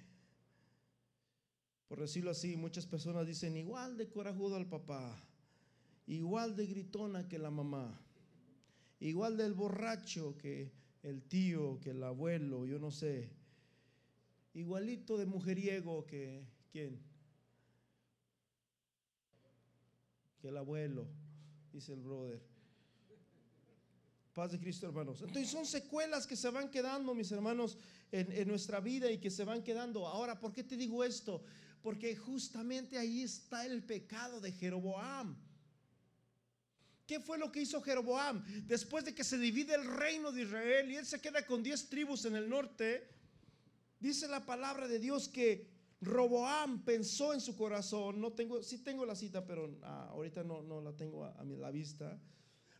Por 1.88 2.00
decirlo 2.00 2.30
así, 2.30 2.56
muchas 2.56 2.86
personas 2.86 3.26
dicen 3.26 3.56
igual 3.56 3.96
de 3.96 4.08
corajudo 4.08 4.56
al 4.56 4.66
papá, 4.66 5.22
igual 6.06 6.56
de 6.56 6.66
gritona 6.66 7.28
que 7.28 7.38
la 7.38 7.50
mamá, 7.50 8.00
igual 9.00 9.36
del 9.36 9.54
borracho 9.54 10.36
que 10.36 10.72
el 11.04 11.22
tío, 11.22 11.78
que 11.80 11.90
el 11.90 12.02
abuelo, 12.02 12.66
yo 12.66 12.78
no 12.78 12.90
sé. 12.90 13.30
Igualito 14.54 15.18
de 15.18 15.26
mujeriego 15.26 16.06
que 16.06 16.46
quién. 16.72 16.98
Que 20.40 20.48
el 20.48 20.56
abuelo, 20.56 21.06
dice 21.72 21.92
el 21.92 22.00
brother. 22.00 22.42
Paz 24.32 24.52
de 24.52 24.58
Cristo, 24.58 24.86
hermanos. 24.86 25.20
Entonces 25.20 25.48
son 25.48 25.66
secuelas 25.66 26.26
que 26.26 26.36
se 26.36 26.50
van 26.50 26.70
quedando, 26.70 27.14
mis 27.14 27.30
hermanos, 27.30 27.76
en, 28.10 28.32
en, 28.32 28.48
nuestra 28.48 28.80
vida 28.80 29.10
y 29.10 29.18
que 29.18 29.30
se 29.30 29.44
van 29.44 29.62
quedando. 29.62 30.08
Ahora, 30.08 30.40
¿por 30.40 30.52
qué 30.52 30.64
te 30.64 30.76
digo 30.76 31.04
esto? 31.04 31.44
Porque 31.82 32.16
justamente 32.16 32.98
ahí 32.98 33.22
está 33.22 33.66
el 33.66 33.84
pecado 33.84 34.40
de 34.40 34.50
Jeroboam. 34.52 35.36
¿Qué 37.06 37.20
fue 37.20 37.38
lo 37.38 37.52
que 37.52 37.60
hizo 37.60 37.82
Jeroboam? 37.82 38.42
Después 38.66 39.04
de 39.04 39.14
que 39.14 39.24
se 39.24 39.38
divide 39.38 39.74
el 39.74 39.86
reino 39.86 40.32
de 40.32 40.42
Israel 40.42 40.90
y 40.90 40.96
él 40.96 41.04
se 41.04 41.20
queda 41.20 41.44
con 41.44 41.62
10 41.62 41.88
tribus 41.90 42.24
en 42.24 42.36
el 42.36 42.48
norte, 42.48 43.06
dice 44.00 44.26
la 44.26 44.46
palabra 44.46 44.88
de 44.88 44.98
Dios 44.98 45.28
que 45.28 45.68
Roboam 46.00 46.84
pensó 46.84 47.34
en 47.34 47.40
su 47.40 47.56
corazón, 47.56 48.20
no 48.20 48.32
tengo, 48.32 48.62
sí 48.62 48.78
tengo 48.78 49.04
la 49.04 49.14
cita, 49.14 49.44
pero 49.44 49.78
ah, 49.82 50.08
ahorita 50.10 50.44
no, 50.44 50.62
no, 50.62 50.80
la 50.80 50.92
tengo 50.92 51.24
a, 51.24 51.44
la 51.44 51.70
vista. 51.70 52.18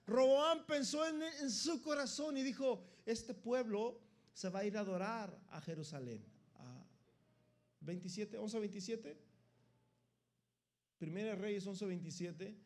Roboam 0.07 0.67
pensó 0.67 1.07
en, 1.07 1.51
su 1.51 1.83
corazón 1.83 2.37
y 2.37 2.43
dijo, 2.43 2.83
este 3.05 3.35
pueblo 3.35 4.01
se 4.33 4.49
va 4.49 4.61
a 4.61 4.65
ir 4.65 4.77
a 4.77 4.81
adorar 4.81 5.39
a 5.51 5.61
Jerusalén. 5.61 6.25
27, 7.81 8.39
11 8.39 8.59
27. 8.59 9.19
Primera 10.99 11.35
Reyes 11.35 11.67
11, 11.67 11.85
27. 11.85 12.57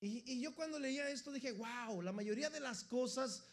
Y, 0.00 0.40
yo 0.40 0.54
cuando 0.54 0.78
leía 0.78 1.10
esto 1.10 1.30
dije, 1.30 1.52
wow, 1.52 2.00
la 2.00 2.12
mayoría 2.12 2.48
de 2.48 2.60
las 2.60 2.84
cosas 2.84 3.44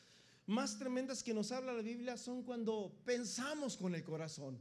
más 0.46 0.80
tremendas 0.80 1.22
que 1.22 1.34
nos 1.34 1.52
habla 1.52 1.74
la 1.74 1.82
Biblia 1.82 2.16
son 2.16 2.44
cuando 2.44 3.02
pensamos 3.04 3.76
con 3.76 3.94
el 3.94 4.04
corazón. 4.04 4.58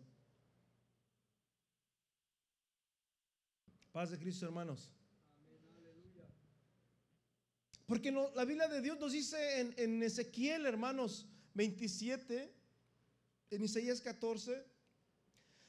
Paz 3.93 4.11
de 4.11 4.19
Cristo, 4.19 4.47
hermanos. 4.47 4.91
Porque 7.87 8.11
la 8.11 8.45
Biblia 8.45 8.67
de 8.67 8.81
Dios 8.81 8.99
nos 8.99 9.13
dice 9.13 9.61
en, 9.61 9.73
en 9.77 10.03
Ezequiel, 10.03 10.67
hermanos, 10.67 11.29
27, 11.55 12.53
en 13.51 13.63
Isaías 13.63 14.01
14, 14.01 14.67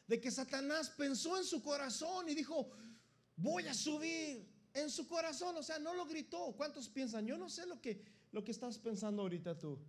de 0.08 0.20
que 0.20 0.32
Satanás 0.32 0.90
pensó 0.90 1.38
en 1.38 1.44
su 1.44 1.62
corazón 1.62 2.28
y 2.28 2.34
dijo, 2.34 2.72
voy 3.36 3.68
a 3.68 3.74
subir 3.76 4.57
en 4.78 4.92
su 4.92 5.08
corazón, 5.08 5.58
o 5.58 5.64
sea, 5.64 5.80
no 5.80 5.94
lo 5.96 6.06
gritó. 6.06 6.54
¿Cuántos 6.56 6.88
piensan? 6.88 7.26
Yo 7.26 7.38
no 7.38 7.50
sé 7.50 7.66
lo 7.66 7.82
que, 7.82 8.04
lo 8.32 8.44
que 8.44 8.52
estás 8.52 8.78
pensando 8.78 9.24
ahorita 9.24 9.58
tú. 9.58 9.80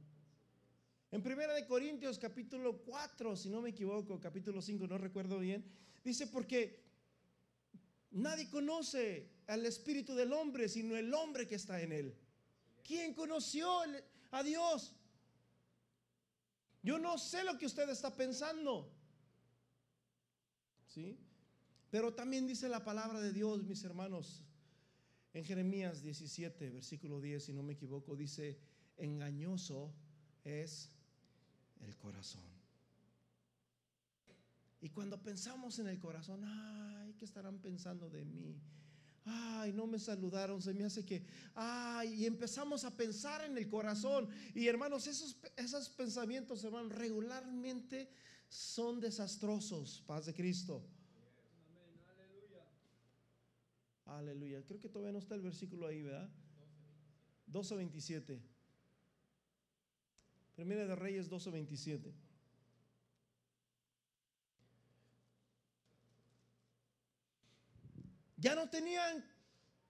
En 1.10 1.22
Primera 1.22 1.54
de 1.54 1.66
Corintios 1.66 2.18
capítulo 2.18 2.78
4, 2.78 3.36
si 3.36 3.50
no 3.50 3.60
me 3.60 3.70
equivoco, 3.70 4.18
capítulo 4.20 4.60
5, 4.62 4.86
no 4.86 4.98
recuerdo 4.98 5.38
bien, 5.38 5.64
dice 6.04 6.26
porque 6.26 6.82
nadie 8.10 8.48
conoce 8.50 9.30
al 9.46 9.64
espíritu 9.64 10.14
del 10.14 10.32
hombre 10.32 10.68
sino 10.68 10.96
el 10.96 11.12
hombre 11.12 11.46
que 11.46 11.54
está 11.54 11.80
en 11.80 11.92
él. 11.92 12.14
¿Quién 12.82 13.14
conoció 13.14 13.70
a 14.30 14.42
Dios? 14.42 14.94
Yo 16.82 16.98
no 16.98 17.18
sé 17.18 17.44
lo 17.44 17.58
que 17.58 17.66
usted 17.66 17.88
está 17.90 18.14
pensando. 18.14 18.90
¿Sí? 20.86 21.18
Pero 21.90 22.14
también 22.14 22.46
dice 22.46 22.68
la 22.68 22.84
palabra 22.84 23.20
de 23.20 23.32
Dios, 23.32 23.62
mis 23.64 23.82
hermanos, 23.84 24.42
en 25.38 25.44
Jeremías 25.44 26.02
17, 26.02 26.70
versículo 26.70 27.20
10, 27.20 27.44
si 27.44 27.52
no 27.52 27.62
me 27.62 27.74
equivoco, 27.74 28.16
dice, 28.16 28.58
engañoso 28.96 29.92
es 30.44 30.90
el 31.80 31.96
corazón. 31.96 32.42
Y 34.80 34.90
cuando 34.90 35.22
pensamos 35.22 35.78
en 35.78 35.86
el 35.88 35.98
corazón, 36.00 36.42
ay, 36.44 37.14
¿qué 37.14 37.24
estarán 37.24 37.58
pensando 37.60 38.10
de 38.10 38.24
mí? 38.24 38.60
Ay, 39.24 39.72
no 39.72 39.86
me 39.86 40.00
saludaron, 40.00 40.60
se 40.60 40.74
me 40.74 40.84
hace 40.84 41.04
que, 41.04 41.24
ay, 41.54 42.14
y 42.14 42.26
empezamos 42.26 42.84
a 42.84 42.96
pensar 42.96 43.44
en 43.44 43.56
el 43.56 43.68
corazón. 43.68 44.28
Y 44.54 44.66
hermanos, 44.66 45.06
esos, 45.06 45.36
esos 45.56 45.88
pensamientos, 45.90 46.64
hermanos, 46.64 46.92
regularmente 46.92 48.10
son 48.48 48.98
desastrosos, 48.98 50.02
paz 50.06 50.26
de 50.26 50.34
Cristo. 50.34 50.84
Aleluya. 54.08 54.62
Creo 54.64 54.80
que 54.80 54.88
todavía 54.88 55.12
no 55.12 55.18
está 55.18 55.34
el 55.34 55.42
versículo 55.42 55.86
ahí, 55.86 56.02
¿verdad? 56.02 56.28
12.27. 57.52 58.40
Primera 60.56 60.86
de 60.86 60.96
Reyes 60.96 61.30
12.27. 61.30 62.12
Ya 68.36 68.54
no 68.54 68.68
tenían 68.68 69.24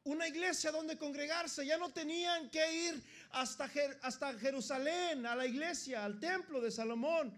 una 0.05 0.27
iglesia 0.27 0.71
donde 0.71 0.97
congregarse, 0.97 1.67
ya 1.67 1.77
no 1.77 1.91
tenían 1.91 2.49
que 2.51 2.89
ir 2.89 3.03
hasta, 3.31 3.71
hasta 4.03 4.39
Jerusalén, 4.39 5.27
a 5.27 5.37
la 5.37 5.47
iglesia, 5.47 6.05
al 6.05 6.19
templo 6.19 6.61
de 6.61 6.71
Salomón. 6.71 7.33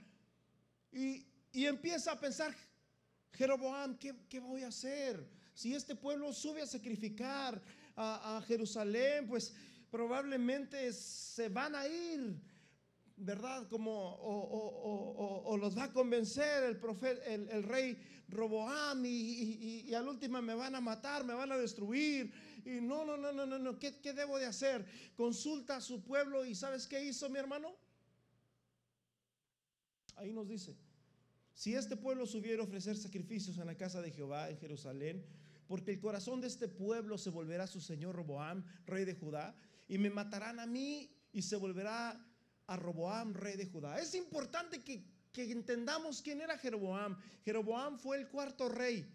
Y, 0.93 1.27
empieza 1.53 2.13
a 2.13 2.21
pensar, 2.21 2.55
Jeroboam, 3.33 3.99
¿qué, 3.99 4.39
voy 4.39 4.63
a 4.63 4.69
hacer? 4.69 5.40
Si 5.61 5.75
este 5.75 5.95
pueblo 5.95 6.33
sube 6.33 6.63
a 6.63 6.67
sacrificar 6.67 7.61
a, 7.95 8.43
Jerusalén, 8.47 9.29
pues 9.29 9.55
probablemente 9.91 10.91
se 10.91 11.51
van 11.51 11.75
a 11.75 11.87
ir, 11.87 12.35
¿verdad? 13.19 13.69
Como, 13.69 13.93
o, 13.93 15.59
los 15.59 15.77
va 15.77 15.85
a 15.85 15.93
convencer 15.93 16.63
el, 16.65 17.49
el, 17.51 17.63
rey 17.63 17.99
Roboam 18.31 19.05
y, 19.05 19.85
y, 19.87 19.93
al 19.93 20.09
último 20.09 20.41
me 20.41 20.55
van 20.55 20.77
a 20.77 20.81
matar, 20.81 21.25
me 21.25 21.35
van 21.35 21.53
a 21.53 21.59
destruir 21.59 22.33
y 22.65 22.81
no, 22.81 23.05
no, 23.05 23.19
no, 23.19 23.31
no, 23.31 23.45
no, 23.45 23.59
no. 23.59 23.79
¿Qué, 23.79 24.01
¿Qué 24.01 24.15
debo 24.15 24.39
de 24.39 24.47
hacer? 24.47 24.87
Consulta 25.15 25.77
a 25.77 25.81
su 25.83 26.03
pueblo 26.03 26.47
y 26.47 26.55
¿sabes 26.55 26.87
qué 26.87 27.05
hizo 27.05 27.29
mi 27.29 27.39
hermano? 27.39 27.77
Ahí 30.17 30.33
nos 30.33 30.49
dice, 30.49 30.75
si 31.53 31.75
este 31.75 31.99
pueblo 31.99 32.25
subiera 32.25 32.63
a 32.63 32.65
ofrecer 32.65 32.97
sacrificios 32.97 33.59
en 33.59 33.67
la 33.67 33.77
casa 33.77 34.01
de 34.01 34.11
Jehová 34.11 34.49
en 34.49 34.57
Jerusalén, 34.57 35.40
porque 35.71 35.93
el 35.93 36.01
corazón 36.01 36.41
de 36.41 36.49
este 36.49 36.67
pueblo 36.67 37.17
se 37.17 37.31
volverá 37.31 37.63
a 37.63 37.69
su 37.69 37.81
señor 37.81 38.17
Roboam, 38.17 38.65
rey 38.87 39.05
de 39.05 39.15
Judá, 39.15 39.55
y 39.87 39.99
me 39.99 40.11
matarán 40.11 40.59
a 40.59 40.67
mí 40.67 41.09
y 41.33 41.43
se 41.43 41.55
volverá 41.55 42.21
a 42.67 42.77
Roboam, 42.77 43.35
rey 43.35 43.57
de 43.57 43.67
Judá. 43.67 44.01
Es 44.01 44.17
importante 44.17 44.83
que, 44.83 45.05
entendamos 45.33 46.23
quién 46.23 46.41
era 46.41 46.59
Jeroboam. 46.59 47.17
Jeroboam 47.45 48.01
fue 48.01 48.17
el 48.19 48.27
cuarto 48.27 48.69
rey. 48.69 49.09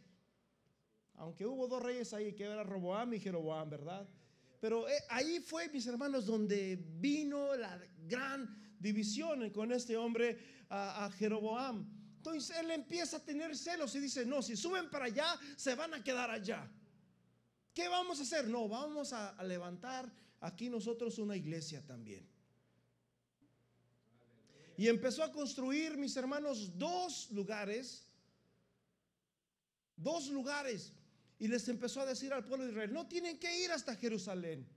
Aunque 1.16 1.46
hubo 1.46 1.68
dos 1.68 1.84
reyes 1.84 2.14
ahí, 2.14 2.32
que 2.32 2.46
era 2.46 2.64
Roboam 2.64 3.14
y 3.16 3.20
Jeroboam, 3.20 3.70
¿verdad? 3.70 4.08
Pero 4.62 4.88
eh, 4.88 4.94
ahí 5.10 5.42
fue, 5.42 5.68
mis 5.68 5.86
hermanos, 5.88 6.26
donde 6.26 6.82
vino 7.02 7.54
la 7.58 7.78
gran 8.08 8.48
división 8.80 9.50
con 9.50 9.74
este 9.74 9.98
hombre, 9.98 10.40
a, 10.70 11.12
Jeroboam. 11.18 11.86
Entonces 12.26 12.58
él 12.58 12.72
empieza 12.72 13.18
a 13.18 13.20
tener 13.24 13.56
celos 13.56 13.94
y 13.94 14.00
dice, 14.00 14.26
no, 14.26 14.42
si 14.42 14.58
suben 14.58 14.90
para 14.90 15.06
allá, 15.06 15.40
se 15.56 15.76
van 15.76 15.94
a 15.94 16.04
quedar 16.04 16.32
allá. 16.32 16.68
¿Qué 17.72 17.88
vamos 17.88 18.20
a 18.20 18.24
hacer? 18.24 18.48
No, 18.48 18.68
vamos 18.68 19.14
a, 19.14 19.44
levantar 19.44 20.12
aquí 20.40 20.68
nosotros 20.68 21.20
una 21.20 21.36
iglesia 21.36 21.86
también. 21.86 22.28
Y 24.76 24.88
empezó 24.88 25.24
a 25.24 25.32
construir, 25.32 25.98
mis 25.98 26.18
hermanos, 26.18 26.76
dos 26.80 27.30
lugares. 27.30 28.08
Dos 29.96 30.28
lugares. 30.30 30.94
Y 31.38 31.48
les 31.48 31.68
empezó 31.70 32.02
a 32.02 32.08
decir 32.08 32.34
al 32.34 32.44
pueblo 32.44 32.66
de 32.66 32.72
Israel, 32.72 32.92
no 32.92 33.08
tienen 33.08 33.38
que 33.38 33.64
ir 33.64 33.72
hasta 33.72 33.96
Jerusalén. 33.96 34.68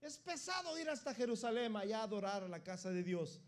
Es 0.00 0.18
pesado 0.18 0.76
ir 0.80 0.90
hasta 0.90 1.14
Jerusalén 1.14 1.76
allá 1.76 2.00
a 2.00 2.04
adorar 2.04 2.42
a 2.42 2.48
la 2.48 2.64
casa 2.64 2.90
de 2.90 3.04
Dios. 3.04 3.40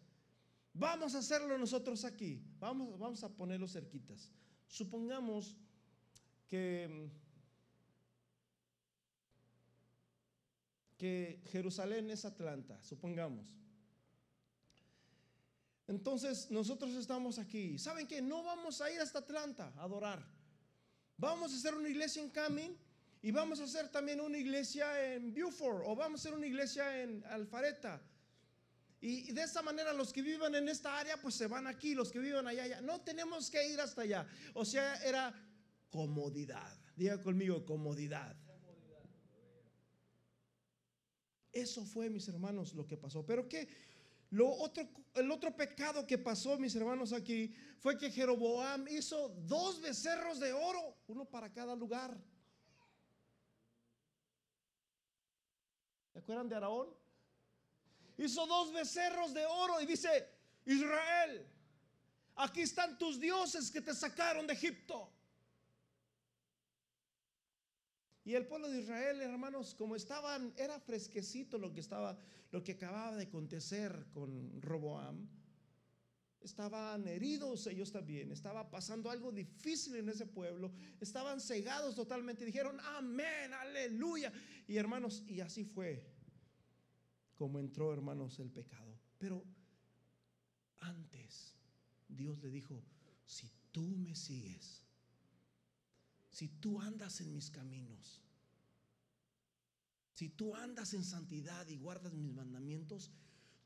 Vamos 0.72 1.14
a 1.14 1.18
hacerlo 1.18 1.58
nosotros 1.58 2.04
aquí. 2.04 2.42
Vamos, 2.58 2.98
vamos 2.98 3.24
a 3.24 3.28
ponerlo 3.28 3.66
cerquitas. 3.66 4.30
Supongamos 4.68 5.56
que, 6.48 7.10
que 10.96 11.42
Jerusalén 11.46 12.10
es 12.10 12.24
Atlanta, 12.24 12.82
supongamos. 12.82 13.58
Entonces 15.88 16.50
nosotros 16.50 16.94
estamos 16.94 17.38
aquí. 17.38 17.78
¿Saben 17.78 18.06
qué? 18.06 18.20
No 18.20 18.42
vamos 18.42 18.80
a 18.82 18.90
ir 18.92 19.00
hasta 19.00 19.20
Atlanta 19.20 19.72
a 19.76 19.84
adorar. 19.84 20.24
Vamos 21.16 21.52
a 21.52 21.56
hacer 21.56 21.74
una 21.74 21.88
iglesia 21.88 22.22
en 22.22 22.30
Camin 22.30 22.76
y 23.22 23.32
vamos 23.32 23.58
a 23.60 23.64
hacer 23.64 23.88
también 23.88 24.20
una 24.20 24.36
iglesia 24.36 25.14
en 25.14 25.32
Beaufort 25.32 25.82
o 25.86 25.96
vamos 25.96 26.20
a 26.20 26.28
hacer 26.28 26.38
una 26.38 26.46
iglesia 26.46 27.02
en 27.02 27.24
Alfareta. 27.24 28.00
Y, 29.01 29.32
de 29.32 29.42
esa 29.42 29.62
manera 29.62 29.92
los 29.92 30.12
que 30.12 30.22
vivan 30.22 30.55
en 30.57 30.68
esta 30.68 30.99
área 30.99 31.20
pues 31.20 31.34
se 31.34 31.46
van 31.46 31.66
aquí, 31.66 31.94
los 31.94 32.11
que 32.11 32.18
vivan 32.18 32.46
allá, 32.46 32.64
allá. 32.64 32.80
No 32.80 33.01
tenemos 33.03 33.51
que 33.51 33.68
ir 33.68 33.80
hasta 33.80 34.03
allá. 34.03 34.26
O 34.55 34.64
sea, 34.64 34.96
era 35.05 35.32
comodidad. 35.90 36.76
Diga 36.96 37.22
conmigo, 37.22 37.64
comodidad. 37.64 38.36
Eso 41.53 41.84
fue, 41.84 42.11
mis 42.11 42.26
hermanos, 42.28 42.74
lo 42.74 42.86
que 42.86 42.96
pasó. 42.96 43.24
Pero 43.24 43.49
que 43.49 43.68
el 44.30 45.30
otro 45.30 45.57
pecado 45.57 46.07
que 46.07 46.18
pasó, 46.18 46.59
mis 46.59 46.74
hermanos, 46.74 47.12
aquí 47.12 47.55
fue 47.78 47.96
que 47.96 48.11
Jeroboam 48.11 48.86
hizo 48.88 49.28
dos 49.28 49.80
becerros 49.80 50.38
de 50.40 50.53
oro, 50.53 50.96
uno 51.07 51.24
para 51.24 51.53
cada 51.53 51.74
lugar. 51.74 52.16
¿Se 56.12 56.18
acuerdan 56.18 56.49
de 56.49 56.57
Araón? 56.57 56.97
Hizo 58.18 58.46
dos 58.46 58.72
becerros 58.72 59.32
de 59.32 59.46
oro 59.46 59.80
y 59.80 59.86
dice, 59.86 60.28
Israel, 60.66 61.46
aquí 62.34 62.62
están 62.62 62.98
tus 62.98 63.20
dioses 63.20 63.70
que 63.70 63.80
te 63.80 63.94
sacaron 63.94 64.46
de 64.46 64.54
Egipto. 64.54 65.12
Y 68.24 68.34
el 68.34 68.44
pueblo 68.46 68.68
de 68.68 68.80
Israel, 68.80 69.22
hermanos, 69.22 69.72
como 69.72 69.94
estaban, 69.94 70.52
era 70.56 70.78
fresquecito 70.80 71.58
lo 71.58 71.72
que 71.72 71.80
estaba, 71.80 72.18
lo 72.50 72.62
que 72.62 72.72
acababa 72.72 73.16
de 73.16 73.22
acontecer 73.22 74.06
con 74.12 74.60
Roboam. 74.60 75.28
Estaban 76.40 77.06
heridos 77.06 77.66
ellos 77.68 77.92
también, 77.92 78.32
estaba 78.32 78.68
pasando 78.68 79.10
algo 79.10 79.30
difícil 79.30 79.94
en 79.96 80.08
ese 80.08 80.26
pueblo, 80.26 80.72
estaban 81.00 81.40
cegados 81.40 81.94
totalmente, 81.94 82.44
dijeron, 82.44 82.78
amén, 82.80 83.54
aleluya. 83.54 84.32
Y 84.66 84.76
hermanos, 84.76 85.24
y 85.26 85.40
así 85.40 85.64
fue 85.64 86.17
como 87.39 87.61
entró, 87.61 87.93
hermanos, 87.93 88.41
el 88.41 88.51
pecado. 88.51 88.99
Pero 89.16 89.45
antes, 90.80 91.55
Dios 92.09 92.39
le 92.41 92.51
dijo, 92.51 92.82
si 93.24 93.49
tú 93.70 93.82
me 93.82 94.14
sigues, 94.16 94.82
si 96.30 96.49
tú 96.49 96.80
andas 96.80 97.20
en 97.20 97.32
mis 97.32 97.51
caminos, 97.51 98.20
si 100.14 100.30
tú 100.30 100.55
andas 100.57 100.95
en 100.95 101.05
santidad 101.05 101.66
y 101.68 101.76
guardas 101.76 102.12
mis 102.12 102.32
mandamientos, 102.32 103.12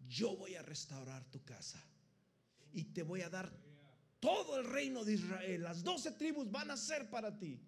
yo 0.07 0.37
voy 0.37 0.55
a 0.55 0.63
restaurar 0.63 1.25
tu 1.31 1.43
casa 1.43 1.83
y 2.75 2.85
te 2.85 3.03
voy 3.03 3.23
a 3.23 3.31
dar 3.31 3.51
todo 4.21 4.59
el 4.59 4.67
reino 4.67 5.03
de 5.03 5.15
Israel. 5.15 5.63
Las 5.63 5.83
doce 5.83 6.13
tribus 6.13 6.51
van 6.51 6.71
a 6.71 6.77
ser 6.77 7.09
para 7.09 7.39
ti. 7.39 7.59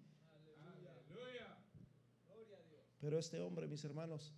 Pero 2.99 3.19
este 3.19 3.41
hombre, 3.41 3.67
mis 3.67 3.83
hermanos, 3.83 4.33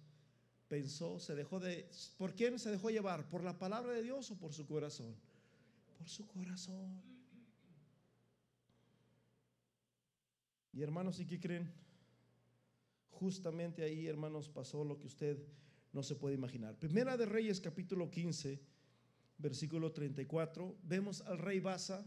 pensó, 0.67 1.19
se 1.19 1.35
dejó 1.35 1.59
de... 1.59 1.89
¿Por 2.17 2.33
quién 2.35 2.59
se 2.59 2.71
dejó 2.71 2.89
llevar? 2.89 3.29
¿Por 3.29 3.43
la 3.43 3.57
palabra 3.57 3.93
de 3.93 4.03
Dios 4.03 4.29
o 4.31 4.37
por 4.37 4.53
su 4.53 4.65
corazón? 4.65 5.15
Por 5.97 6.09
su 6.09 6.27
corazón. 6.27 7.01
Y 10.73 10.81
hermanos, 10.81 11.19
¿y 11.19 11.25
qué 11.25 11.39
creen? 11.39 11.71
Justamente 13.09 13.83
ahí, 13.83 14.07
hermanos, 14.07 14.49
pasó 14.49 14.83
lo 14.83 14.99
que 14.99 15.07
usted 15.07 15.43
no 15.91 16.03
se 16.03 16.15
puede 16.15 16.35
imaginar. 16.35 16.77
Primera 16.77 17.17
de 17.17 17.25
Reyes, 17.25 17.59
capítulo 17.59 18.11
15, 18.11 18.61
versículo 19.37 19.91
34, 19.91 20.77
vemos 20.83 21.21
al 21.21 21.39
rey 21.39 21.59
Basa. 21.59 22.05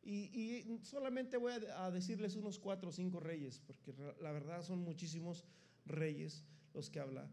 Y, 0.00 0.78
solamente 0.84 1.36
voy 1.36 1.52
a, 1.76 1.90
decirles 1.90 2.36
unos 2.36 2.58
cuatro 2.58 2.90
o 2.90 2.92
cinco 2.92 3.20
reyes, 3.20 3.60
porque 3.66 3.92
la 4.22 4.32
verdad 4.32 4.62
son 4.62 4.78
muchísimos 4.78 5.44
reyes 5.84 6.44
los 6.74 6.90
que 6.90 7.00
habla 7.00 7.30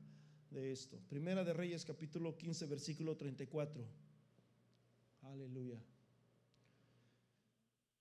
de 0.52 0.72
esto. 0.72 1.00
Primera 1.10 1.44
de 1.44 1.54
Reyes, 1.54 1.86
capítulo 1.86 2.38
15, 2.38 2.66
versículo 2.66 3.16
34. 3.16 3.86
Aleluya. 5.24 5.82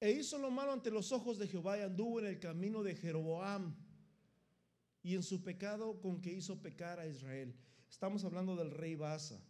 E 0.01 0.11
hizo 0.11 0.39
lo 0.39 0.51
malo 0.51 0.73
ante 0.73 0.91
los 0.91 1.13
ojos 1.13 1.39
de 1.39 1.49
Jehová 1.49 1.79
y 1.79 1.83
anduvo 1.83 2.21
en 2.21 2.27
el 2.27 2.39
camino 2.39 2.83
de 2.83 2.95
Jeroboam 2.95 3.75
y 5.03 5.15
en 5.15 5.23
su 5.23 5.43
pecado 5.43 6.01
con 6.01 6.21
que 6.21 6.33
hizo 6.33 6.61
pecar 6.61 6.99
a 7.01 7.07
Israel. 7.07 7.55
Estamos 7.91 8.25
hablando 8.25 8.57
del 8.57 8.71
rey 8.71 8.97
Basa. 8.97 9.41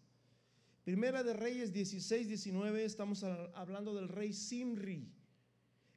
Primera 0.84 1.22
de 1.22 1.32
Reyes 1.32 1.72
16, 1.72 2.28
19, 2.28 2.84
estamos 2.84 3.24
hablando 3.24 3.94
del 3.94 4.08
rey 4.08 4.32
Simri. 4.32 5.10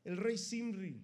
El 0.05 0.17
rey 0.17 0.38
Simri. 0.38 1.03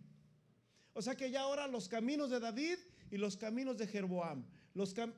O 0.93 1.01
sea 1.01 1.15
que 1.15 1.29
ya 1.29 1.41
ahora 1.41 1.67
los 1.67 1.89
caminos 1.89 2.29
de 2.29 2.39
David 2.39 2.77
y 3.11 3.17
los 3.17 3.35
caminos 3.35 3.77
de 3.77 3.87
Jeroboam. 3.87 4.45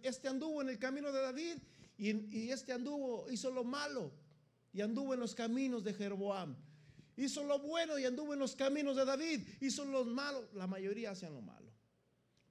Este 0.03 0.27
anduvo 0.27 0.61
en 0.61 0.69
el 0.69 0.79
camino 0.79 1.11
de 1.11 1.21
David 1.21 1.57
y, 1.97 2.11
y 2.37 2.51
este 2.51 2.73
anduvo, 2.73 3.29
hizo 3.31 3.51
lo 3.51 3.63
malo 3.63 4.11
y 4.73 4.81
anduvo 4.81 5.13
en 5.13 5.21
los 5.21 5.33
caminos 5.33 5.83
de 5.83 5.93
Jeroboam. 5.93 6.55
Hizo 7.17 7.43
lo 7.45 7.59
bueno 7.59 7.97
y 7.97 8.05
anduvo 8.05 8.33
en 8.33 8.39
los 8.39 8.55
caminos 8.55 8.97
de 8.97 9.05
David. 9.05 9.41
Hizo 9.61 9.85
lo 9.85 10.03
malo. 10.03 10.49
La 10.53 10.67
mayoría 10.67 11.11
hacían 11.11 11.33
lo 11.33 11.41
malo. 11.41 11.71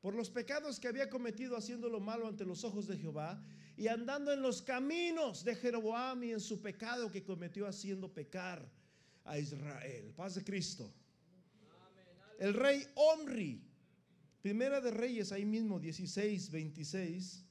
Por 0.00 0.14
los 0.14 0.30
pecados 0.30 0.80
que 0.80 0.88
había 0.88 1.10
cometido 1.10 1.56
haciendo 1.56 1.88
lo 1.88 2.00
malo 2.00 2.26
ante 2.26 2.44
los 2.44 2.64
ojos 2.64 2.86
de 2.86 2.96
Jehová 2.96 3.42
y 3.76 3.88
andando 3.88 4.32
en 4.32 4.40
los 4.40 4.62
caminos 4.62 5.44
de 5.44 5.54
Jeroboam 5.54 6.22
y 6.24 6.32
en 6.32 6.40
su 6.40 6.60
pecado 6.60 7.10
que 7.10 7.24
cometió 7.24 7.66
haciendo 7.66 8.12
pecar 8.12 8.66
a 9.24 9.38
Israel. 9.38 10.12
Paz 10.16 10.34
de 10.34 10.44
Cristo. 10.44 10.92
El 12.38 12.54
rey 12.54 12.86
Omri 12.94 13.62
Primera 14.44 14.78
de 14.78 14.90
Reyes, 14.90 15.32
ahí 15.32 15.46
mismo, 15.46 15.80
16, 15.80 16.50
26. 16.50 17.46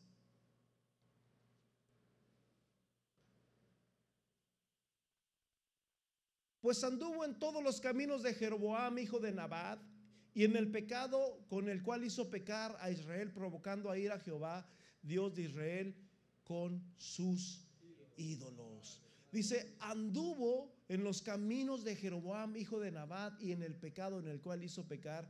Pues 6.62 6.84
anduvo 6.84 7.26
en 7.26 7.39
todos 7.39 7.64
los 7.64 7.82
caminos 7.82 8.22
de 8.22 8.36
Jeroboam, 8.36 9.00
hijo 9.00 9.20
de 9.20 9.32
Nabat, 9.32 9.82
y 10.36 10.44
en 10.44 10.56
el 10.56 10.70
pecado 10.70 11.44
con 11.50 11.68
el 11.68 11.82
cual 11.82 12.04
hizo 12.04 12.30
pecar 12.30 12.78
a 12.80 12.91
Israel, 12.91 13.32
provocando 13.32 13.89
a 13.89 13.98
ir 13.98 14.12
a 14.12 14.20
Jehová, 14.20 14.70
Dios 15.02 15.34
de 15.34 15.41
Israel, 15.46 15.96
con 16.44 16.94
sus 16.98 17.66
ídolos. 18.18 19.02
Dice, 19.32 19.78
anduvo 19.80 20.72
en 20.88 21.04
los 21.04 21.24
caminos 21.24 21.84
de 21.84 21.96
Jeroboam, 21.96 22.56
hijo 22.56 22.80
de 22.80 22.91
Nabat, 22.91 23.41
y 23.41 23.52
en 23.52 23.64
el 23.64 23.76
pecado 23.76 24.20
en 24.20 24.28
el 24.28 24.39
cual 24.41 24.64
hizo 24.64 24.88
pecar 24.88 25.28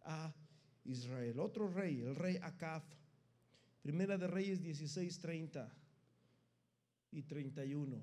a 0.00 0.34
Israel. 0.86 1.40
Otro 1.40 1.68
rey, 1.68 2.00
el 2.00 2.14
rey 2.14 2.38
Acaf. 2.42 2.84
Primera 3.82 4.18
de 4.18 4.26
Reyes 4.26 4.62
16, 4.62 5.18
30 5.20 5.72
y 7.12 7.22
31. 7.22 8.02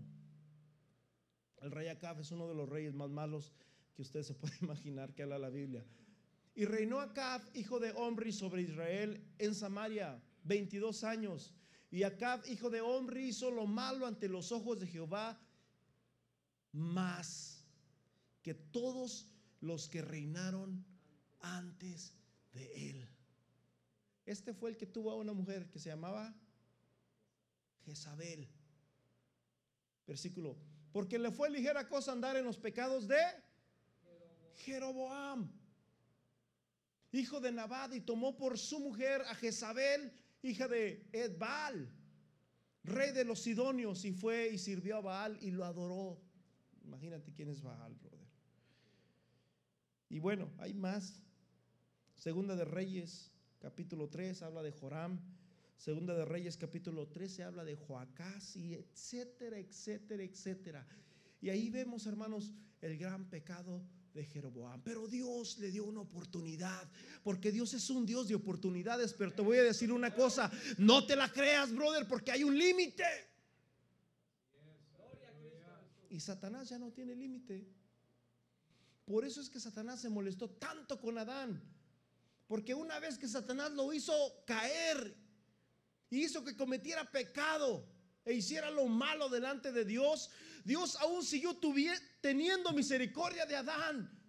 El 1.62 1.72
rey 1.72 1.88
Acaf 1.88 2.20
es 2.20 2.32
uno 2.32 2.48
de 2.48 2.56
los 2.56 2.70
reyes 2.70 2.94
más 2.94 3.10
malos 3.10 3.54
que 3.96 4.02
usted 4.02 4.24
se 4.24 4.34
puede 4.34 4.56
imaginar 4.62 5.14
que 5.14 5.24
habla 5.24 5.38
la 5.38 5.50
Biblia. 5.50 5.86
Y 6.56 6.66
reinó 6.66 7.00
Acab, 7.00 7.42
hijo 7.56 7.80
de 7.80 7.92
Omri, 7.94 8.32
sobre 8.32 8.62
Israel 8.62 9.24
en 9.40 9.56
Samaria 9.56 10.22
22 10.44 11.04
años. 11.04 11.54
Y 11.90 12.04
Acab, 12.04 12.46
hijo 12.48 12.70
de 12.70 12.82
Omri, 12.82 13.30
hizo 13.30 13.50
lo 13.52 13.66
malo 13.66 14.06
ante 14.06 14.28
los 14.28 14.52
ojos 14.52 14.80
de 14.80 14.88
Jehová, 14.88 15.40
más 16.72 17.66
que 18.42 18.54
todos 18.54 19.28
los 19.62 19.88
que 19.88 20.02
reinaron 20.02 20.86
antes 21.40 22.14
de 22.54 22.90
él. 22.90 23.10
Este 24.26 24.54
fue 24.54 24.70
el 24.70 24.78
que 24.78 24.86
tuvo 24.86 25.12
a 25.12 25.16
una 25.16 25.34
mujer 25.34 25.70
que 25.70 25.80
se 25.80 25.90
llamaba 25.90 26.34
Jezabel. 27.86 28.48
Versículo. 30.08 30.58
Porque 30.92 31.20
le 31.20 31.32
fue 31.32 31.50
ligera 31.50 31.88
cosa 31.90 32.12
andar 32.12 32.38
en 32.38 32.46
los 32.46 32.58
pecados 32.58 33.08
de 33.08 33.20
Jeroboam 34.58 35.52
hijo 37.20 37.40
de 37.40 37.52
Nabad, 37.52 37.92
y 37.94 38.02
tomó 38.02 38.36
por 38.36 38.58
su 38.58 38.80
mujer 38.80 39.22
a 39.22 39.36
Jezabel, 39.36 40.12
hija 40.42 40.68
de 40.68 41.08
Edbal, 41.12 41.92
rey 42.84 43.12
de 43.12 43.24
los 43.24 43.42
Sidonios, 43.42 44.04
y 44.06 44.12
fue 44.12 44.50
y 44.50 44.58
sirvió 44.58 44.98
a 44.98 45.02
Baal 45.02 45.38
y 45.42 45.52
lo 45.52 45.64
adoró. 45.64 46.20
Imagínate 46.84 47.32
quién 47.34 47.50
es 47.50 47.62
Baal, 47.62 47.96
brother. 47.96 48.28
Y 50.10 50.20
bueno, 50.20 50.52
hay 50.58 50.74
más. 50.74 51.23
Segunda 52.24 52.56
de 52.56 52.64
Reyes, 52.64 53.34
capítulo 53.60 54.08
3, 54.08 54.44
habla 54.44 54.64
de 54.64 54.72
Joram. 54.72 55.20
Segunda 55.76 56.16
de 56.16 56.24
Reyes, 56.24 56.56
capítulo 56.56 57.10
13, 57.10 57.44
habla 57.44 57.66
de 57.66 57.76
Joacás 57.76 58.56
y 58.56 58.76
etcétera, 58.76 59.58
etcétera, 59.60 60.24
etcétera. 60.24 60.88
Y 61.42 61.50
ahí 61.50 61.70
vemos, 61.70 62.08
hermanos, 62.08 62.54
el 62.80 62.98
gran 62.98 63.30
pecado 63.30 63.84
de 64.14 64.24
Jeroboam. 64.24 64.82
Pero 64.86 65.06
Dios 65.10 65.60
le 65.60 65.70
dio 65.70 65.84
una 65.84 66.00
oportunidad, 66.00 66.90
porque 67.26 67.52
Dios 67.52 67.74
es 67.74 67.90
un 67.90 68.06
Dios 68.06 68.30
de 68.30 68.36
oportunidades. 68.36 69.14
Pero 69.14 69.34
te 69.34 69.42
voy 69.42 69.58
a 69.58 69.64
decir 69.64 69.92
una 69.92 70.16
cosa, 70.16 70.50
no 70.78 71.06
te 71.06 71.18
la 71.18 71.30
creas, 71.30 71.76
brother, 71.76 72.08
porque 72.08 72.32
hay 72.32 72.46
un 72.46 72.58
límite. 72.58 73.04
Y 76.10 76.22
Satanás 76.22 76.70
ya 76.70 76.80
no 76.80 76.90
tiene 76.94 77.18
límite. 77.18 77.68
Por 79.04 79.26
eso 79.26 79.42
es 79.42 79.50
que 79.50 79.60
Satanás 79.60 80.00
se 80.00 80.08
molestó 80.08 80.50
tanto 80.52 81.02
con 81.02 81.18
Adán. 81.18 81.73
Porque 82.48 82.74
una 82.74 83.00
vez 83.00 83.18
que 83.18 83.28
Satanás 83.28 83.72
lo 83.72 83.94
hizo 83.94 84.14
caer, 84.46 85.16
hizo 86.10 86.44
que 86.44 86.56
cometiera 86.56 87.10
pecado 87.10 87.88
e 88.26 88.34
hiciera 88.34 88.70
lo 88.70 88.88
malo 88.88 89.30
delante 89.30 89.72
de 89.72 89.86
Dios, 89.86 90.30
Dios 90.64 90.96
aún 90.98 91.24
siguió 91.24 91.58
teniendo 92.22 92.72
misericordia 92.72 93.46
de 93.46 93.56
Adán. 93.56 94.20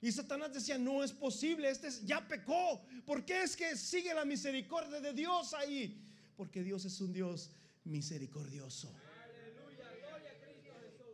Y 0.00 0.12
Satanás 0.12 0.52
decía, 0.52 0.78
no 0.78 1.02
es 1.02 1.12
posible, 1.12 1.70
este 1.70 1.90
ya 2.04 2.26
pecó. 2.26 2.84
¿Por 3.04 3.24
qué 3.24 3.42
es 3.42 3.56
que 3.56 3.76
sigue 3.76 4.12
la 4.14 4.24
misericordia 4.24 5.00
de 5.00 5.12
Dios 5.12 5.54
ahí? 5.54 6.04
Porque 6.36 6.62
Dios 6.62 6.84
es 6.84 7.00
un 7.00 7.12
Dios 7.12 7.50
misericordioso. 7.84 8.92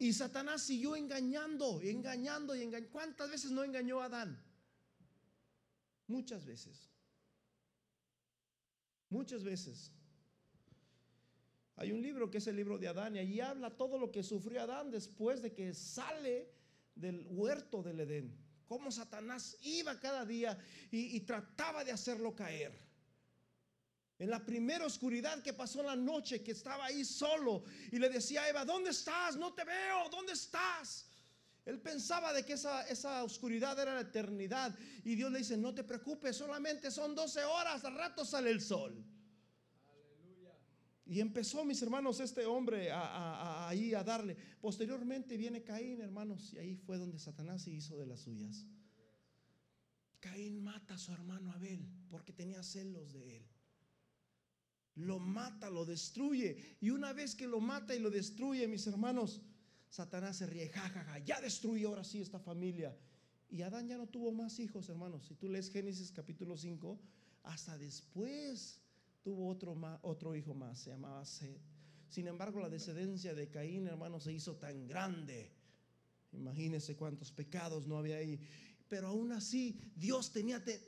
Y 0.01 0.13
Satanás 0.13 0.63
siguió 0.63 0.97
engañando, 0.97 1.81
engañando 1.81 2.57
y 2.57 2.63
engañando. 2.63 2.91
¿Cuántas 2.91 3.31
veces 3.31 3.53
no 3.53 3.63
engañó 3.63 4.01
a 4.01 4.07
Adán? 4.07 4.52
Muchas 6.07 6.45
veces. 6.45 6.91
Muchas 9.09 9.45
veces. 9.45 9.93
Hay 11.77 11.93
un 11.93 12.03
libro 12.03 12.31
que 12.31 12.39
es 12.39 12.47
el 12.47 12.57
libro 12.57 12.79
de 12.79 12.89
Adán 12.89 13.17
y 13.17 13.19
allí 13.19 13.41
habla 13.41 13.77
todo 13.77 13.99
lo 13.99 14.11
que 14.11 14.23
sufrió 14.23 14.63
Adán 14.63 14.91
después 14.91 15.43
de 15.43 15.53
que 15.53 15.75
sale 15.75 16.51
del 16.95 17.27
huerto 17.29 17.83
del 17.83 18.01
Edén. 18.01 18.37
Cómo 18.67 18.91
Satanás 18.91 19.57
iba 19.63 19.99
cada 20.01 20.25
día 20.25 20.59
y, 20.91 21.21
trataba 21.21 21.85
de 21.85 21.93
hacerlo 21.93 22.35
caer. 22.35 22.73
En 24.19 24.31
la 24.31 24.45
primera 24.45 24.87
oscuridad 24.87 25.43
que 25.43 25.53
pasó 25.53 25.81
en 25.81 25.87
la 25.87 25.97
noche, 25.97 26.43
que 26.43 26.53
estaba 26.53 26.87
ahí 26.87 27.05
solo 27.05 27.65
y 27.91 27.99
le 27.99 28.09
decía 28.09 28.45
a 28.45 28.49
Eva, 28.49 28.65
¿dónde 28.65 28.91
estás? 28.91 29.37
No 29.37 29.53
te 29.53 29.65
veo, 29.65 30.09
¿dónde 30.11 30.33
estás? 30.33 31.07
Él 31.65 31.81
pensaba 31.81 32.33
de 32.33 32.45
que 32.45 32.55
esa, 32.55 32.83
esa, 32.89 33.23
oscuridad 33.23 33.79
era 33.79 33.95
la 33.95 34.01
eternidad. 34.01 34.77
Y 35.05 35.15
Dios 35.15 35.31
le 35.31 35.39
dice, 35.39 35.57
no 35.57 35.73
te 35.75 35.85
preocupes, 35.85 36.37
solamente 36.37 36.91
son 36.91 37.15
12 37.15 37.45
horas, 37.45 37.85
al 37.85 37.95
rato 37.95 38.25
sale 38.25 38.51
el 38.51 38.61
sol. 38.61 39.05
Y 41.05 41.21
empezó, 41.21 41.65
mis 41.65 41.83
hermanos, 41.83 42.21
este 42.21 42.47
hombre 42.47 42.91
a, 42.91 43.69
ahí 43.69 43.95
a 43.95 44.03
darle. 44.03 44.37
Posteriormente 44.61 45.37
viene 45.37 45.63
Caín, 45.63 46.01
hermanos, 46.01 46.53
y 46.53 46.59
ahí 46.59 46.77
fue 46.77 46.97
donde 46.97 47.19
Satanás 47.19 47.63
se 47.63 47.71
hizo 47.71 47.99
de 47.99 48.07
las 48.07 48.21
suyas. 48.21 48.67
Caín 50.21 50.63
mata 50.63 50.95
a 50.95 50.99
su 50.99 51.13
hermano 51.13 51.53
Abel 51.53 51.87
porque 52.09 52.33
tenía 52.33 52.63
celos 52.63 53.13
de 53.13 53.37
él. 53.37 53.47
Lo 54.95 55.19
mata, 55.19 55.71
lo 55.71 55.85
destruye. 55.85 56.77
Y 56.81 56.91
una 56.91 57.13
vez 57.13 57.35
que 57.35 57.47
lo 57.47 57.61
mata 57.61 57.95
y 57.95 57.99
lo 57.99 58.11
destruye, 58.11 58.69
mis 58.69 58.87
hermanos, 58.87 59.43
Satanás 59.93 60.39
se 60.39 60.47
ríe, 60.47 60.71
jajaja, 60.71 61.19
ya 61.19 61.39
destruyó 61.43 61.91
ahora 61.91 62.03
sí 62.03 62.19
esta 62.19 62.39
familia. 62.39 62.97
Y 63.51 63.61
Adán 63.61 63.87
ya 63.87 63.99
no 63.99 64.07
tuvo 64.07 64.33
más 64.33 64.59
hijos, 64.59 64.89
hermanos. 64.89 65.27
Si 65.27 65.35
tú 65.35 65.51
lees 65.51 65.71
Génesis 65.71 66.11
capítulo 66.11 66.57
5, 66.57 66.99
hasta 67.43 67.77
después 67.77 68.81
tuvo 69.23 69.51
otro, 69.51 69.77
otro 70.01 70.35
hijo 70.35 70.55
más, 70.55 70.79
se 70.79 70.93
llamaba 70.93 71.23
Seth. 71.27 71.61
Sin 72.09 72.27
embargo, 72.27 72.59
la 72.59 72.71
descendencia 72.71 73.35
de 73.35 73.51
Caín, 73.51 73.87
hermano, 73.87 74.19
se 74.19 74.33
hizo 74.33 74.57
tan 74.57 74.87
grande. 74.87 75.53
Imagínense 76.33 76.97
cuántos 76.97 77.31
pecados 77.31 77.87
no 77.87 77.99
había 77.99 78.17
ahí. 78.17 78.41
Pero 78.93 79.09
aún 79.09 79.33
así, 79.33 79.75
Dios 79.97 80.31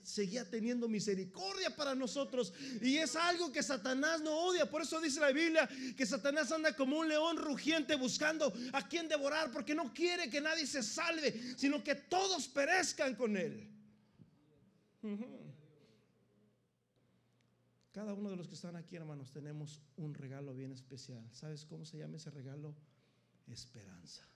seguía 0.02 0.50
teniendo 0.50 0.90
misericordia 0.90 1.74
para 1.74 1.94
nosotros. 1.94 2.52
Y 2.82 2.98
es 2.98 3.16
algo 3.16 3.50
que 3.50 3.62
Satanás 3.62 4.20
no 4.20 4.30
odia. 4.40 4.68
Por 4.68 4.82
eso 4.82 5.00
dice 5.00 5.20
la 5.20 5.32
Biblia 5.32 5.66
que 5.96 6.04
Satanás 6.04 6.52
anda 6.52 6.76
como 6.76 6.98
un 6.98 7.08
león 7.08 7.38
rugiente 7.38 7.96
buscando 7.96 8.52
a 8.74 8.86
quien 8.86 9.08
devorar. 9.08 9.50
Porque 9.50 9.74
no 9.74 9.94
quiere 9.94 10.28
que 10.28 10.42
nadie 10.42 10.66
se 10.66 10.82
salve, 10.82 11.56
sino 11.56 11.82
que 11.82 11.94
todos 11.94 12.46
perezcan 12.46 13.14
con 13.14 13.38
él. 13.38 13.70
Cada 17.90 18.12
uno 18.12 18.28
de 18.28 18.36
los 18.36 18.48
que 18.48 18.54
están 18.54 18.76
aquí, 18.76 18.96
hermanos, 18.96 19.30
tenemos 19.30 19.80
un 19.96 20.12
regalo 20.12 20.52
bien 20.52 20.72
especial. 20.72 21.26
¿Sabes 21.32 21.64
cómo 21.64 21.86
se 21.86 21.96
llama 21.96 22.18
ese 22.18 22.28
regalo? 22.28 22.76
Esperanza. 23.46 24.28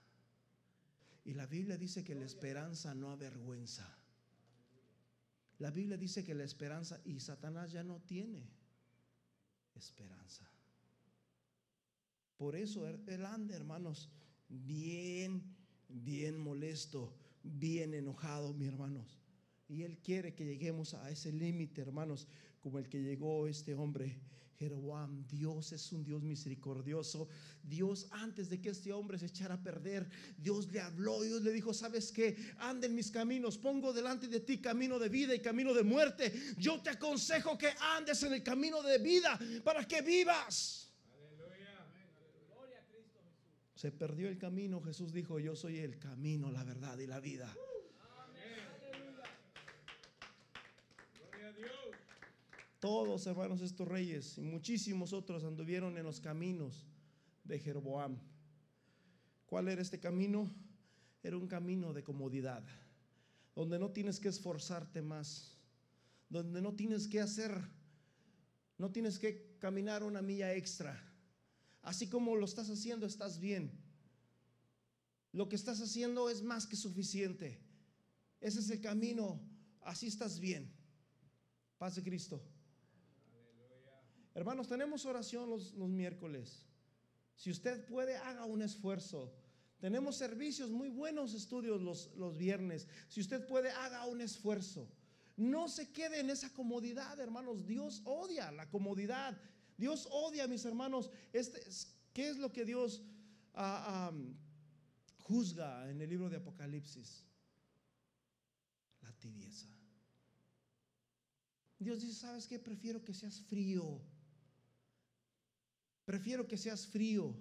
Y 1.28 1.34
la 1.34 1.44
Biblia 1.44 1.76
dice 1.76 2.02
que 2.02 2.14
la 2.14 2.24
esperanza 2.24 2.94
no 2.94 3.10
avergüenza. 3.10 3.86
La 5.58 5.70
Biblia 5.70 5.98
dice 5.98 6.24
que 6.24 6.34
la 6.34 6.44
esperanza, 6.44 7.02
y 7.04 7.20
Satanás 7.20 7.70
ya 7.70 7.82
no 7.84 8.00
tiene 8.00 8.48
esperanza. 9.74 10.50
Por 12.38 12.56
eso 12.56 12.88
él 12.88 13.26
anda, 13.26 13.54
hermanos, 13.54 14.08
bien, 14.48 15.54
bien 15.90 16.38
molesto, 16.38 17.14
bien 17.42 17.92
enojado, 17.92 18.54
mis 18.54 18.68
hermanos. 18.68 19.18
Y 19.68 19.82
él 19.82 19.98
quiere 19.98 20.34
que 20.34 20.46
lleguemos 20.46 20.94
a 20.94 21.10
ese 21.10 21.30
límite, 21.30 21.82
hermanos 21.82 22.26
como 22.58 22.78
el 22.78 22.88
que 22.88 23.02
llegó 23.02 23.46
este 23.48 23.74
hombre. 23.74 24.18
Jeroboam, 24.58 25.24
Dios 25.28 25.72
es 25.72 25.92
un 25.92 26.02
Dios 26.02 26.22
misericordioso. 26.22 27.28
Dios, 27.62 28.08
antes 28.10 28.50
de 28.50 28.60
que 28.60 28.70
este 28.70 28.92
hombre 28.92 29.18
se 29.18 29.26
echara 29.26 29.54
a 29.54 29.62
perder, 29.62 30.08
Dios 30.36 30.70
le 30.72 30.80
habló. 30.80 31.22
Dios 31.22 31.42
le 31.42 31.52
dijo: 31.52 31.72
¿Sabes 31.72 32.10
qué? 32.10 32.36
Anda 32.58 32.86
en 32.86 32.94
mis 32.94 33.10
caminos. 33.10 33.56
Pongo 33.56 33.92
delante 33.92 34.26
de 34.26 34.40
ti 34.40 34.60
camino 34.60 34.98
de 34.98 35.08
vida 35.08 35.34
y 35.34 35.40
camino 35.40 35.72
de 35.72 35.84
muerte. 35.84 36.32
Yo 36.58 36.80
te 36.82 36.90
aconsejo 36.90 37.56
que 37.56 37.70
andes 37.96 38.20
en 38.24 38.32
el 38.32 38.42
camino 38.42 38.82
de 38.82 38.98
vida 38.98 39.38
para 39.62 39.86
que 39.86 40.02
vivas. 40.02 40.90
Se 43.76 43.92
perdió 43.92 44.28
el 44.28 44.38
camino. 44.38 44.80
Jesús 44.82 45.12
dijo: 45.12 45.38
Yo 45.38 45.54
soy 45.54 45.78
el 45.78 46.00
camino, 46.00 46.50
la 46.50 46.64
verdad 46.64 46.98
y 46.98 47.06
la 47.06 47.20
vida. 47.20 47.54
Todos, 52.80 53.26
hermanos, 53.26 53.60
estos 53.60 53.88
reyes 53.88 54.38
y 54.38 54.42
muchísimos 54.42 55.12
otros 55.12 55.42
anduvieron 55.44 55.98
en 55.98 56.04
los 56.04 56.20
caminos 56.20 56.86
de 57.42 57.58
Jeroboam. 57.58 58.18
¿Cuál 59.46 59.68
era 59.68 59.82
este 59.82 59.98
camino? 59.98 60.48
Era 61.22 61.36
un 61.36 61.48
camino 61.48 61.92
de 61.92 62.04
comodidad, 62.04 62.64
donde 63.56 63.78
no 63.80 63.90
tienes 63.90 64.20
que 64.20 64.28
esforzarte 64.28 65.02
más, 65.02 65.58
donde 66.28 66.62
no 66.62 66.74
tienes 66.74 67.08
que 67.08 67.20
hacer, 67.20 67.52
no 68.76 68.92
tienes 68.92 69.18
que 69.18 69.56
caminar 69.58 70.04
una 70.04 70.22
milla 70.22 70.54
extra. 70.54 71.02
Así 71.82 72.08
como 72.08 72.36
lo 72.36 72.44
estás 72.44 72.70
haciendo, 72.70 73.06
estás 73.06 73.40
bien. 73.40 73.72
Lo 75.32 75.48
que 75.48 75.56
estás 75.56 75.80
haciendo 75.80 76.30
es 76.30 76.42
más 76.42 76.66
que 76.66 76.76
suficiente. 76.76 77.58
Ese 78.40 78.60
es 78.60 78.70
el 78.70 78.80
camino, 78.80 79.40
así 79.80 80.06
estás 80.06 80.38
bien. 80.38 80.72
Paz 81.78 81.96
de 81.96 82.04
Cristo. 82.04 82.40
Hermanos, 84.38 84.68
tenemos 84.68 85.04
oración 85.04 85.50
los, 85.50 85.74
miércoles. 85.74 86.64
Si 87.34 87.50
usted 87.50 87.84
puede, 87.86 88.16
haga 88.18 88.44
un 88.44 88.62
esfuerzo. 88.62 89.34
Tenemos 89.80 90.14
servicios, 90.14 90.70
muy 90.70 90.90
buenos 90.90 91.34
estudios 91.34 91.82
los, 91.82 92.14
los 92.14 92.36
viernes. 92.36 92.86
Si 93.08 93.20
usted 93.20 93.44
puede, 93.48 93.72
haga 93.72 94.06
un 94.06 94.20
esfuerzo. 94.20 94.88
No 95.36 95.68
se 95.68 95.90
quede 95.90 96.20
en 96.20 96.30
esa 96.30 96.52
comodidad, 96.52 97.18
hermanos. 97.18 97.66
Dios 97.66 98.00
odia 98.04 98.52
la 98.52 98.70
comodidad. 98.70 99.36
Dios 99.76 100.06
odia, 100.08 100.46
mis 100.46 100.64
hermanos. 100.64 101.10
Este, 101.32 101.60
¿Qué 102.12 102.28
es 102.28 102.36
lo 102.36 102.52
que 102.52 102.64
Dios 102.64 103.02
ah, 103.54 104.12
juzga 105.18 105.90
en 105.90 106.00
el 106.00 106.08
libro 106.08 106.30
de 106.30 106.36
Apocalipsis? 106.36 107.24
La 109.00 109.12
tibieza. 109.14 109.66
Dios 111.80 112.00
dice, 112.02 112.14
¿sabes 112.14 112.46
qué? 112.46 112.60
Prefiero 112.60 113.04
que 113.04 113.12
seas 113.12 113.40
frío. 113.40 114.00
Prefiero 116.08 116.48
que 116.48 116.56
seas 116.56 116.86
frío 116.86 117.36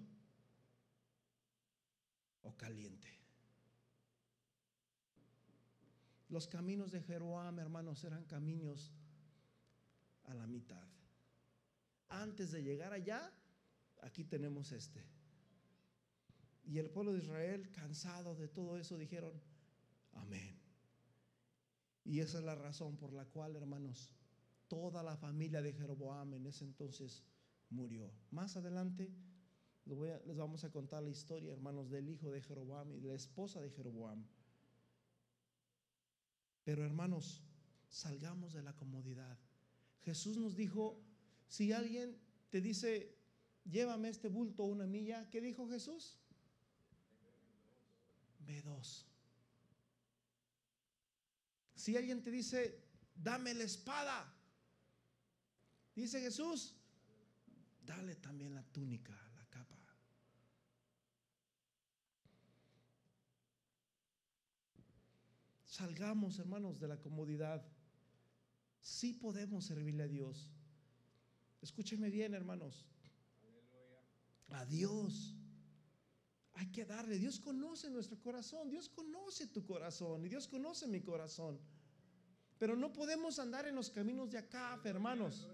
o 2.42 2.58
caliente. 2.58 3.08
Los 6.28 6.48
caminos 6.48 6.92
de 6.92 7.02
Jeroboam, 7.02 7.60
hermanos, 7.60 8.04
eran 8.04 8.26
caminos 8.26 8.92
a 10.26 10.34
la 10.34 10.46
mitad. 10.48 10.86
Antes 12.10 12.52
de 12.52 12.62
llegar 12.62 12.92
allá, 12.92 13.32
aquí 14.02 14.26
tenemos 14.26 14.74
este. 14.74 15.02
Y 16.66 16.78
el 16.80 16.90
pueblo 16.90 17.14
de 17.14 17.20
Israel, 17.20 17.72
cansado 17.72 18.36
de 18.36 18.50
todo 18.50 18.78
eso, 18.78 18.98
dijeron, 18.98 19.42
amén. 20.12 20.60
Y 22.04 22.20
esa 22.20 22.40
es 22.40 22.44
la 22.44 22.56
razón 22.56 22.98
por 22.98 23.14
la 23.14 23.24
cual, 23.24 23.56
hermanos, 23.56 24.12
toda 24.68 25.04
la 25.04 25.16
familia 25.16 25.62
de 25.62 25.72
Jeroboam 25.72 26.34
en 26.34 26.48
ese 26.48 26.66
entonces 26.66 27.24
murió. 27.70 28.12
Más 28.32 28.58
adelante 28.58 29.14
les 29.86 30.38
vamos 30.38 30.64
a 30.64 30.72
contar 30.72 31.02
la 31.04 31.10
historia, 31.10 31.54
hermanos, 31.54 31.90
del 31.90 32.10
hijo 32.10 32.30
de 32.30 32.42
Jeroboam 32.42 32.92
y 32.92 33.00
de 33.00 33.10
la 33.10 33.16
esposa 33.16 33.62
de 33.62 33.70
Jeroboam. 33.70 34.26
Pero 36.64 36.84
hermanos, 36.84 37.42
salgamos 37.88 38.54
de 38.54 38.62
la 38.62 38.76
comodidad. 38.76 39.38
Jesús 40.02 40.38
nos 40.38 40.56
dijo, 40.56 41.02
si 41.48 41.72
alguien 41.72 42.20
te 42.50 42.60
dice, 42.60 43.18
llévame 43.64 44.10
este 44.10 44.28
bulto 44.28 44.64
una 44.64 44.86
milla, 44.86 45.30
¿qué 45.30 45.40
dijo 45.40 45.70
Jesús? 45.70 46.18
Ve 48.40 48.62
dos. 48.62 49.06
Si 51.76 51.96
alguien 51.96 52.22
te 52.24 52.32
dice, 52.32 52.84
dame 53.16 53.54
la 53.54 53.64
espada, 53.64 54.34
dice 55.96 56.20
Jesús, 56.20 56.77
dale 57.88 58.16
también 58.16 58.54
la 58.54 58.64
túnica, 58.64 59.14
la 59.36 59.46
capa. 59.46 59.76
Salgamos, 65.66 66.38
hermanos, 66.38 66.80
de 66.80 66.88
la 66.88 67.00
comodidad. 67.00 67.66
Sí 68.82 69.14
podemos 69.14 69.66
servirle 69.66 70.04
a 70.04 70.08
Dios. 70.08 70.50
Escúcheme 71.62 72.10
bien, 72.10 72.34
hermanos. 72.34 72.86
A 74.50 74.66
Dios. 74.66 75.36
Hay 76.54 76.68
que 76.72 76.86
darle. 76.86 77.18
Dios 77.18 77.40
conoce 77.40 77.90
nuestro 77.90 78.20
corazón. 78.20 78.70
Dios 78.70 78.90
conoce 78.90 79.48
tu 79.48 79.66
corazón. 79.66 80.26
Y 80.26 80.30
Dios 80.30 80.48
conoce 80.48 80.88
mi 80.88 81.02
corazón. 81.02 81.60
Pero 82.58 82.76
no 82.76 82.92
podemos 82.92 83.40
andar 83.40 83.68
en 83.68 83.76
los 83.76 83.90
caminos 83.90 84.32
de 84.32 84.40
acá, 84.40 84.82
hermanos 84.84 85.48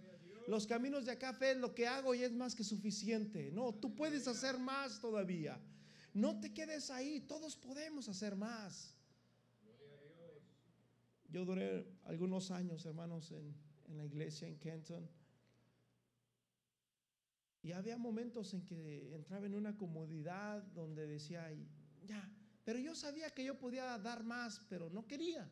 los 0.48 0.68
caminos 0.68 1.06
de 1.06 1.12
acá, 1.12 1.34
fe, 1.34 1.56
lo 1.56 1.74
que 1.74 1.88
hago 1.88 2.14
y 2.14 2.24
es 2.24 2.32
más 2.32 2.56
que 2.56 2.64
suficiente. 2.64 3.52
No, 3.52 3.74
tú 3.74 3.96
puedes 3.96 4.28
hacer 4.28 4.58
más 4.58 5.00
todavía. 5.00 5.60
No 6.14 6.40
te 6.40 6.54
quedes 6.54 6.90
ahí, 6.90 7.22
todos 7.22 7.56
podemos 7.56 8.08
hacer 8.10 8.36
más. 8.36 8.96
Yo 11.30 11.46
duré 11.46 11.88
algunos 12.04 12.52
años, 12.52 12.86
hermanos, 12.86 13.32
en, 13.32 13.56
en 13.88 13.98
la 13.98 14.06
iglesia 14.06 14.48
en 14.48 14.60
Kenton. 14.60 15.10
Y 17.64 17.72
había 17.72 17.98
momentos 17.98 18.54
en 18.54 18.66
que 18.66 19.16
entraba 19.16 19.46
en 19.46 19.56
una 19.56 19.78
comodidad 19.78 20.62
donde 20.74 21.08
decía, 21.08 21.50
ya, 22.06 22.30
pero 22.64 22.78
yo 22.78 22.94
sabía 22.94 23.30
que 23.30 23.44
yo 23.44 23.58
podía 23.58 23.98
dar 23.98 24.24
más, 24.24 24.62
pero 24.70 24.90
no 24.90 25.08
quería. 25.08 25.50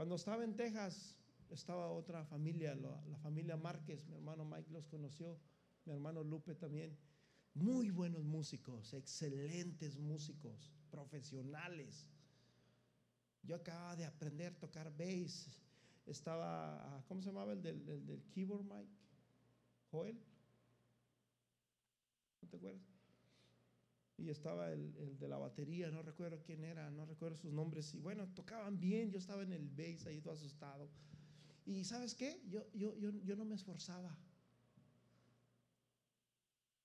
Cuando 0.00 0.14
estaba 0.14 0.44
en 0.44 0.56
Texas, 0.56 1.14
estaba 1.50 1.90
otra 1.90 2.24
familia, 2.24 2.74
la, 2.74 3.18
familia 3.18 3.58
Márquez, 3.58 4.06
mi 4.08 4.14
hermano 4.14 4.46
Mike 4.46 4.70
los 4.70 4.86
conoció, 4.86 5.38
mi 5.84 5.92
hermano 5.92 6.24
Lupe 6.24 6.54
también. 6.54 6.96
Muy 7.52 7.90
buenos 7.90 8.24
músicos, 8.24 8.94
excelentes 8.94 9.98
músicos, 9.98 10.72
profesionales. 10.90 12.06
Yo 13.42 13.56
acababa 13.56 13.94
de 13.94 14.06
aprender 14.06 14.54
a 14.54 14.58
tocar 14.58 14.90
bass. 14.96 15.50
Estaba, 16.06 16.96
ah, 16.96 17.04
¿cómo 17.06 17.20
se 17.20 17.26
llamaba 17.26 17.52
el 17.52 17.60
del, 17.60 17.84
del 18.06 18.24
keyboard, 18.30 18.64
Mike? 18.64 18.90
Joel. 19.90 20.18
¿No 22.40 22.48
te 22.48 22.56
acuerdas? 22.56 22.89
Y 24.20 24.28
estaba 24.28 24.70
el, 24.72 25.18
de 25.18 25.28
la 25.28 25.38
batería, 25.38 25.90
no 25.90 26.02
recuerdo 26.02 26.42
quién 26.42 26.62
era, 26.64 26.90
no 26.90 27.06
recuerdo 27.06 27.36
sus 27.36 27.52
nombres, 27.52 27.94
y 27.94 28.00
bueno, 28.00 28.28
tocaban 28.34 28.78
bien, 28.78 29.10
yo 29.10 29.18
estaba 29.18 29.42
en 29.42 29.52
el 29.52 29.68
bass 29.68 30.06
ahí 30.06 30.20
todo 30.20 30.34
asustado. 30.34 30.88
Y 31.66 31.84
sabes 31.84 32.14
qué, 32.14 32.40
yo, 32.48 32.66
yo, 32.74 32.96
yo, 32.96 33.10
yo 33.22 33.36
no 33.36 33.44
me 33.44 33.54
esforzaba. 33.54 34.16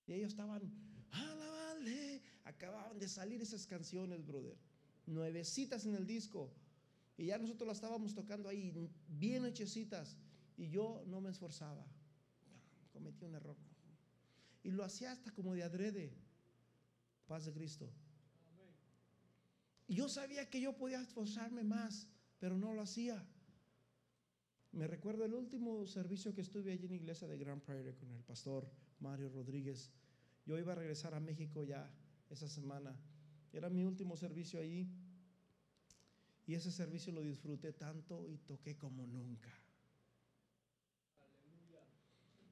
Y 0.08 0.14
ellos 0.14 0.32
estaban, 0.32 0.72
vale 1.12 2.22
acababan 2.46 3.00
de 3.00 3.08
salir 3.08 3.42
esas 3.42 3.66
canciones, 3.66 4.26
brother, 4.26 4.58
nuevecitas 5.06 5.86
en 5.86 5.96
el 5.96 6.06
disco. 6.06 6.52
Y 7.18 7.28
ya 7.28 7.38
nosotros 7.38 7.68
las 7.68 7.78
estábamos 7.78 8.14
tocando 8.14 8.50
ahí, 8.50 8.74
bien 9.08 9.46
hechecitas. 9.46 10.18
Y 10.58 10.70
yo 10.70 11.04
no 11.08 11.22
me 11.22 11.30
esforzaba. 11.30 11.86
Cometí 12.94 13.26
un 13.26 13.36
error. 13.36 13.58
Y 14.64 14.72
lo 14.72 14.84
hacía 14.84 15.12
hasta 15.12 15.32
como 15.32 15.54
de 15.54 15.64
adrede. 15.64 16.14
Paz 17.28 17.46
de 17.46 17.54
Cristo. 17.54 17.90
Yo 19.88 20.10
sabía 20.10 20.50
que 20.50 20.62
yo 20.62 20.76
podía 20.76 21.02
esforzarme 21.02 21.64
más, 21.64 22.08
pero 22.40 22.58
no 22.58 22.74
lo 22.74 22.82
hacía. 22.82 23.24
Me 24.72 24.88
recuerdo 24.88 25.26
el 25.26 25.34
último 25.34 25.86
servicio 25.86 26.34
que 26.34 26.42
estuve 26.42 26.74
allí 26.74 26.86
en 26.86 26.92
la 26.92 26.96
iglesia 26.98 27.28
de 27.28 27.38
Grand 27.38 27.62
Prairie 27.62 27.96
con 27.96 28.12
el 28.12 28.24
pastor 28.24 28.70
Mario 29.00 29.30
Rodríguez. 29.30 29.92
Yo 30.46 30.58
iba 30.60 30.74
a 30.74 30.76
regresar 30.76 31.14
a 31.14 31.20
México 31.20 31.64
ya 31.64 31.90
esa 32.30 32.50
semana. 32.50 32.96
Era 33.54 33.70
mi 33.70 33.84
último 33.84 34.18
servicio 34.18 34.60
allí. 34.60 34.90
Y 36.48 36.54
ese 36.54 36.72
servicio 36.72 37.14
lo 37.14 37.22
disfruté 37.22 37.74
tanto 37.74 38.28
y 38.28 38.38
toqué 38.38 38.78
como 38.78 39.08
nunca. 39.08 39.54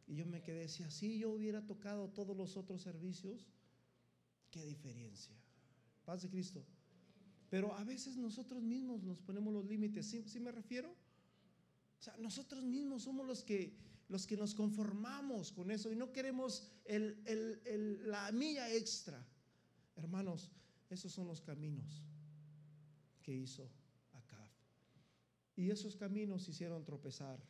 Y 0.08 0.16
yo 0.16 0.26
me 0.26 0.42
quedé, 0.42 0.68
si 0.68 0.84
así 0.84 1.20
yo 1.20 1.32
hubiera 1.32 1.66
tocado 1.66 2.10
todos 2.10 2.36
los 2.36 2.58
otros 2.58 2.82
servicios, 2.82 3.46
Qué 4.54 4.64
diferencia. 4.64 5.36
Paz 6.06 6.22
de 6.22 6.30
Cristo. 6.30 6.64
Pero 7.50 7.74
a 7.74 7.84
veces 7.84 8.18
nosotros 8.18 8.62
mismos 8.62 9.02
nos 9.02 9.20
ponemos 9.20 9.52
los 9.52 9.66
límites. 9.66 10.06
¿Sí, 10.06 10.40
me 10.40 10.52
refiero? 10.52 10.92
O 10.92 12.02
sea, 12.04 12.16
nosotros 12.18 12.64
mismos 12.64 13.02
somos 13.02 13.26
los 13.26 13.44
que, 13.44 13.76
los 14.10 14.28
que 14.28 14.38
nos 14.38 14.54
conformamos 14.54 15.52
con 15.52 15.72
eso 15.72 15.92
y 15.92 15.96
no 15.96 16.12
queremos 16.12 16.72
la 16.86 18.32
milla 18.32 18.72
extra. 18.72 19.26
Hermanos, 19.96 20.52
esos 20.92 21.12
son 21.12 21.28
los 21.28 21.42
caminos 21.42 22.04
que 23.24 23.34
hizo 23.34 23.68
Acab. 24.12 24.52
Y 25.56 25.72
esos 25.72 25.96
caminos 25.96 26.48
hicieron 26.48 26.86
tropezar 26.86 27.44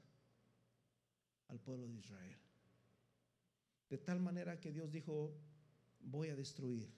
al 1.49 1.59
pueblo 1.59 1.85
de 1.85 1.97
Israel. 1.97 2.39
De 3.89 3.97
tal 3.97 4.21
manera 4.21 4.61
que 4.61 4.71
Dios 4.71 4.89
dijo, 4.89 5.35
voy 6.03 6.29
a 6.29 6.35
destruir 6.35 6.93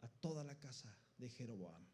a 0.00 0.08
toda 0.08 0.44
la 0.44 0.58
casa 0.58 0.96
de 1.18 1.28
Jeroboam. 1.28 1.84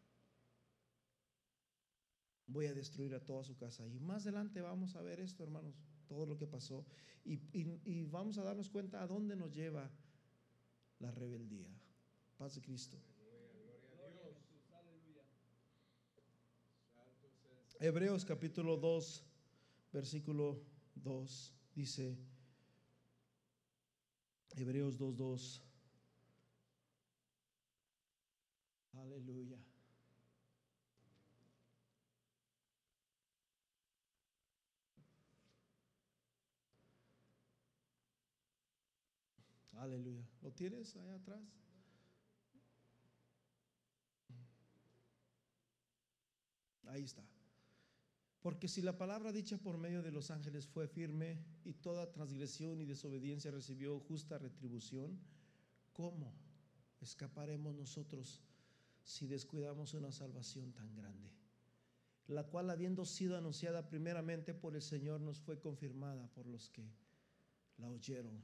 voy 2.47 2.65
a 2.65 2.73
destruir 2.73 3.13
a 3.13 3.19
toda 3.19 3.43
su 3.43 3.55
casa. 3.57 3.85
Y 3.85 3.99
más 3.99 4.23
adelante 4.23 4.61
vamos 4.61 4.95
a 4.95 5.01
ver 5.01 5.19
esto, 5.19 5.43
hermanos, 5.43 5.75
todo 6.07 6.25
lo 6.25 6.37
que 6.37 6.47
pasó. 6.47 6.85
Y, 7.25 8.03
vamos 8.05 8.37
a 8.37 8.43
darnos 8.43 8.69
cuenta 8.69 9.03
a 9.03 9.07
dónde 9.07 9.35
nos 9.35 9.53
lleva 9.53 9.91
la 10.99 11.11
rebeldía. 11.11 11.69
Paz 12.37 12.55
de 12.55 12.61
Cristo. 12.61 12.97
Hebreos 17.79 18.25
capítulo 18.25 18.77
2, 18.77 19.23
versículo 19.93 20.63
2, 20.95 21.53
dice, 21.75 22.17
Hebreos 24.55 24.97
2, 24.97 25.15
2. 25.15 25.63
Aleluya. 28.93 29.57
Aleluya. 39.77 40.27
¿Lo 40.41 40.51
tienes 40.51 40.95
allá 40.95 41.15
atrás? 41.15 41.41
Ahí 46.87 47.03
está. 47.03 47.23
Porque 48.47 48.69
si 48.69 48.81
la 48.81 48.97
palabra 48.97 49.33
dicha 49.33 49.57
por 49.57 49.77
medio 49.77 50.01
de 50.01 50.09
los 50.09 50.31
ángeles 50.31 50.65
fue 50.65 50.87
firme 50.87 51.37
y 51.65 51.73
toda 51.73 52.13
transgresión 52.13 52.79
y 52.79 52.85
desobediencia 52.85 53.51
recibió 53.51 53.99
justa 53.99 54.37
retribución, 54.37 55.19
¿cómo 55.91 56.31
escaparemos 57.01 57.75
nosotros 57.75 58.41
si 59.03 59.27
descuidamos 59.27 59.95
una 59.95 60.13
salvación 60.13 60.71
tan 60.71 60.95
grande? 60.95 61.29
La 62.27 62.45
cual 62.45 62.69
habiendo 62.69 63.03
sido 63.03 63.37
anunciada 63.37 63.89
primeramente 63.89 64.53
por 64.53 64.77
el 64.77 64.81
Señor 64.81 65.19
nos 65.19 65.41
fue 65.41 65.59
confirmada 65.59 66.29
por 66.29 66.47
los 66.47 66.69
que 66.69 66.89
la 67.75 67.89
oyeron. 67.89 68.41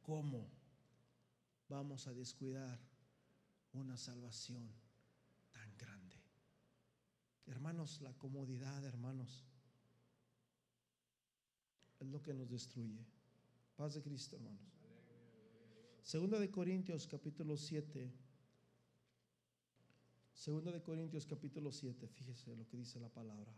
¿Cómo 0.00 0.48
vamos 1.68 2.06
a 2.06 2.14
descuidar 2.14 2.78
una 3.72 3.96
salvación? 3.96 4.70
Hermanos, 7.52 8.00
la 8.00 8.14
comodidad, 8.14 8.82
hermanos, 8.82 9.44
es 12.00 12.08
lo 12.08 12.22
que 12.22 12.32
nos 12.32 12.48
destruye. 12.48 13.04
Paz 13.76 13.92
de 13.92 14.02
Cristo, 14.02 14.36
hermanos. 14.36 14.72
Segunda 16.02 16.38
de 16.38 16.50
Corintios, 16.50 17.06
capítulo 17.06 17.58
7. 17.58 18.10
Segunda 20.32 20.72
de 20.72 20.82
Corintios, 20.82 21.26
capítulo 21.26 21.70
7. 21.70 22.08
Fíjese 22.08 22.56
lo 22.56 22.66
que 22.66 22.78
dice 22.78 22.98
la 22.98 23.10
palabra. 23.10 23.52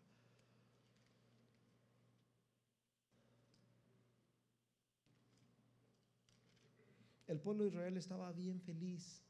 El 7.29 7.39
pueblo 7.39 7.63
de 7.63 7.71
Israel 7.71 7.97
estaba 7.97 8.33
bien 8.33 8.61
feliz, 8.61 9.23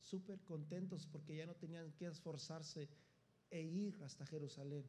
súper 0.00 0.40
contentos 0.44 1.06
porque 1.06 1.36
ya 1.36 1.46
no 1.46 1.56
tenían 1.56 1.90
que 1.94 2.06
esforzarse 2.06 2.88
e 3.50 3.62
ir 3.62 4.02
hasta 4.02 4.26
Jerusalén. 4.26 4.88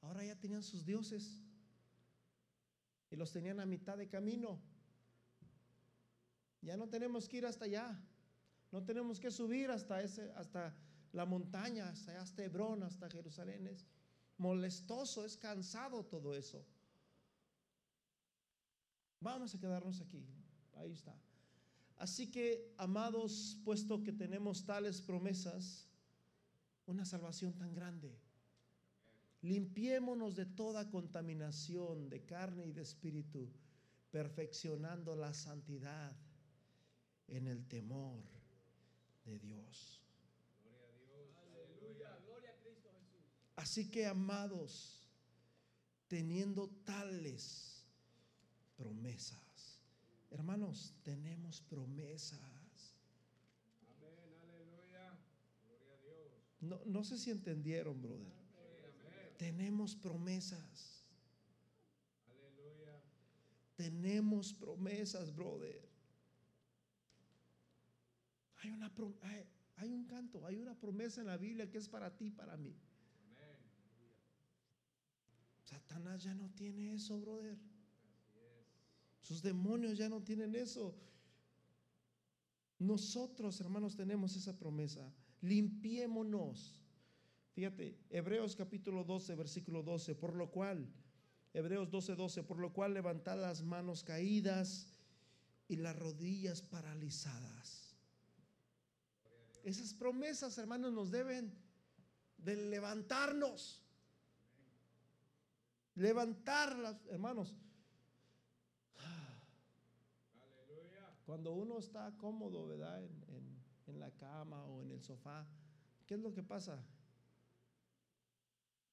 Ahora 0.00 0.24
ya 0.24 0.36
tenían 0.36 0.62
sus 0.62 0.84
dioses 0.84 1.42
y 3.10 3.16
los 3.16 3.32
tenían 3.32 3.60
a 3.60 3.66
mitad 3.66 3.98
de 3.98 4.08
camino. 4.08 4.60
Ya 6.62 6.76
no 6.76 6.88
tenemos 6.88 7.28
que 7.28 7.38
ir 7.38 7.46
hasta 7.46 7.64
allá. 7.64 8.00
No 8.70 8.84
tenemos 8.84 9.18
que 9.18 9.30
subir 9.30 9.70
hasta 9.70 10.00
ese 10.02 10.30
hasta 10.36 10.74
la 11.12 11.26
montaña, 11.26 11.88
hasta 11.88 12.20
hasta 12.20 12.44
Hebrón, 12.44 12.82
hasta 12.82 13.10
Jerusalén. 13.10 13.66
Es 13.66 13.84
molestoso, 14.38 15.24
es 15.24 15.36
cansado 15.36 16.04
todo 16.04 16.34
eso. 16.34 16.64
Vamos 19.20 19.54
a 19.54 19.58
quedarnos 19.58 20.00
aquí. 20.00 20.24
Ahí 20.74 20.92
está. 20.92 21.14
Así 21.96 22.30
que, 22.30 22.72
amados, 22.78 23.58
puesto 23.62 24.02
que 24.02 24.12
tenemos 24.12 24.64
tales 24.64 25.02
promesas, 25.02 25.86
una 26.90 27.04
salvación 27.04 27.54
tan 27.54 27.72
grande, 27.74 28.18
limpiémonos 29.42 30.36
de 30.36 30.46
toda 30.46 30.90
contaminación 30.90 32.08
de 32.08 32.24
carne 32.24 32.66
y 32.66 32.72
de 32.72 32.82
espíritu, 32.82 33.48
perfeccionando 34.10 35.14
la 35.14 35.32
santidad 35.32 36.16
en 37.28 37.46
el 37.46 37.66
temor 37.66 38.22
de 39.24 39.38
Dios. 39.38 40.00
Así 43.56 43.90
que, 43.90 44.06
amados, 44.06 45.06
teniendo 46.08 46.68
tales 46.84 47.84
promesas, 48.76 49.82
hermanos, 50.30 50.94
tenemos 51.02 51.60
promesas. 51.60 52.40
Amén, 53.86 54.16
aleluya. 54.42 55.18
Gloria 55.66 55.92
a 55.92 55.98
Dios. 55.98 56.49
No, 56.60 56.80
no 56.84 57.04
sé 57.04 57.18
si 57.18 57.30
entendieron, 57.30 58.00
brother. 58.00 58.32
Tenemos 59.38 59.94
promesas. 59.96 61.06
Aleluya. 62.28 63.00
Tenemos 63.76 64.52
promesas, 64.52 65.34
brother. 65.34 65.80
Hay, 68.62 68.70
una, 68.70 68.92
hay, 69.22 69.46
hay 69.76 69.92
un 69.92 70.04
canto, 70.04 70.44
hay 70.44 70.58
una 70.58 70.78
promesa 70.78 71.22
en 71.22 71.28
la 71.28 71.38
Biblia 71.38 71.70
que 71.70 71.78
es 71.78 71.88
para 71.88 72.14
ti, 72.14 72.30
para 72.30 72.56
mí. 72.58 72.76
Satanás 75.64 76.22
ya 76.22 76.34
no 76.34 76.50
tiene 76.50 76.92
eso, 76.92 77.18
brother. 77.18 77.56
Sus 79.22 79.40
demonios 79.40 79.96
ya 79.96 80.08
no 80.08 80.22
tienen 80.22 80.54
eso. 80.54 80.94
Nosotros, 82.78 83.60
hermanos, 83.60 83.94
tenemos 83.94 84.34
esa 84.36 84.58
promesa. 84.58 85.10
Limpiémonos. 85.42 86.80
Fíjate, 87.52 87.98
Hebreos 88.10 88.56
capítulo 88.56 89.04
12, 89.04 89.34
versículo 89.34 89.82
12, 89.82 90.14
por 90.14 90.34
lo 90.34 90.50
cual, 90.50 90.88
Hebreos 91.52 91.90
12, 91.90 92.14
12, 92.14 92.42
por 92.44 92.58
lo 92.58 92.72
cual 92.72 92.94
levantad 92.94 93.40
las 93.40 93.62
manos 93.62 94.04
caídas 94.04 94.86
y 95.68 95.76
las 95.76 95.96
rodillas 95.96 96.62
paralizadas. 96.62 97.96
Esas 99.64 99.94
promesas, 99.94 100.56
hermanos, 100.58 100.92
nos 100.92 101.10
deben 101.10 101.52
de 102.38 102.56
levantarnos. 102.56 103.82
Levantarlas, 105.94 106.96
hermanos. 107.10 107.54
Cuando 111.26 111.52
uno 111.52 111.78
está 111.78 112.16
cómodo, 112.16 112.66
¿verdad? 112.66 113.02
En- 113.90 114.00
la 114.00 114.10
cama 114.12 114.64
o 114.66 114.82
en 114.82 114.90
el 114.90 115.02
sofá, 115.02 115.46
¿qué 116.06 116.14
es 116.14 116.20
lo 116.20 116.32
que 116.32 116.42
pasa? 116.42 116.82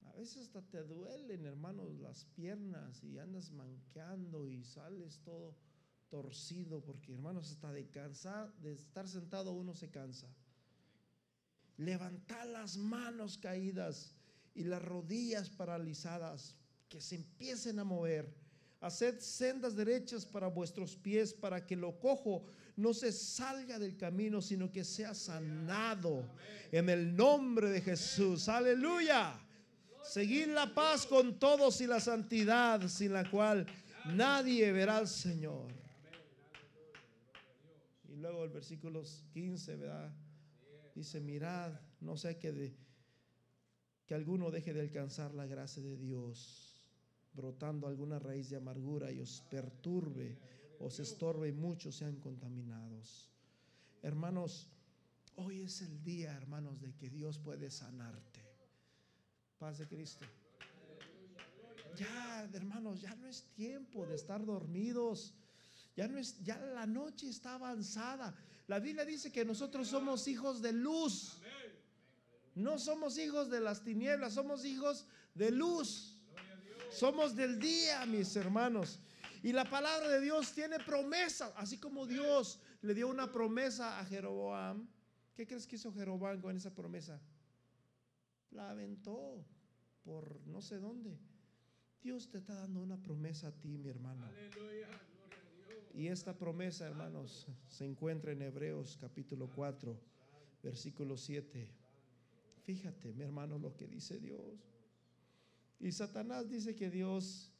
A 0.02 0.12
veces 0.12 0.38
hasta 0.38 0.62
te 0.62 0.82
duelen, 0.84 1.44
hermanos, 1.46 1.98
las 1.98 2.24
piernas 2.24 3.02
y 3.04 3.18
andas 3.18 3.50
manqueando 3.52 4.46
y 4.46 4.64
sales 4.64 5.20
todo 5.24 5.56
torcido, 6.08 6.82
porque, 6.82 7.12
hermanos, 7.12 7.50
hasta 7.50 7.72
de 7.72 7.88
cansar, 7.90 8.52
de 8.58 8.72
estar 8.72 9.06
sentado 9.08 9.52
uno 9.52 9.74
se 9.74 9.90
cansa. 9.90 10.28
Levantar 11.76 12.46
las 12.46 12.76
manos 12.76 13.38
caídas 13.38 14.14
y 14.54 14.64
las 14.64 14.82
rodillas 14.82 15.50
paralizadas, 15.50 16.56
que 16.88 17.00
se 17.00 17.16
empiecen 17.16 17.78
a 17.78 17.84
mover. 17.84 18.34
Haced 18.80 19.18
sendas 19.18 19.74
derechas 19.74 20.24
para 20.24 20.46
vuestros 20.46 20.94
pies, 20.96 21.34
para 21.34 21.66
que 21.66 21.74
lo 21.74 21.98
cojo 21.98 22.44
no 22.76 22.94
se 22.94 23.10
salga 23.10 23.76
del 23.76 23.96
camino, 23.96 24.40
sino 24.40 24.70
que 24.70 24.84
sea 24.84 25.12
sanado 25.12 26.24
en 26.70 26.88
el 26.88 27.16
nombre 27.16 27.70
de 27.70 27.80
Jesús. 27.80 28.48
Aleluya. 28.48 29.34
Seguid 30.04 30.46
la 30.46 30.72
paz 30.72 31.04
con 31.04 31.40
todos 31.40 31.80
y 31.80 31.88
la 31.88 31.98
santidad, 31.98 32.86
sin 32.88 33.12
la 33.12 33.28
cual 33.28 33.66
nadie 34.14 34.70
verá 34.70 34.98
al 34.98 35.08
Señor. 35.08 35.66
Y 38.08 38.14
luego 38.14 38.44
el 38.44 38.50
versículo 38.50 39.02
15, 39.32 39.76
¿verdad? 39.76 40.14
Dice, 40.94 41.20
mirad, 41.20 41.72
no 42.00 42.16
sea 42.16 42.38
que, 42.38 42.52
de, 42.52 42.76
que 44.06 44.14
alguno 44.14 44.52
deje 44.52 44.72
de 44.72 44.82
alcanzar 44.82 45.34
la 45.34 45.46
gracia 45.46 45.82
de 45.82 45.96
Dios, 45.96 46.67
brotando 47.38 47.86
alguna 47.86 48.18
raíz 48.18 48.50
de 48.50 48.56
amargura 48.56 49.12
y 49.12 49.20
os 49.20 49.42
perturbe, 49.48 50.36
os 50.80 50.98
estorbe 50.98 51.48
y 51.48 51.52
muchos 51.52 51.94
sean 51.94 52.16
contaminados. 52.16 53.30
Hermanos, 54.02 54.66
hoy 55.36 55.62
es 55.62 55.80
el 55.82 56.02
día, 56.02 56.32
hermanos, 56.36 56.80
de 56.80 56.92
que 56.94 57.08
Dios 57.08 57.38
puede 57.38 57.70
sanarte. 57.70 58.42
Paz 59.56 59.78
de 59.78 59.86
Cristo. 59.86 60.26
Ya, 61.96 62.48
hermanos, 62.52 63.00
ya 63.00 63.14
no 63.14 63.28
es 63.28 63.44
tiempo 63.54 64.04
de 64.04 64.16
estar 64.16 64.44
dormidos. 64.44 65.32
Ya 65.96 66.08
no 66.08 66.18
es, 66.18 66.42
ya 66.44 66.58
la 66.58 66.86
noche 66.86 67.28
está 67.28 67.54
avanzada. 67.54 68.34
La 68.66 68.80
Biblia 68.80 69.04
dice 69.04 69.30
que 69.32 69.44
nosotros 69.44 69.86
somos 69.88 70.26
hijos 70.26 70.60
de 70.60 70.72
luz, 70.72 71.40
No 72.54 72.76
somos 72.80 73.16
hijos 73.18 73.48
de 73.50 73.60
las 73.60 73.84
tinieblas, 73.84 74.34
somos 74.34 74.64
hijos 74.64 75.06
de 75.34 75.52
luz. 75.52 76.17
Somos 76.90 77.36
del 77.36 77.58
día, 77.58 78.04
mis 78.06 78.34
hermanos. 78.36 79.00
Y 79.42 79.52
la 79.52 79.68
palabra 79.68 80.08
de 80.08 80.20
Dios 80.20 80.52
tiene 80.52 80.78
promesas, 80.78 81.52
así 81.56 81.78
como 81.78 82.06
Dios 82.06 82.60
le 82.82 82.94
dio 82.94 83.08
una 83.08 83.30
promesa 83.30 83.98
a 83.98 84.04
Jeroboam. 84.04 84.88
¿Qué 85.34 85.46
crees 85.46 85.66
que 85.66 85.76
hizo 85.76 85.92
Jeroboam 85.92 86.40
con 86.40 86.56
esa 86.56 86.74
promesa? 86.74 87.20
La 88.50 88.70
aventó 88.70 89.44
por 90.02 90.40
no 90.46 90.60
sé 90.60 90.78
dónde. 90.78 91.18
Dios 92.02 92.28
te 92.28 92.38
está 92.38 92.54
dando 92.54 92.80
una 92.80 92.96
promesa 92.96 93.48
a 93.48 93.52
ti, 93.52 93.78
mi 93.78 93.88
hermano. 93.88 94.24
Y 95.94 96.08
esta 96.08 96.36
promesa, 96.36 96.86
hermanos, 96.86 97.46
se 97.68 97.84
encuentra 97.84 98.32
en 98.32 98.42
Hebreos 98.42 98.96
capítulo 99.00 99.50
4, 99.54 100.00
versículo 100.62 101.16
7. 101.16 101.68
Fíjate, 102.64 103.12
mi 103.12 103.24
hermano, 103.24 103.58
lo 103.58 103.76
que 103.76 103.86
dice 103.86 104.18
Dios. 104.18 104.77
Y 105.80 105.92
Satanás 105.92 106.48
dice 106.48 106.74
que 106.74 106.90
Dios 106.90 107.52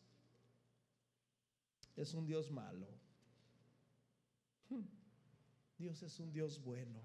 es 1.97 2.15
un 2.15 2.27
Dios 2.27 2.51
malo. 2.51 2.89
Hmm. 4.69 4.85
Dios 5.79 6.03
es 6.03 6.19
un 6.19 6.33
Dios 6.33 6.61
bueno. 6.63 7.01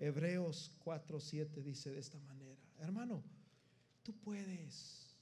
Hebreos 0.00 0.72
4:7 0.84 1.62
dice 1.62 1.90
de 1.90 1.98
esta 1.98 2.18
manera, 2.20 2.60
hermano, 2.78 3.24
tú 4.02 4.14
puedes. 4.20 5.16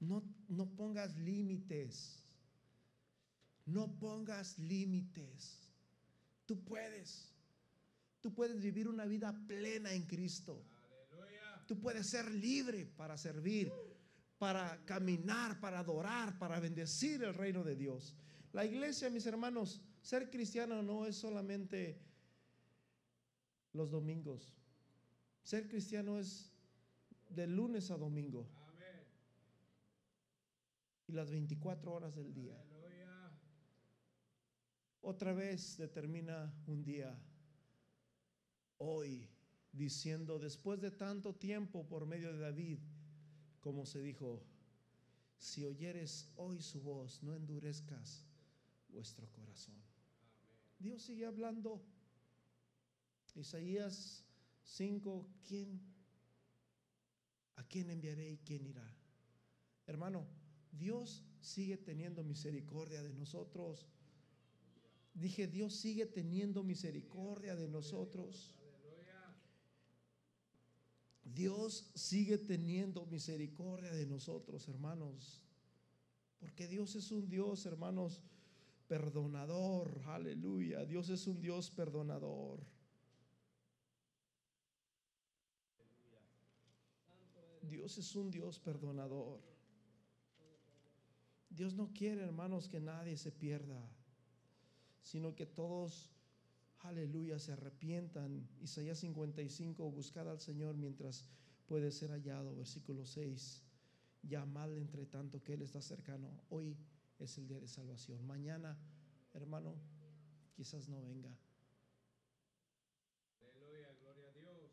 No, 0.00 0.22
no 0.48 0.66
pongas 0.66 1.16
límites. 1.16 2.24
No 3.66 3.98
pongas 3.98 4.58
límites. 4.58 5.70
Tú 6.46 6.58
puedes. 6.64 7.30
Tú 8.20 8.34
puedes 8.34 8.60
vivir 8.60 8.88
una 8.88 9.04
vida 9.04 9.32
plena 9.46 9.92
en 9.92 10.06
Cristo. 10.06 10.64
Tú 11.66 11.78
puedes 11.78 12.08
ser 12.10 12.28
libre 12.32 12.84
para 12.84 13.16
servir, 13.16 13.72
para 14.40 14.82
caminar, 14.86 15.60
para 15.60 15.80
adorar, 15.80 16.38
para 16.38 16.58
bendecir 16.58 17.22
el 17.22 17.34
reino 17.34 17.62
de 17.62 17.76
Dios. 17.76 18.16
La 18.52 18.64
iglesia, 18.64 19.10
mis 19.10 19.26
hermanos, 19.26 19.82
ser 20.00 20.30
cristiano 20.30 20.82
no 20.82 21.04
es 21.04 21.16
solamente 21.16 22.00
los 23.74 23.90
domingos. 23.90 24.56
Ser 25.42 25.68
cristiano 25.68 26.18
es 26.18 26.50
de 27.28 27.46
lunes 27.46 27.90
a 27.90 27.98
domingo 27.98 28.48
Amén. 28.66 29.04
y 31.06 31.12
las 31.12 31.30
24 31.30 31.92
horas 31.92 32.16
del 32.16 32.32
día. 32.32 32.58
Aleluya. 32.62 33.30
Otra 35.02 35.34
vez 35.34 35.76
determina 35.76 36.50
un 36.66 36.82
día, 36.82 37.14
hoy, 38.78 39.28
diciendo, 39.70 40.38
después 40.38 40.80
de 40.80 40.92
tanto 40.92 41.34
tiempo 41.34 41.86
por 41.86 42.06
medio 42.06 42.32
de 42.32 42.38
David, 42.38 42.78
como 43.60 43.86
se 43.86 44.00
dijo, 44.00 44.42
si 45.38 45.64
oyeres 45.64 46.28
hoy 46.36 46.60
su 46.60 46.80
voz, 46.80 47.22
no 47.22 47.34
endurezcas 47.34 48.24
vuestro 48.88 49.26
corazón. 49.32 49.76
Dios 50.78 51.02
sigue 51.02 51.26
hablando. 51.26 51.82
Isaías 53.34 54.24
5, 54.64 55.28
¿quién? 55.46 55.80
¿A 57.56 57.64
quién 57.64 57.90
enviaré 57.90 58.32
y 58.32 58.38
quién 58.38 58.66
irá? 58.66 58.96
Hermano, 59.86 60.26
Dios 60.72 61.24
sigue 61.40 61.76
teniendo 61.76 62.22
misericordia 62.22 63.02
de 63.02 63.12
nosotros. 63.12 63.86
Dije, 65.14 65.46
Dios 65.46 65.74
sigue 65.74 66.06
teniendo 66.06 66.62
misericordia 66.62 67.56
de 67.56 67.68
nosotros. 67.68 68.54
Dios 71.34 71.90
sigue 71.94 72.38
teniendo 72.38 73.06
misericordia 73.06 73.92
de 73.92 74.06
nosotros, 74.06 74.68
hermanos. 74.68 75.40
Porque 76.38 76.66
Dios 76.66 76.94
es 76.96 77.12
un 77.12 77.28
Dios, 77.28 77.66
hermanos, 77.66 78.22
perdonador. 78.88 80.02
Aleluya. 80.06 80.84
Dios 80.84 81.08
es 81.10 81.26
un 81.26 81.40
Dios 81.40 81.70
perdonador. 81.70 82.60
Dios 87.62 87.98
es 87.98 88.16
un 88.16 88.30
Dios 88.30 88.58
perdonador. 88.58 89.40
Dios 91.50 91.74
no 91.74 91.92
quiere, 91.92 92.22
hermanos, 92.22 92.68
que 92.68 92.80
nadie 92.80 93.16
se 93.16 93.32
pierda, 93.32 93.80
sino 95.02 95.34
que 95.34 95.46
todos, 95.46 96.10
aleluya, 96.80 97.38
se 97.38 97.52
arrepientan. 97.52 98.48
Isaías 98.60 98.98
55, 98.98 99.90
buscad 99.90 100.28
al 100.28 100.40
Señor 100.40 100.76
mientras 100.76 101.26
puede 101.66 101.90
ser 101.90 102.10
hallado. 102.10 102.54
Versículo 102.56 103.04
6, 103.04 103.62
llamadle 104.22 104.80
entre 104.80 105.06
tanto 105.06 105.42
que 105.42 105.54
Él 105.54 105.62
está 105.62 105.80
cercano. 105.80 106.28
Hoy 106.48 106.76
es 107.18 107.36
el 107.38 107.46
día 107.46 107.60
de 107.60 107.68
salvación. 107.68 108.26
Mañana, 108.26 108.78
hermano, 109.34 109.76
quizás 110.54 110.88
no 110.88 111.02
venga. 111.02 111.36
Aleluya. 113.40 113.94
Gloria 114.00 114.28
a 114.28 114.32
Dios. 114.32 114.70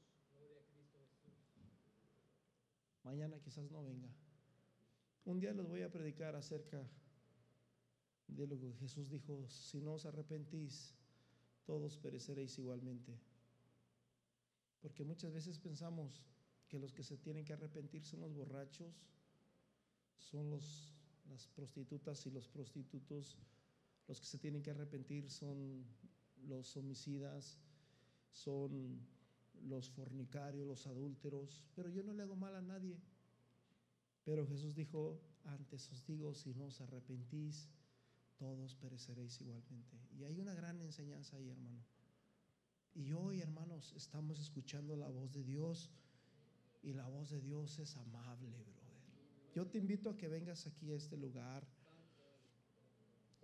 Mañana 3.03 3.39
quizás 3.39 3.71
no 3.71 3.83
venga. 3.83 4.09
Un 5.23 5.39
día 5.39 5.53
les 5.53 5.67
voy 5.67 5.81
a 5.81 5.91
predicar 5.91 6.35
acerca 6.35 6.85
de 8.27 8.47
lo 8.47 8.59
que 8.59 8.73
Jesús 8.73 9.09
dijo, 9.09 9.47
si 9.49 9.79
no 9.81 9.93
os 9.93 10.05
arrepentís, 10.05 10.96
todos 11.67 11.97
pereceréis 11.97 12.57
igualmente. 12.57 13.13
Porque 14.81 15.03
muchas 15.03 15.33
veces 15.33 15.59
pensamos 15.59 16.23
que 16.69 16.79
los 16.79 16.93
que 16.93 17.03
se 17.03 17.17
tienen 17.17 17.43
que 17.43 17.53
arrepentir 17.53 18.03
son 18.05 18.21
los 18.21 18.33
borrachos, 18.33 18.95
son 20.17 20.49
los, 20.49 20.95
las 21.29 21.47
prostitutas 21.47 22.25
y 22.25 22.31
los 22.31 22.47
prostitutos, 22.47 23.37
los 24.07 24.19
que 24.21 24.25
se 24.25 24.39
tienen 24.39 24.63
que 24.63 24.71
arrepentir 24.71 25.29
son 25.29 25.85
los 26.47 26.77
homicidas, 26.77 27.59
son 28.31 29.05
los 29.63 29.89
fornicarios, 29.89 30.65
los 30.65 30.87
adúlteros, 30.87 31.65
pero 31.75 31.89
yo 31.89 32.01
no 32.03 32.13
le 32.13 32.23
hago 32.23 32.37
mal 32.37 32.55
a 32.55 32.61
nadie. 32.61 32.97
Pero 34.23 34.47
Jesús 34.47 34.73
dijo, 34.73 35.19
antes 35.43 35.91
os 35.91 36.05
digo, 36.05 36.33
si 36.33 36.53
no 36.53 36.67
os 36.67 36.79
arrepentís, 36.79 37.69
todos 38.37 38.75
pereceréis 38.75 39.41
igualmente. 39.41 39.97
Y 40.17 40.23
hay 40.23 40.39
una 40.39 40.53
gran 40.53 40.79
enseñanza 40.81 41.37
ahí, 41.37 41.49
hermano. 41.49 41.83
Y 42.93 43.11
hoy, 43.11 43.41
hermanos, 43.41 43.93
estamos 43.95 44.39
escuchando 44.39 44.95
la 44.95 45.07
voz 45.07 45.31
de 45.33 45.43
Dios 45.43 45.91
y 46.81 46.93
la 46.93 47.07
voz 47.07 47.29
de 47.29 47.41
Dios 47.41 47.77
es 47.79 47.95
amable, 47.97 48.49
brother. 48.49 48.87
Yo 49.53 49.67
te 49.67 49.77
invito 49.77 50.09
a 50.09 50.17
que 50.17 50.27
vengas 50.27 50.67
aquí 50.67 50.91
a 50.91 50.95
este 50.95 51.17
lugar. 51.17 51.67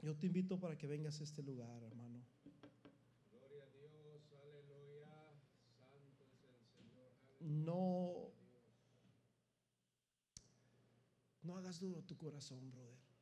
Yo 0.01 0.15
te 0.15 0.27
invito 0.27 0.59
para 0.59 0.77
que 0.77 0.87
vengas 0.87 1.19
a 1.21 1.23
este 1.23 1.41
lugar, 1.41 1.81
hermano. 1.83 2.23
Gloria 3.31 3.63
a 3.63 3.69
Dios. 3.69 4.21
Aleluya. 4.41 5.09
Santo 5.77 6.13
es 6.13 6.19
el 6.19 6.65
Señor. 6.65 7.11
Aleluya. 7.39 7.63
No 7.65 8.31
no 11.43 11.57
hagas 11.57 11.79
duro 11.79 12.01
tu 12.03 12.15
corazón, 12.17 12.71
brother. 12.71 13.12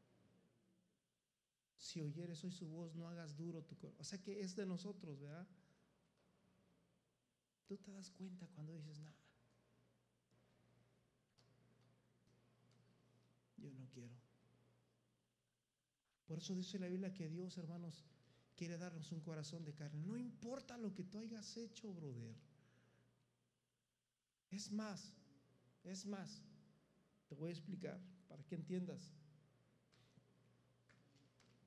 Si 1.91 1.99
oyeres 1.99 2.41
hoy 2.45 2.53
su 2.53 2.69
voz, 2.69 2.95
no 2.95 3.09
hagas 3.09 3.35
duro 3.35 3.65
tu 3.65 3.75
corazón. 3.75 3.99
O 3.99 4.05
sea 4.05 4.21
que 4.21 4.39
es 4.39 4.55
de 4.55 4.65
nosotros, 4.65 5.19
¿verdad? 5.19 5.45
Tú 7.67 7.75
te 7.79 7.91
das 7.91 8.09
cuenta 8.11 8.47
cuando 8.47 8.71
dices 8.71 8.97
nada. 8.99 9.17
Yo 13.57 13.73
no 13.73 13.89
quiero. 13.89 14.15
Por 16.27 16.37
eso 16.37 16.55
dice 16.55 16.79
la 16.79 16.87
Biblia 16.87 17.13
que 17.13 17.27
Dios, 17.27 17.57
hermanos, 17.57 18.05
quiere 18.55 18.77
darnos 18.77 19.11
un 19.11 19.19
corazón 19.19 19.65
de 19.65 19.73
carne. 19.73 20.01
No 20.01 20.15
importa 20.15 20.77
lo 20.77 20.93
que 20.93 21.03
tú 21.03 21.19
hayas 21.19 21.57
hecho, 21.57 21.93
brother. 21.93 22.37
Es 24.49 24.71
más, 24.71 25.13
es 25.83 26.05
más, 26.05 26.41
te 27.27 27.35
voy 27.35 27.49
a 27.49 27.53
explicar 27.53 27.99
para 28.29 28.45
que 28.45 28.55
entiendas. 28.55 29.11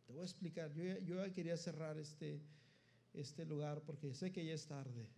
Te 0.07 0.13
voy 0.13 0.23
a 0.23 0.25
explicar. 0.25 0.73
Yo, 0.75 0.85
ya- 0.85 1.33
quería 1.33 1.57
cerrar 1.57 1.99
este, 1.99 2.41
este 3.13 3.45
lugar 3.47 3.83
porque 3.83 4.15
sé 4.15 4.33
que 4.33 4.45
ya 4.45 4.55
es 4.55 4.67
tarde. 4.67 5.09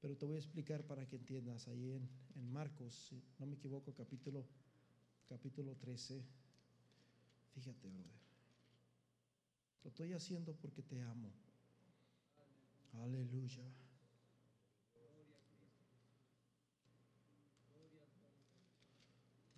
Pero 0.00 0.16
te 0.16 0.26
voy 0.26 0.36
a 0.36 0.38
explicar 0.38 0.82
para 0.84 1.06
que 1.06 1.16
entiendas. 1.16 1.68
Ahí 1.68 1.92
en, 1.92 2.08
en 2.34 2.52
Marcos, 2.52 2.94
si 3.08 3.22
no 3.38 3.46
me 3.46 3.54
equivoco, 3.54 3.94
capítulo, 3.94 4.44
capítulo 5.28 5.76
13. 5.76 6.24
Fíjate, 7.54 7.88
brother. 7.88 8.22
Lo 9.84 9.88
estoy 9.90 10.12
haciendo 10.12 10.54
porque 10.54 10.82
te 10.82 11.00
amo. 11.02 11.32
Aleluya. 12.94 13.64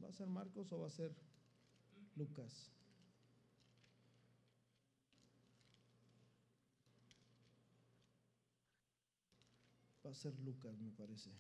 ¿Va 0.03 0.09
a 0.09 0.12
ser 0.12 0.26
Marcos 0.28 0.70
o 0.72 0.80
va 0.80 0.87
a 0.87 0.91
ser 0.91 1.12
Lucas? 2.16 2.70
Va 10.05 10.11
a 10.11 10.14
ser 10.14 10.38
Lucas, 10.40 10.78
me 10.80 10.90
parece. 10.90 11.30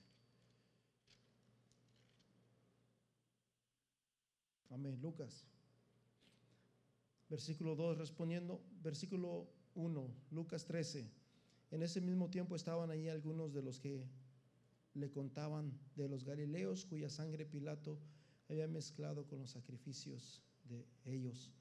Amén, 4.70 4.98
Lucas. 5.00 5.44
Versículo 7.28 7.76
2, 7.76 7.98
respondiendo, 7.98 8.60
versículo 8.82 9.48
1, 9.74 10.14
Lucas 10.30 10.64
13. 10.64 11.10
En 11.70 11.82
ese 11.82 12.00
mismo 12.00 12.30
tiempo 12.30 12.56
estaban 12.56 12.90
allí 12.90 13.08
algunos 13.08 13.52
de 13.52 13.62
los 13.62 13.80
que 13.80 14.08
le 14.94 15.10
contaban 15.10 15.78
de 15.96 16.08
los 16.08 16.24
galileos 16.24 16.84
cuya 16.84 17.08
sangre 17.08 17.44
Pilato 17.44 17.98
había 18.48 18.68
mezclado 18.68 19.26
con 19.26 19.40
los 19.40 19.50
sacrificios 19.50 20.42
de 20.64 20.86
ellos. 21.04 21.52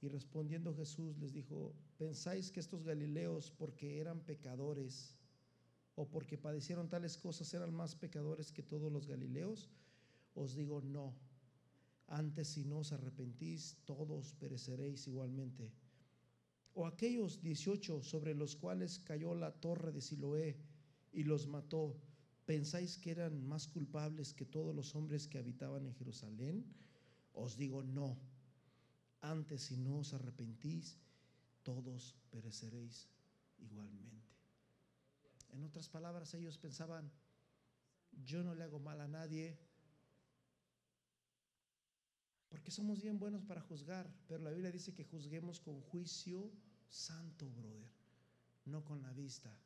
Y 0.00 0.08
respondiendo 0.08 0.74
Jesús 0.74 1.16
les 1.18 1.32
dijo, 1.32 1.74
¿pensáis 1.98 2.50
que 2.50 2.60
estos 2.60 2.82
galileos, 2.82 3.50
porque 3.50 4.00
eran 4.00 4.20
pecadores, 4.20 5.16
o 5.96 6.08
porque 6.08 6.36
padecieron 6.38 6.88
tales 6.88 7.16
cosas, 7.16 7.52
eran 7.54 7.72
más 7.72 7.94
pecadores 7.94 8.52
que 8.52 8.62
todos 8.62 8.90
los 8.90 9.06
galileos? 9.06 9.70
Os 10.34 10.54
digo, 10.54 10.80
no. 10.80 11.14
Antes 12.08 12.48
si 12.48 12.64
no 12.64 12.78
os 12.78 12.92
arrepentís, 12.92 13.76
todos 13.84 14.34
pereceréis 14.34 15.06
igualmente. 15.06 15.72
O 16.74 16.86
aquellos 16.86 17.40
18 17.40 18.02
sobre 18.02 18.34
los 18.34 18.56
cuales 18.56 18.98
cayó 18.98 19.34
la 19.34 19.52
torre 19.52 19.92
de 19.92 20.00
Siloé 20.00 20.58
y 21.12 21.22
los 21.22 21.46
mató, 21.46 21.96
¿pensáis 22.44 22.98
que 22.98 23.12
eran 23.12 23.46
más 23.46 23.68
culpables 23.68 24.34
que 24.34 24.44
todos 24.44 24.74
los 24.74 24.94
hombres 24.96 25.28
que 25.28 25.38
habitaban 25.38 25.86
en 25.86 25.94
Jerusalén? 25.94 26.64
Os 27.32 27.56
digo, 27.56 27.82
no. 27.82 28.18
Antes 29.20 29.62
si 29.62 29.76
no 29.76 29.98
os 29.98 30.12
arrepentís, 30.12 30.98
todos 31.62 32.16
pereceréis 32.30 33.08
igualmente. 33.58 34.23
En 35.54 35.62
otras 35.62 35.88
palabras, 35.88 36.34
ellos 36.34 36.58
pensaban, 36.58 37.12
yo 38.24 38.42
no 38.42 38.56
le 38.56 38.64
hago 38.64 38.80
mal 38.80 39.00
a 39.00 39.06
nadie, 39.06 39.56
porque 42.48 42.72
somos 42.72 43.00
bien 43.00 43.20
buenos 43.20 43.44
para 43.44 43.60
juzgar, 43.60 44.12
pero 44.26 44.42
la 44.42 44.50
Biblia 44.50 44.72
dice 44.72 44.92
que 44.92 45.04
juzguemos 45.04 45.60
con 45.60 45.80
juicio 45.80 46.50
santo, 46.88 47.48
brother, 47.50 47.88
no 48.64 48.84
con 48.84 49.00
la 49.00 49.12
vista. 49.12 49.56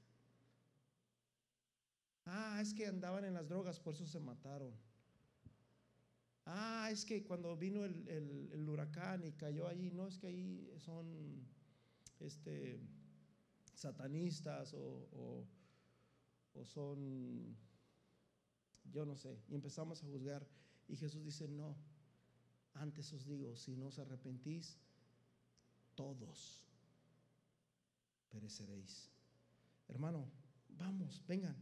Ah, 2.27 2.59
es 2.61 2.75
que 2.75 2.87
andaban 2.87 3.25
en 3.25 3.33
las 3.33 3.49
drogas, 3.49 3.81
por 3.81 3.95
eso 3.95 4.07
se 4.07 4.21
mataron. 4.21 4.75
Ah, 6.45 6.91
es 6.93 7.07
que 7.07 7.25
cuando 7.25 7.57
vino 7.57 7.85
el, 7.85 8.69
huracán 8.69 9.25
y 9.25 9.33
cayó 9.33 9.67
allí, 9.67 9.91
no 9.91 10.07
es 10.07 10.19
que 10.19 10.27
ahí 10.27 10.71
son 10.79 11.47
este, 12.21 12.79
satanistas 13.75 14.75
o- 14.75 15.47
o 16.55 16.65
son, 16.65 17.57
yo 18.93 19.05
no 19.05 19.17
sé, 19.17 19.39
y 19.49 19.55
empezamos 19.55 20.03
a 20.03 20.07
juzgar. 20.07 20.47
Y 20.89 20.97
Jesús 20.97 21.25
dice, 21.25 21.49
no, 21.49 21.77
antes 22.75 23.13
os 23.13 23.27
digo, 23.27 23.57
si 23.57 23.77
no 23.77 23.87
os 23.87 23.99
arrepentís, 23.99 24.79
todos 25.95 26.65
pereceréis. 28.31 29.11
Hermano, 29.89 30.31
vamos, 30.69 31.23
vengan. 31.27 31.57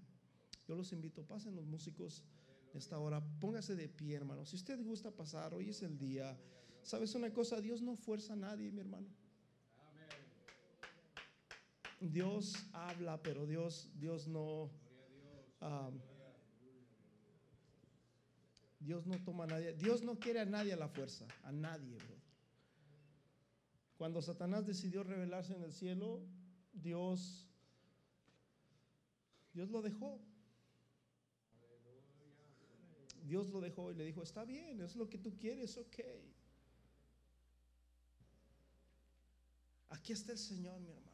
Yo 0.66 0.74
los 0.74 0.92
invito, 0.92 1.24
pasen 1.24 1.54
los 1.54 1.66
músicos 1.66 2.24
esta 2.74 2.98
hora, 2.98 3.24
póngase 3.40 3.74
de 3.74 3.88
pie, 3.88 4.16
hermano. 4.16 4.44
Si 4.44 4.56
usted 4.56 4.82
gusta 4.82 5.10
pasar, 5.10 5.54
hoy 5.54 5.70
es 5.70 5.82
el 5.82 5.96
día. 5.96 6.38
¿Sabes 6.82 7.14
una 7.14 7.32
cosa? 7.32 7.60
Dios 7.60 7.82
no 7.82 7.96
fuerza 7.96 8.34
a 8.34 8.36
nadie, 8.36 8.70
mi 8.70 8.80
hermano. 8.80 9.08
Dios 12.08 12.54
habla, 12.72 13.22
pero 13.22 13.46
Dios, 13.46 13.90
Dios 13.98 14.28
no. 14.28 14.70
ah, 15.60 15.90
Dios 18.80 19.06
no 19.06 19.18
toma 19.24 19.44
a 19.44 19.46
nadie. 19.48 19.72
Dios 19.72 20.02
no 20.02 20.18
quiere 20.18 20.40
a 20.40 20.44
nadie 20.44 20.72
a 20.72 20.76
la 20.76 20.88
fuerza, 20.88 21.26
a 21.42 21.52
nadie. 21.52 21.98
Cuando 23.96 24.20
Satanás 24.22 24.66
decidió 24.66 25.02
revelarse 25.02 25.54
en 25.54 25.62
el 25.62 25.72
cielo, 25.72 26.20
Dios, 26.72 27.48
Dios 29.54 29.70
lo 29.70 29.82
dejó. 29.82 30.20
Dios 33.24 33.48
lo 33.48 33.60
dejó 33.60 33.90
y 33.90 33.96
le 33.96 34.04
dijo, 34.04 34.22
está 34.22 34.44
bien, 34.44 34.80
es 34.80 34.94
lo 34.94 35.08
que 35.08 35.18
tú 35.18 35.36
quieres, 35.36 35.76
ok. 35.76 35.96
Aquí 39.88 40.12
está 40.12 40.32
el 40.32 40.38
Señor, 40.38 40.78
mi 40.80 40.90
hermano. 40.90 41.05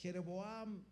Jeroboam 0.00 0.82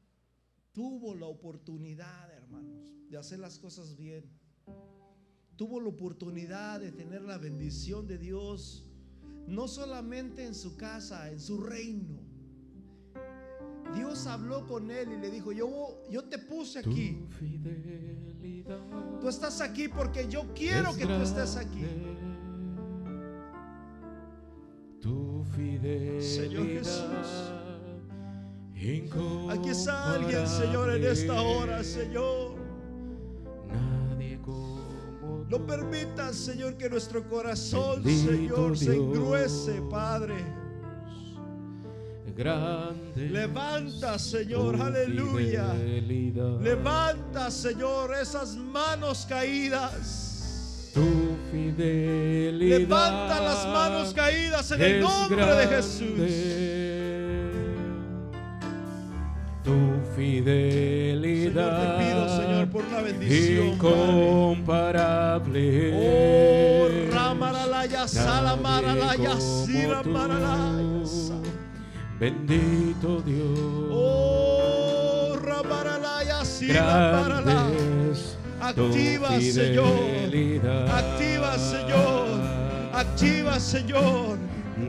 tuvo 0.73 1.15
la 1.15 1.27
oportunidad, 1.27 2.31
hermanos, 2.31 2.93
de 3.09 3.17
hacer 3.17 3.39
las 3.39 3.59
cosas 3.59 3.97
bien. 3.97 4.25
Tuvo 5.57 5.81
la 5.81 5.89
oportunidad 5.89 6.81
de 6.81 6.93
tener 6.93 7.23
la 7.23 7.39
bendición 7.39 8.07
de 8.07 8.19
Dios, 8.19 8.87
no 9.47 9.67
solamente 9.67 10.45
en 10.45 10.55
su 10.55 10.77
casa, 10.77 11.31
en 11.31 11.41
su 11.41 11.59
reino. 11.59 12.21
Dios 13.95 14.27
habló 14.27 14.67
con 14.67 14.91
él 14.91 15.11
y 15.15 15.17
le 15.17 15.31
dijo, 15.31 15.53
yo, 15.53 16.03
yo 16.11 16.25
te 16.25 16.37
puse 16.37 16.81
aquí. 16.81 17.19
Tú 19.23 19.29
estás 19.29 19.63
aquí 19.63 19.89
porque 19.89 20.29
yo 20.29 20.53
quiero 20.55 20.95
que 20.95 21.07
tú 21.07 21.23
estés 21.23 21.57
aquí. 21.57 21.87
Tu 25.01 25.45
fidelidad. 25.45 26.21
Señor 26.21 26.67
Jesús. 26.67 27.68
Aquí 29.51 29.71
está 29.71 30.15
alguien, 30.15 30.47
Señor, 30.47 30.95
en 30.95 31.05
esta 31.05 31.43
hora, 31.43 31.83
Señor. 31.83 32.57
No 35.49 35.67
permitas, 35.67 36.37
Señor, 36.37 36.77
que 36.77 36.89
nuestro 36.89 37.27
corazón, 37.29 38.05
Señor, 38.05 38.79
se 38.79 38.93
Dios. 38.93 38.95
engruese, 39.05 39.83
Padre. 39.91 40.35
Grande. 42.37 43.31
Levanta, 43.31 44.17
Señor, 44.17 44.81
aleluya. 44.81 45.75
Levanta, 45.75 47.51
Señor, 47.51 48.15
esas 48.15 48.55
manos 48.55 49.27
caídas. 49.29 50.91
Tu 50.95 51.37
fidelidad. 51.51 52.79
Levanta 52.79 53.41
las 53.41 53.67
manos 53.67 54.15
caídas 54.15 54.71
en 54.71 54.83
el 54.83 55.01
nombre 55.01 55.45
de 55.45 55.67
Jesús. 55.67 56.78
Fidelidad. 60.19 61.55
Señor, 61.55 61.81
te 61.81 61.87
pido, 62.05 62.29
Señor, 62.37 62.69
por 62.69 62.85
una 62.85 63.01
bendición, 63.01 63.67
incomparable. 63.69 65.65
Oh, 65.95 66.89
Ramaralaya, 67.15 68.09
Salamaralaya. 68.09 69.41
Siramaralaya. 69.41 71.39
Bendito 72.19 73.23
Dios. 73.23 73.59
Oh, 73.93 75.37
Ramaralaya, 75.41 76.45
Siramaralaya. 76.45 77.69
Activa, 78.61 79.41
Señor. 79.41 79.95
Activa, 80.91 81.57
Señor. 81.59 82.29
Activa, 82.93 83.61
Señor. 83.61 84.39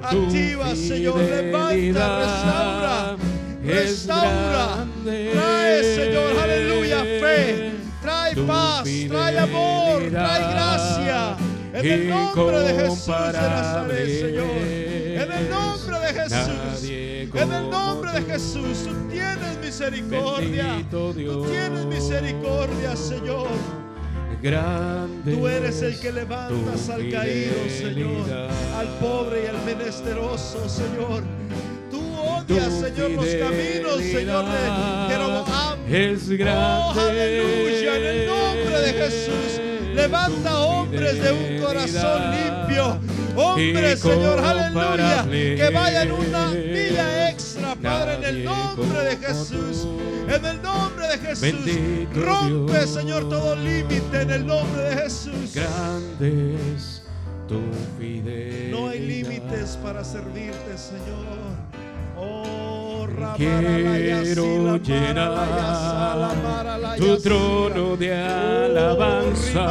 Activa, 0.02 0.76
Señor. 0.76 1.20
Levanta, 1.20 2.20
restaura. 2.20 3.18
es 3.64 4.08
Restaura. 4.08 4.88
Trae, 5.04 5.84
Señor, 5.96 6.40
aleluya, 6.40 7.00
fe. 7.04 7.72
Trae 8.02 8.36
paz, 8.36 8.84
trae 9.08 9.40
amor, 9.40 10.04
trae 10.10 10.54
gracia. 10.54 11.38
En 11.74 11.86
el 11.86 12.10
nombre 12.10 12.60
de 12.60 12.74
Jesús 12.74 13.08
de 13.08 13.32
Nazaret. 13.32 14.20
Señor. 14.20 14.90
En 15.22 15.32
el 15.32 15.50
nombre 15.50 16.00
deJesús. 16.00 16.48
Nadie 16.48 17.30
En 17.34 17.54
el 17.54 17.70
nombre 17.70 18.12
de. 18.14 18.22
Jesús. 18.22 18.84
Tú 18.86 19.10
tienes 19.10 19.58
misericordia. 19.64 20.86
Tú 20.90 21.14
tienes 21.14 21.86
misericordia, 21.86 22.96
Señor. 22.96 23.48
Grande 24.42 25.36
Tú 25.36 25.48
eres 25.48 25.82
el 25.82 26.00
que 26.00 26.14
levantas 26.14 26.90
al 26.90 27.10
caído, 27.10 27.56
Señor, 27.68 28.26
al 28.78 28.88
pobre 29.00 29.44
y 29.44 29.48
al 29.48 29.66
menesteroso, 29.66 30.70
Señor. 30.70 31.24
Señor, 32.50 33.12
los 33.12 33.26
caminos, 33.26 33.98
Señor, 34.02 34.46
de 34.46 35.08
Jeroboam. 35.08 35.80
Es 35.88 36.30
grande. 36.30 37.00
Oh, 37.00 37.00
aleluya, 37.00 37.96
en 37.96 38.06
el 38.06 38.28
nombre 38.28 38.80
de 38.82 38.94
Jesús. 38.94 39.62
Levanta 39.94 40.58
hombres 40.58 41.22
de 41.22 41.32
un 41.32 41.62
corazón 41.62 42.32
limpio. 42.32 43.00
Hombres, 43.36 44.00
Señor, 44.00 44.40
aleluya, 44.40 45.28
que 45.30 45.70
vayan 45.72 46.12
una 46.12 46.48
milla 46.50 47.30
extra, 47.30 47.76
Padre, 47.76 48.16
en 48.16 48.24
el 48.24 48.46
nombre 48.46 49.00
de 49.04 49.18
Jesús. 49.18 49.88
En 50.28 50.46
el 50.46 50.62
nombre 50.64 51.08
de 51.08 51.18
Jesús. 51.20 51.54
Rompe. 52.16 52.88
Señor, 52.88 53.30
todo 53.30 53.56
límite 53.58 54.22
en 54.22 54.32
el 54.32 54.48
nombre 54.48 54.84
de 54.84 54.96
Jesús. 55.04 55.54
Grande 55.54 56.56
es 56.76 57.04
tu 57.48 57.62
fidelidad. 58.00 58.72
No 58.72 58.90
hay 58.90 59.00
límites 59.00 59.78
para 59.84 60.04
servirte, 60.04 60.76
Señor. 60.76 61.69
Oh, 62.22 63.08
Quiero 63.38 64.78
llenar 64.78 66.36
tu 66.98 67.18
trono 67.20 67.96
de 67.96 68.14
alabanza. 68.14 69.66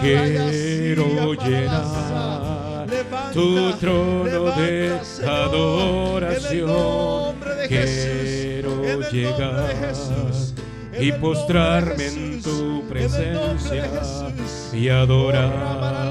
Quiero 0.00 1.32
llenar 1.34 2.86
tu 3.32 3.72
trono 3.78 4.50
de 4.56 5.00
adoración. 5.26 6.70
Quiero 7.68 9.00
llegar 9.10 9.94
y 10.98 11.12
postrarme 11.12 12.06
en 12.08 12.42
tu 12.42 12.84
presencia 12.88 13.88
y 14.74 14.88
adorarte, 14.90 16.10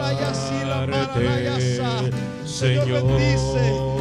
Señor. 2.45 3.98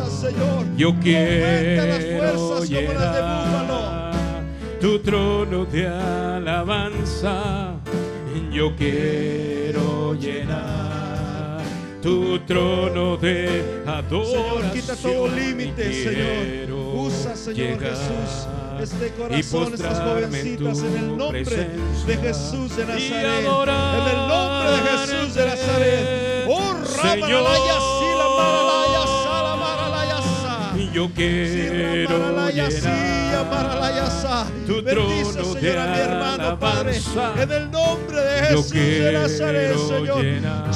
Fuerzas, 0.00 0.20
Señor. 0.20 0.66
Yo 0.76 0.92
las 0.92 1.02
quiero 1.02 2.32
como 2.32 2.92
las 2.92 3.14
de 3.14 4.80
tu 4.80 4.98
trono 5.00 5.64
de 5.66 5.86
alabanza. 5.86 7.74
Yo 8.52 8.74
quiero 8.76 10.14
llenar 10.14 11.60
tu 12.02 12.38
trono 12.40 13.16
de 13.16 13.82
adoración. 13.86 14.62
Señor, 14.62 14.72
quita 14.72 14.96
todo 14.96 15.28
límite, 15.28 15.92
Señor. 15.92 16.80
Usa, 16.94 17.36
Señor 17.36 17.78
Jesús, 17.78 18.48
este 18.80 19.12
corazón, 19.12 19.74
estas 19.74 19.98
en 19.98 20.04
jovencitas, 20.04 20.78
en 20.78 20.96
el 20.96 21.16
nombre 21.16 21.44
de 21.44 22.16
Jesús 22.16 22.76
de 22.76 22.86
Nazaret. 22.86 23.38
En 23.38 23.38
el 23.38 24.28
nombre 24.28 24.70
de 24.70 24.78
Jesús 24.88 25.34
de 25.34 25.46
Nazaret. 25.46 26.46
Oh, 26.48 26.74
Ramaralaya, 26.96 28.69
yo 30.92 31.10
quiero 31.14 32.08
llenar 32.08 32.50
tu 34.66 34.82
Bendice, 34.82 35.32
trono 35.32 35.54
Señor, 35.54 35.60
de 35.60 35.78
a 35.78 35.86
mi 35.86 35.98
hermano, 35.98 36.58
Padre. 36.58 36.96
alabanza. 36.96 37.42
En 37.42 37.52
el 37.52 37.70
nombre 37.70 38.20
de 38.20 38.40
Jesús 38.46 38.70
de 38.70 39.12
Nazaret, 39.12 39.76
Señor. 39.78 40.24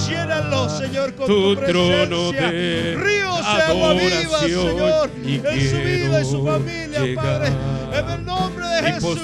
Llénalo, 0.08 0.68
Señor, 0.68 1.14
con 1.14 1.26
tu 1.26 1.56
presencia. 1.56 2.50
Ríos 2.50 3.56
de 3.56 3.62
agua 3.62 3.92
viva. 3.94 4.38
Señor, 4.40 5.10
en 5.24 5.70
su 5.70 5.76
vida 5.76 6.20
y 6.20 6.24
su 6.24 6.44
familia, 6.44 7.00
Padre. 7.14 7.52
En 7.92 8.10
el 8.10 8.24
nombre 8.24 8.66
de 8.66 8.82
Jesús. 8.92 9.18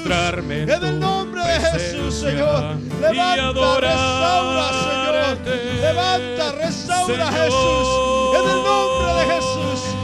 en 0.50 0.70
el 0.70 1.00
nombre 1.00 1.42
de 1.42 1.60
Jesús, 1.60 2.14
Señor. 2.14 2.76
Levanta, 3.00 3.80
restaura, 3.80 4.70
Señor. 4.72 5.80
Levanta, 5.80 6.52
restaura. 6.52 7.26
Jesús. 7.32 7.88
En 8.34 8.48
el 8.48 8.62
nombre 8.62 9.14
de 9.14 9.34
Jesús. 9.34 9.99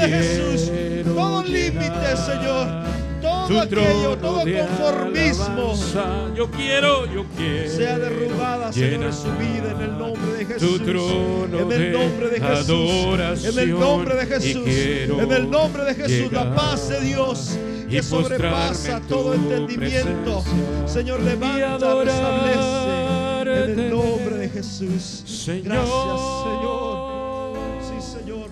De 0.00 0.08
Jesús. 0.08 0.72
Todo 1.04 1.42
límite, 1.44 2.16
Señor. 2.16 2.80
Todo 3.20 3.60
aquello, 3.60 4.16
todo 4.16 4.40
conformismo. 4.40 5.74
Yo 6.34 6.50
quiero, 6.50 7.06
yo 7.06 7.24
quiero. 7.36 7.70
Sea 7.70 7.98
derrubada, 7.98 8.72
Señor, 8.72 9.12
su 9.12 9.30
vida 9.32 9.72
en 9.72 9.80
el 9.82 9.98
nombre 9.98 10.32
de 10.32 10.46
Jesús. 10.46 10.80
en 10.80 11.72
el 11.72 11.92
nombre 11.92 12.28
de 12.30 12.40
Jesús. 12.40 13.44
En 13.44 13.58
el 13.58 13.70
nombre 13.78 14.14
de 14.14 14.26
Jesús. 14.26 14.66
En 14.66 15.32
el 15.32 15.50
nombre 15.50 15.84
de 15.84 15.94
Jesús. 15.94 16.32
La 16.32 16.54
paz 16.54 16.88
de 16.88 17.00
Dios 17.00 17.58
que 17.90 18.02
sobrepasa 18.02 19.00
todo 19.08 19.34
entendimiento. 19.34 20.44
Señor, 20.86 21.20
levanta, 21.20 21.94
restablece. 22.04 23.00
En 23.42 23.80
el 23.80 23.90
nombre 23.90 24.36
de 24.36 24.48
Jesús. 24.48 25.24
Gracias, 25.46 25.88
Señor. 25.88 26.79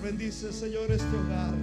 Bendice, 0.09 0.51
Señor, 0.51 0.91
este 0.91 1.15
hogar. 1.15 1.53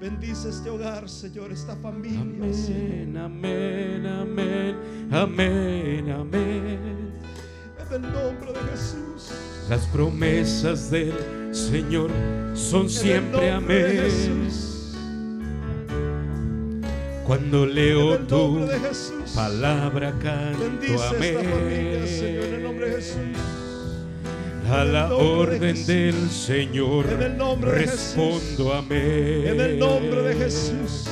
Bendice 0.00 0.48
este 0.48 0.68
hogar, 0.68 1.08
Señor, 1.08 1.52
esta 1.52 1.76
familia. 1.76 2.52
Señor. 2.52 3.16
Amén, 3.16 3.16
amén, 3.16 4.04
amén, 4.04 4.76
amén, 5.12 6.10
amén. 6.10 7.12
En 7.78 7.94
el 7.94 8.12
nombre 8.12 8.52
de 8.52 8.58
Jesús. 8.72 9.30
Las 9.70 9.86
promesas 9.86 10.90
del 10.90 11.14
Señor 11.52 12.10
son 12.54 12.82
En 12.82 12.90
siempre 12.90 13.52
amén. 13.52 14.48
Cuando 17.24 17.64
leo 17.64 18.14
el 18.14 18.26
tu 18.26 18.66
palabra 19.36 20.12
canto 20.20 20.58
Bendice 20.58 20.94
esta 20.94 21.12
familia, 21.12 22.06
Señor, 22.08 22.44
en 22.44 22.54
el 22.54 22.62
nombre 22.64 22.86
de 22.86 22.94
amén. 22.94 23.04
Jesús. 23.04 23.57
A 24.70 24.84
la 24.84 25.08
de 25.08 25.14
orden 25.14 25.86
del 25.86 26.30
Señor 26.30 27.06
En 27.10 27.22
el 27.22 27.36
nombre 27.38 27.72
de 27.72 27.78
Jesús. 27.86 28.14
respondo 28.16 28.74
amén. 28.74 29.46
En 29.46 29.60
el 29.60 29.78
nombre 29.78 30.22
de 30.22 30.34
Jesús. 30.36 31.04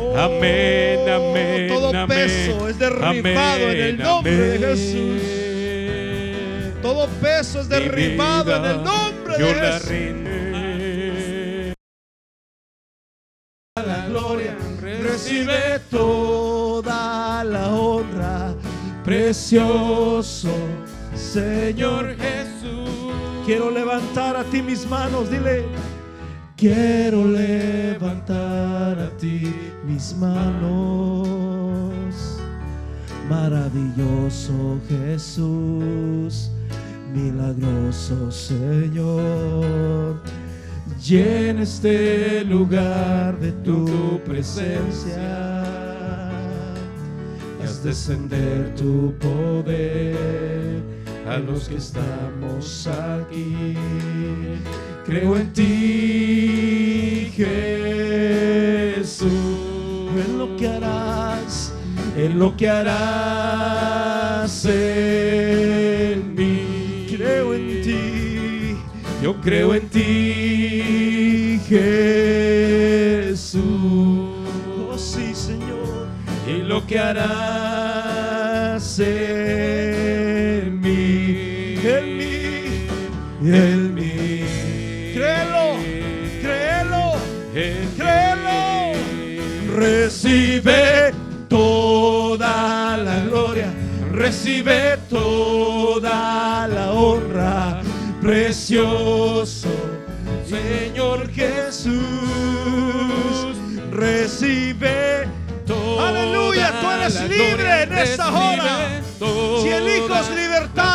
Oh, 0.00 0.16
Amén, 0.16 1.08
amén. 1.08 1.68
Todo 1.68 1.88
amén. 1.88 2.06
peso 2.06 2.68
es 2.68 2.78
derribado 2.78 3.70
en 3.70 3.76
el 3.76 3.94
Amén, 3.94 3.98
nombre 3.98 4.36
de. 4.36 4.58
Jesús. 4.58 5.22
Todo 6.80 7.08
peso 7.20 7.60
es 7.60 7.68
derribado 7.68 8.54
en 8.56 8.64
el 8.64 8.84
nombre 8.84 9.36
de 9.38 9.54
Jesús. 9.54 9.88
rindo. 9.88 10.28
La 13.84 14.06
gloria 14.08 14.56
recibe 14.80 15.80
toda 15.90 17.42
la 17.44 17.68
honra. 17.74 18.54
Precioso 19.04 20.50
Señor 21.32 22.16
Jesús. 22.16 22.88
Quiero 23.44 23.70
levantar 23.70 24.34
a 24.34 24.44
ti 24.44 24.62
mis 24.62 24.88
manos, 24.88 25.30
dile. 25.30 25.66
Quiero 26.56 27.22
levantar 27.26 28.98
a 28.98 29.10
ti 29.18 29.54
mis 29.86 30.16
manos. 30.16 31.26
Maravilloso 33.28 34.80
Jesús, 34.88 36.50
milagroso 37.12 38.30
Señor. 38.30 40.22
Llena 40.98 41.62
este 41.62 42.42
lugar 42.44 43.38
de 43.38 43.52
tu 43.52 44.18
presencia. 44.24 45.62
Haz 47.62 47.84
descender 47.84 48.74
tu 48.74 49.12
poder 49.18 50.97
a 51.28 51.38
los 51.38 51.68
que 51.68 51.76
estamos 51.76 52.86
aquí. 52.86 53.74
Creo 55.04 55.36
en 55.36 55.52
ti, 55.52 57.30
Jesús, 57.36 59.28
en 60.16 60.38
lo 60.38 60.56
que 60.56 60.68
harás, 60.68 61.74
en 62.16 62.38
lo 62.38 62.56
que 62.56 62.66
harás 62.68 64.64
en 64.64 66.34
mí. 66.34 67.06
Creo 67.10 67.52
en 67.54 67.82
ti, 67.82 68.76
yo 69.22 69.38
creo 69.40 69.74
en 69.74 69.86
ti, 69.88 71.60
Jesús. 71.68 73.60
Oh, 74.90 74.96
sí, 74.96 75.34
Señor 75.34 76.08
y 76.48 76.62
lo 76.62 76.86
que 76.86 76.98
harás 76.98 78.98
en 79.00 79.77
en 83.54 83.94
mí. 83.94 84.44
Créelo, 85.14 85.76
créelo, 86.40 87.12
créelo. 87.96 88.92
Recibe 89.76 91.12
toda 91.48 92.96
la 92.96 93.20
gloria, 93.20 93.72
recibe 94.12 94.98
toda 95.08 96.66
la 96.68 96.92
honra, 96.92 97.80
precioso 98.20 99.68
Señor 100.48 101.30
Jesús, 101.30 101.94
recibe 103.92 105.28
Aleluya, 106.00 106.80
tú 106.80 106.90
eres 106.90 107.14
la 107.14 107.24
libre 107.26 107.82
en 107.82 107.92
esta 107.98 108.30
hora. 108.30 108.97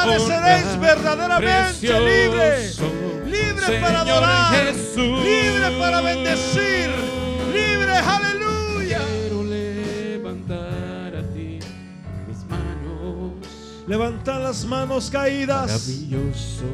La 0.06 0.20
seréis 0.20 0.80
verdaderamente 0.80 1.88
libres. 2.00 2.76
precioso 2.78 2.92
Libre 3.26 3.80
para 3.80 4.02
adorar, 4.02 4.54
Jesús. 4.66 5.24
libre 5.24 5.78
para 5.80 6.02
bendecir, 6.02 6.90
libre, 7.54 7.94
aleluya. 7.98 9.00
Quiero 9.00 9.44
levantar 9.44 11.16
a 11.16 11.22
ti 11.34 11.60
mis 12.28 12.38
manos. 12.50 13.34
Levanta 13.88 14.40
las 14.40 14.66
manos 14.66 15.10
caídas 15.10 15.68
Maravilloso 15.72 16.66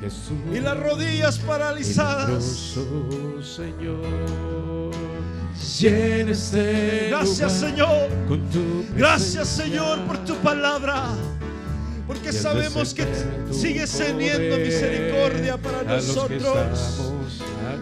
Jesús. 0.00 0.32
y 0.54 0.60
las 0.60 0.76
rodillas 0.78 1.38
paralizadas. 1.38 2.28
Milagroso 2.28 3.42
Señor. 3.42 4.92
Llena 5.80 6.30
este 6.32 7.06
Gracias, 7.10 7.62
lugar 7.62 7.70
Señor. 7.70 8.08
Con 8.28 8.40
tu 8.50 8.84
Gracias. 8.96 9.48
Señor, 9.48 10.00
por 10.06 10.18
tu 10.18 10.34
palabra. 10.36 11.14
Porque 12.08 12.32
sabemos 12.32 12.94
que 12.94 13.06
sigues 13.52 13.96
teniendo 13.96 14.56
misericordia 14.56 15.58
para 15.58 15.82
nosotros. 15.82 17.12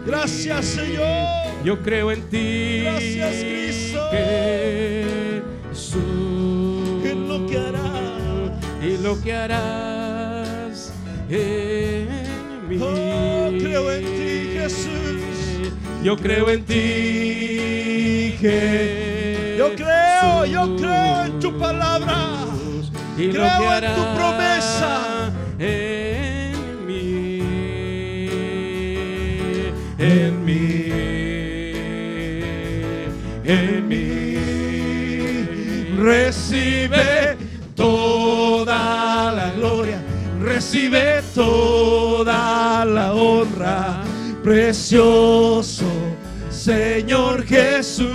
Gracias, 0.05 0.65
Señor. 0.65 1.25
Yo 1.63 1.81
creo 1.81 2.11
en 2.11 2.21
ti. 2.23 2.81
Gracias, 2.83 3.35
Cristo. 3.35 4.09
Jesús. 5.69 7.05
En 7.05 7.27
lo 7.29 7.47
que 7.47 7.57
harás. 7.57 8.83
Y 8.83 8.97
lo 9.01 9.21
que 9.21 9.33
harás 9.33 10.91
en 11.29 12.69
mí. 12.69 12.77
Oh, 12.81 13.49
creo 13.57 13.91
en 13.91 14.03
ti, 14.03 14.59
Jesús. 14.59 15.71
Yo 16.03 16.17
creo 16.17 16.49
en 16.49 16.65
ti, 16.65 18.35
Jesús. 18.39 19.57
Yo 19.57 19.73
creo, 19.73 20.45
yo 20.45 20.75
creo 20.75 21.25
en 21.25 21.39
tu 21.39 21.57
palabra. 21.57 22.36
Y 23.17 23.31
lo 23.31 23.33
Creo 23.33 23.77
en 23.77 23.95
tu 23.95 24.15
promesa. 24.15 25.31
En 25.57 26.85
mí. 26.85 27.41
En 29.97 30.45
mí. 30.45 30.91
En 33.43 33.87
mí. 33.87 34.37
Recibe 35.97 37.37
toda 37.75 39.31
la 39.31 39.51
gloria. 39.51 39.99
Recibe 40.39 41.23
toda 41.33 42.85
la 42.85 43.13
honra. 43.13 44.03
Precioso 44.43 45.85
Señor 46.51 47.45
Jesús. 47.45 48.07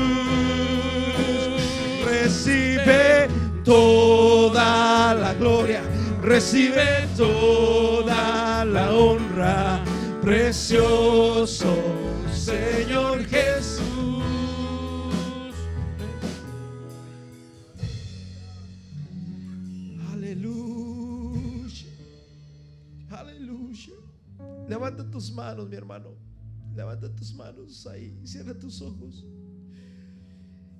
Recibe 2.04 3.31
toda 3.64 5.14
la 5.14 5.34
gloria. 5.34 5.82
Recibe 6.22 7.08
toda 7.16 8.64
la 8.64 8.92
honra. 8.92 9.82
Precioso 10.22 11.74
Señor 12.32 13.24
Jesús. 13.24 13.82
Aleluya. 20.12 21.86
Aleluya. 23.10 23.94
Levanta 24.68 25.10
tus 25.10 25.32
manos, 25.32 25.68
mi 25.68 25.76
hermano. 25.76 26.16
Levanta 26.74 27.14
tus 27.14 27.34
manos 27.34 27.86
ahí. 27.86 28.18
Cierra 28.24 28.54
tus 28.58 28.80
ojos. 28.80 29.24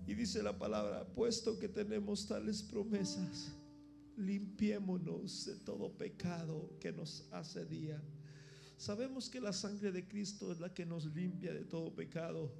Y 0.06 0.14
dice 0.14 0.42
la 0.42 0.58
palabra, 0.58 1.06
puesto 1.14 1.58
que 1.58 1.68
tenemos 1.68 2.26
tales 2.26 2.62
promesas, 2.62 3.52
limpiémonos 4.16 5.46
de 5.46 5.56
todo 5.56 5.96
pecado 5.96 6.76
que 6.80 6.92
nos 6.92 7.26
hace 7.30 7.64
día. 7.64 8.02
Sabemos 8.76 9.30
que 9.30 9.40
la 9.40 9.52
sangre 9.52 9.92
de 9.92 10.08
Cristo 10.08 10.50
es 10.50 10.58
la 10.58 10.74
que 10.74 10.84
nos 10.84 11.06
limpia 11.14 11.54
de 11.54 11.64
todo 11.64 11.94
pecado. 11.94 12.52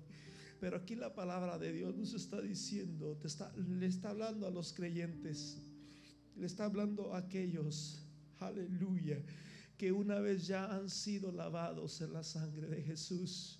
Pero 0.60 0.76
aquí 0.76 0.94
la 0.94 1.12
palabra 1.12 1.58
de 1.58 1.72
Dios 1.72 1.96
nos 1.96 2.14
está 2.14 2.40
diciendo, 2.40 3.18
le 3.56 3.86
está 3.86 4.10
hablando 4.10 4.46
a 4.46 4.50
los 4.50 4.72
creyentes, 4.72 5.58
le 6.36 6.46
está 6.46 6.66
hablando 6.66 7.12
a 7.12 7.18
aquellos, 7.18 8.06
aleluya, 8.38 9.20
que 9.76 9.90
una 9.90 10.20
vez 10.20 10.46
ya 10.46 10.72
han 10.72 10.88
sido 10.88 11.32
lavados 11.32 12.00
en 12.00 12.12
la 12.12 12.22
sangre 12.22 12.68
de 12.68 12.82
Jesús. 12.82 13.58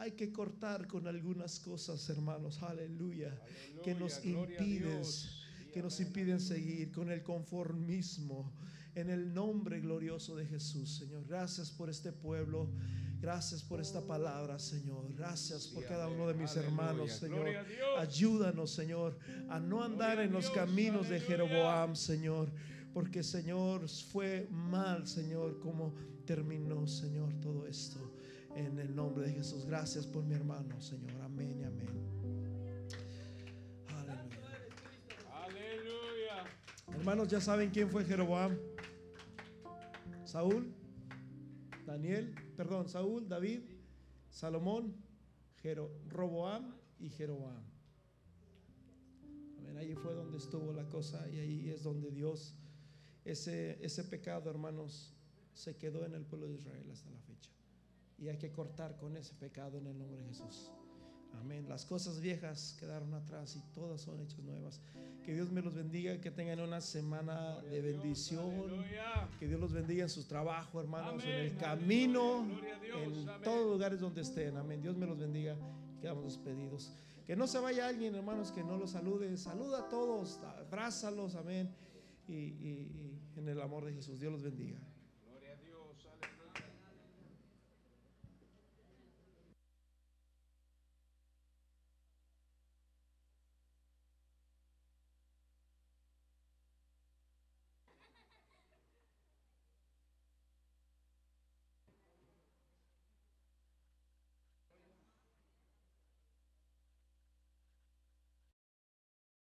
Hay 0.00 0.12
que 0.12 0.32
cortar 0.32 0.86
con 0.86 1.06
algunas 1.06 1.60
cosas, 1.60 2.08
hermanos, 2.08 2.62
aleluya, 2.62 3.38
que 3.84 3.94
nos 3.94 4.24
impiden, 4.24 5.02
que 5.74 5.82
nos 5.82 6.00
impiden 6.00 6.40
seguir 6.40 6.90
con 6.90 7.10
el 7.10 7.22
conformismo. 7.22 8.50
En 8.94 9.10
el 9.10 9.34
nombre 9.34 9.78
glorioso 9.78 10.34
de 10.36 10.46
Jesús, 10.46 10.96
Señor. 10.96 11.26
Gracias 11.28 11.70
por 11.70 11.90
este 11.90 12.12
pueblo. 12.12 12.70
Gracias 13.20 13.62
por 13.62 13.78
esta 13.78 14.00
palabra, 14.00 14.58
Señor. 14.58 15.12
Gracias 15.14 15.66
por 15.66 15.84
cada 15.84 16.08
uno 16.08 16.26
de 16.28 16.32
mis 16.32 16.56
hermanos, 16.56 17.12
Señor. 17.12 17.48
Ayúdanos, 17.98 18.70
Señor, 18.70 19.18
a 19.50 19.60
no 19.60 19.84
andar 19.84 20.18
en 20.18 20.32
los 20.32 20.48
caminos 20.48 21.10
de. 21.10 21.20
Jeroboam, 21.20 21.94
Señor. 21.94 22.50
Porque, 22.94 23.22
Señor, 23.22 23.86
fue 23.86 24.48
mal, 24.50 25.06
Señor, 25.06 25.60
como 25.60 25.94
terminó, 26.24 26.86
Señor, 26.86 27.34
todo 27.42 27.66
esto. 27.66 28.09
En 28.54 28.78
el 28.78 28.94
nombre 28.94 29.26
de 29.26 29.32
Jesús. 29.32 29.64
Gracias 29.66 30.06
por 30.06 30.24
mi 30.24 30.34
hermano, 30.34 30.80
Señor. 30.80 31.20
Amén 31.22 31.58
y 31.60 31.64
amén. 31.64 31.88
Aleluya. 33.88 34.40
Aleluya. 35.44 36.44
Hermanos, 36.94 37.28
ya 37.28 37.40
saben 37.40 37.70
quién 37.70 37.88
fue 37.90 38.04
Jeroboam. 38.04 38.56
Saúl, 40.24 40.72
Daniel, 41.86 42.34
perdón, 42.56 42.88
Saúl, 42.88 43.28
David, 43.28 43.62
Salomón, 44.28 44.94
Jero- 45.62 45.90
Roboam 46.08 46.72
y 47.00 47.08
Jeroboam. 47.08 47.62
Amén, 49.58 49.76
ahí 49.76 49.94
fue 49.94 50.14
donde 50.14 50.38
estuvo 50.38 50.72
la 50.72 50.84
cosa 50.88 51.28
y 51.30 51.38
ahí 51.38 51.70
es 51.70 51.82
donde 51.82 52.10
Dios, 52.12 52.54
ese, 53.24 53.84
ese 53.84 54.04
pecado, 54.04 54.50
hermanos, 54.50 55.16
se 55.52 55.76
quedó 55.76 56.04
en 56.06 56.14
el 56.14 56.24
pueblo 56.24 56.46
de 56.48 56.54
Israel 56.54 56.88
hasta 56.92 57.10
la 57.10 57.18
fecha. 57.20 57.50
Y 58.20 58.28
hay 58.28 58.36
que 58.36 58.50
cortar 58.52 58.96
con 58.96 59.16
ese 59.16 59.34
pecado 59.34 59.78
en 59.78 59.86
el 59.86 59.98
nombre 59.98 60.20
de 60.20 60.28
Jesús. 60.28 60.70
Amén. 61.40 61.66
Las 61.68 61.86
cosas 61.86 62.20
viejas 62.20 62.76
quedaron 62.78 63.14
atrás 63.14 63.56
y 63.56 63.60
todas 63.72 64.00
son 64.02 64.20
hechas 64.20 64.40
nuevas. 64.40 64.80
Que 65.24 65.32
Dios 65.34 65.50
me 65.50 65.62
los 65.62 65.74
bendiga, 65.74 66.20
que 66.20 66.30
tengan 66.30 66.60
una 66.60 66.80
semana 66.80 67.60
de 67.62 67.80
bendición. 67.80 68.50
Que 69.38 69.46
Dios 69.46 69.60
los 69.60 69.72
bendiga 69.72 70.02
en 70.02 70.10
su 70.10 70.24
trabajo, 70.24 70.80
hermanos, 70.80 71.22
en 71.24 71.30
el 71.30 71.56
camino, 71.56 72.42
en 72.44 73.28
amén. 73.28 73.42
todos 73.44 73.60
los 73.60 73.70
lugares 73.72 74.00
donde 74.00 74.22
estén. 74.22 74.56
Amén. 74.56 74.82
Dios 74.82 74.96
me 74.96 75.06
los 75.06 75.18
bendiga. 75.18 75.56
Quedamos 76.00 76.24
despedidos. 76.24 76.92
Que 77.26 77.36
no 77.36 77.46
se 77.46 77.58
vaya 77.60 77.86
alguien, 77.86 78.14
hermanos, 78.16 78.50
que 78.50 78.64
no 78.64 78.76
los 78.76 78.90
salude. 78.90 79.36
Saluda 79.36 79.80
a 79.80 79.88
todos, 79.88 80.40
abrázalos, 80.42 81.36
amén. 81.36 81.70
Y, 82.26 82.32
y- 82.34 83.20
y 83.34 83.38
en 83.38 83.48
el 83.48 83.60
amor 83.62 83.84
de 83.84 83.92
Jesús. 83.92 84.18
Dios 84.18 84.32
los 84.32 84.42
bendiga. 84.42 84.80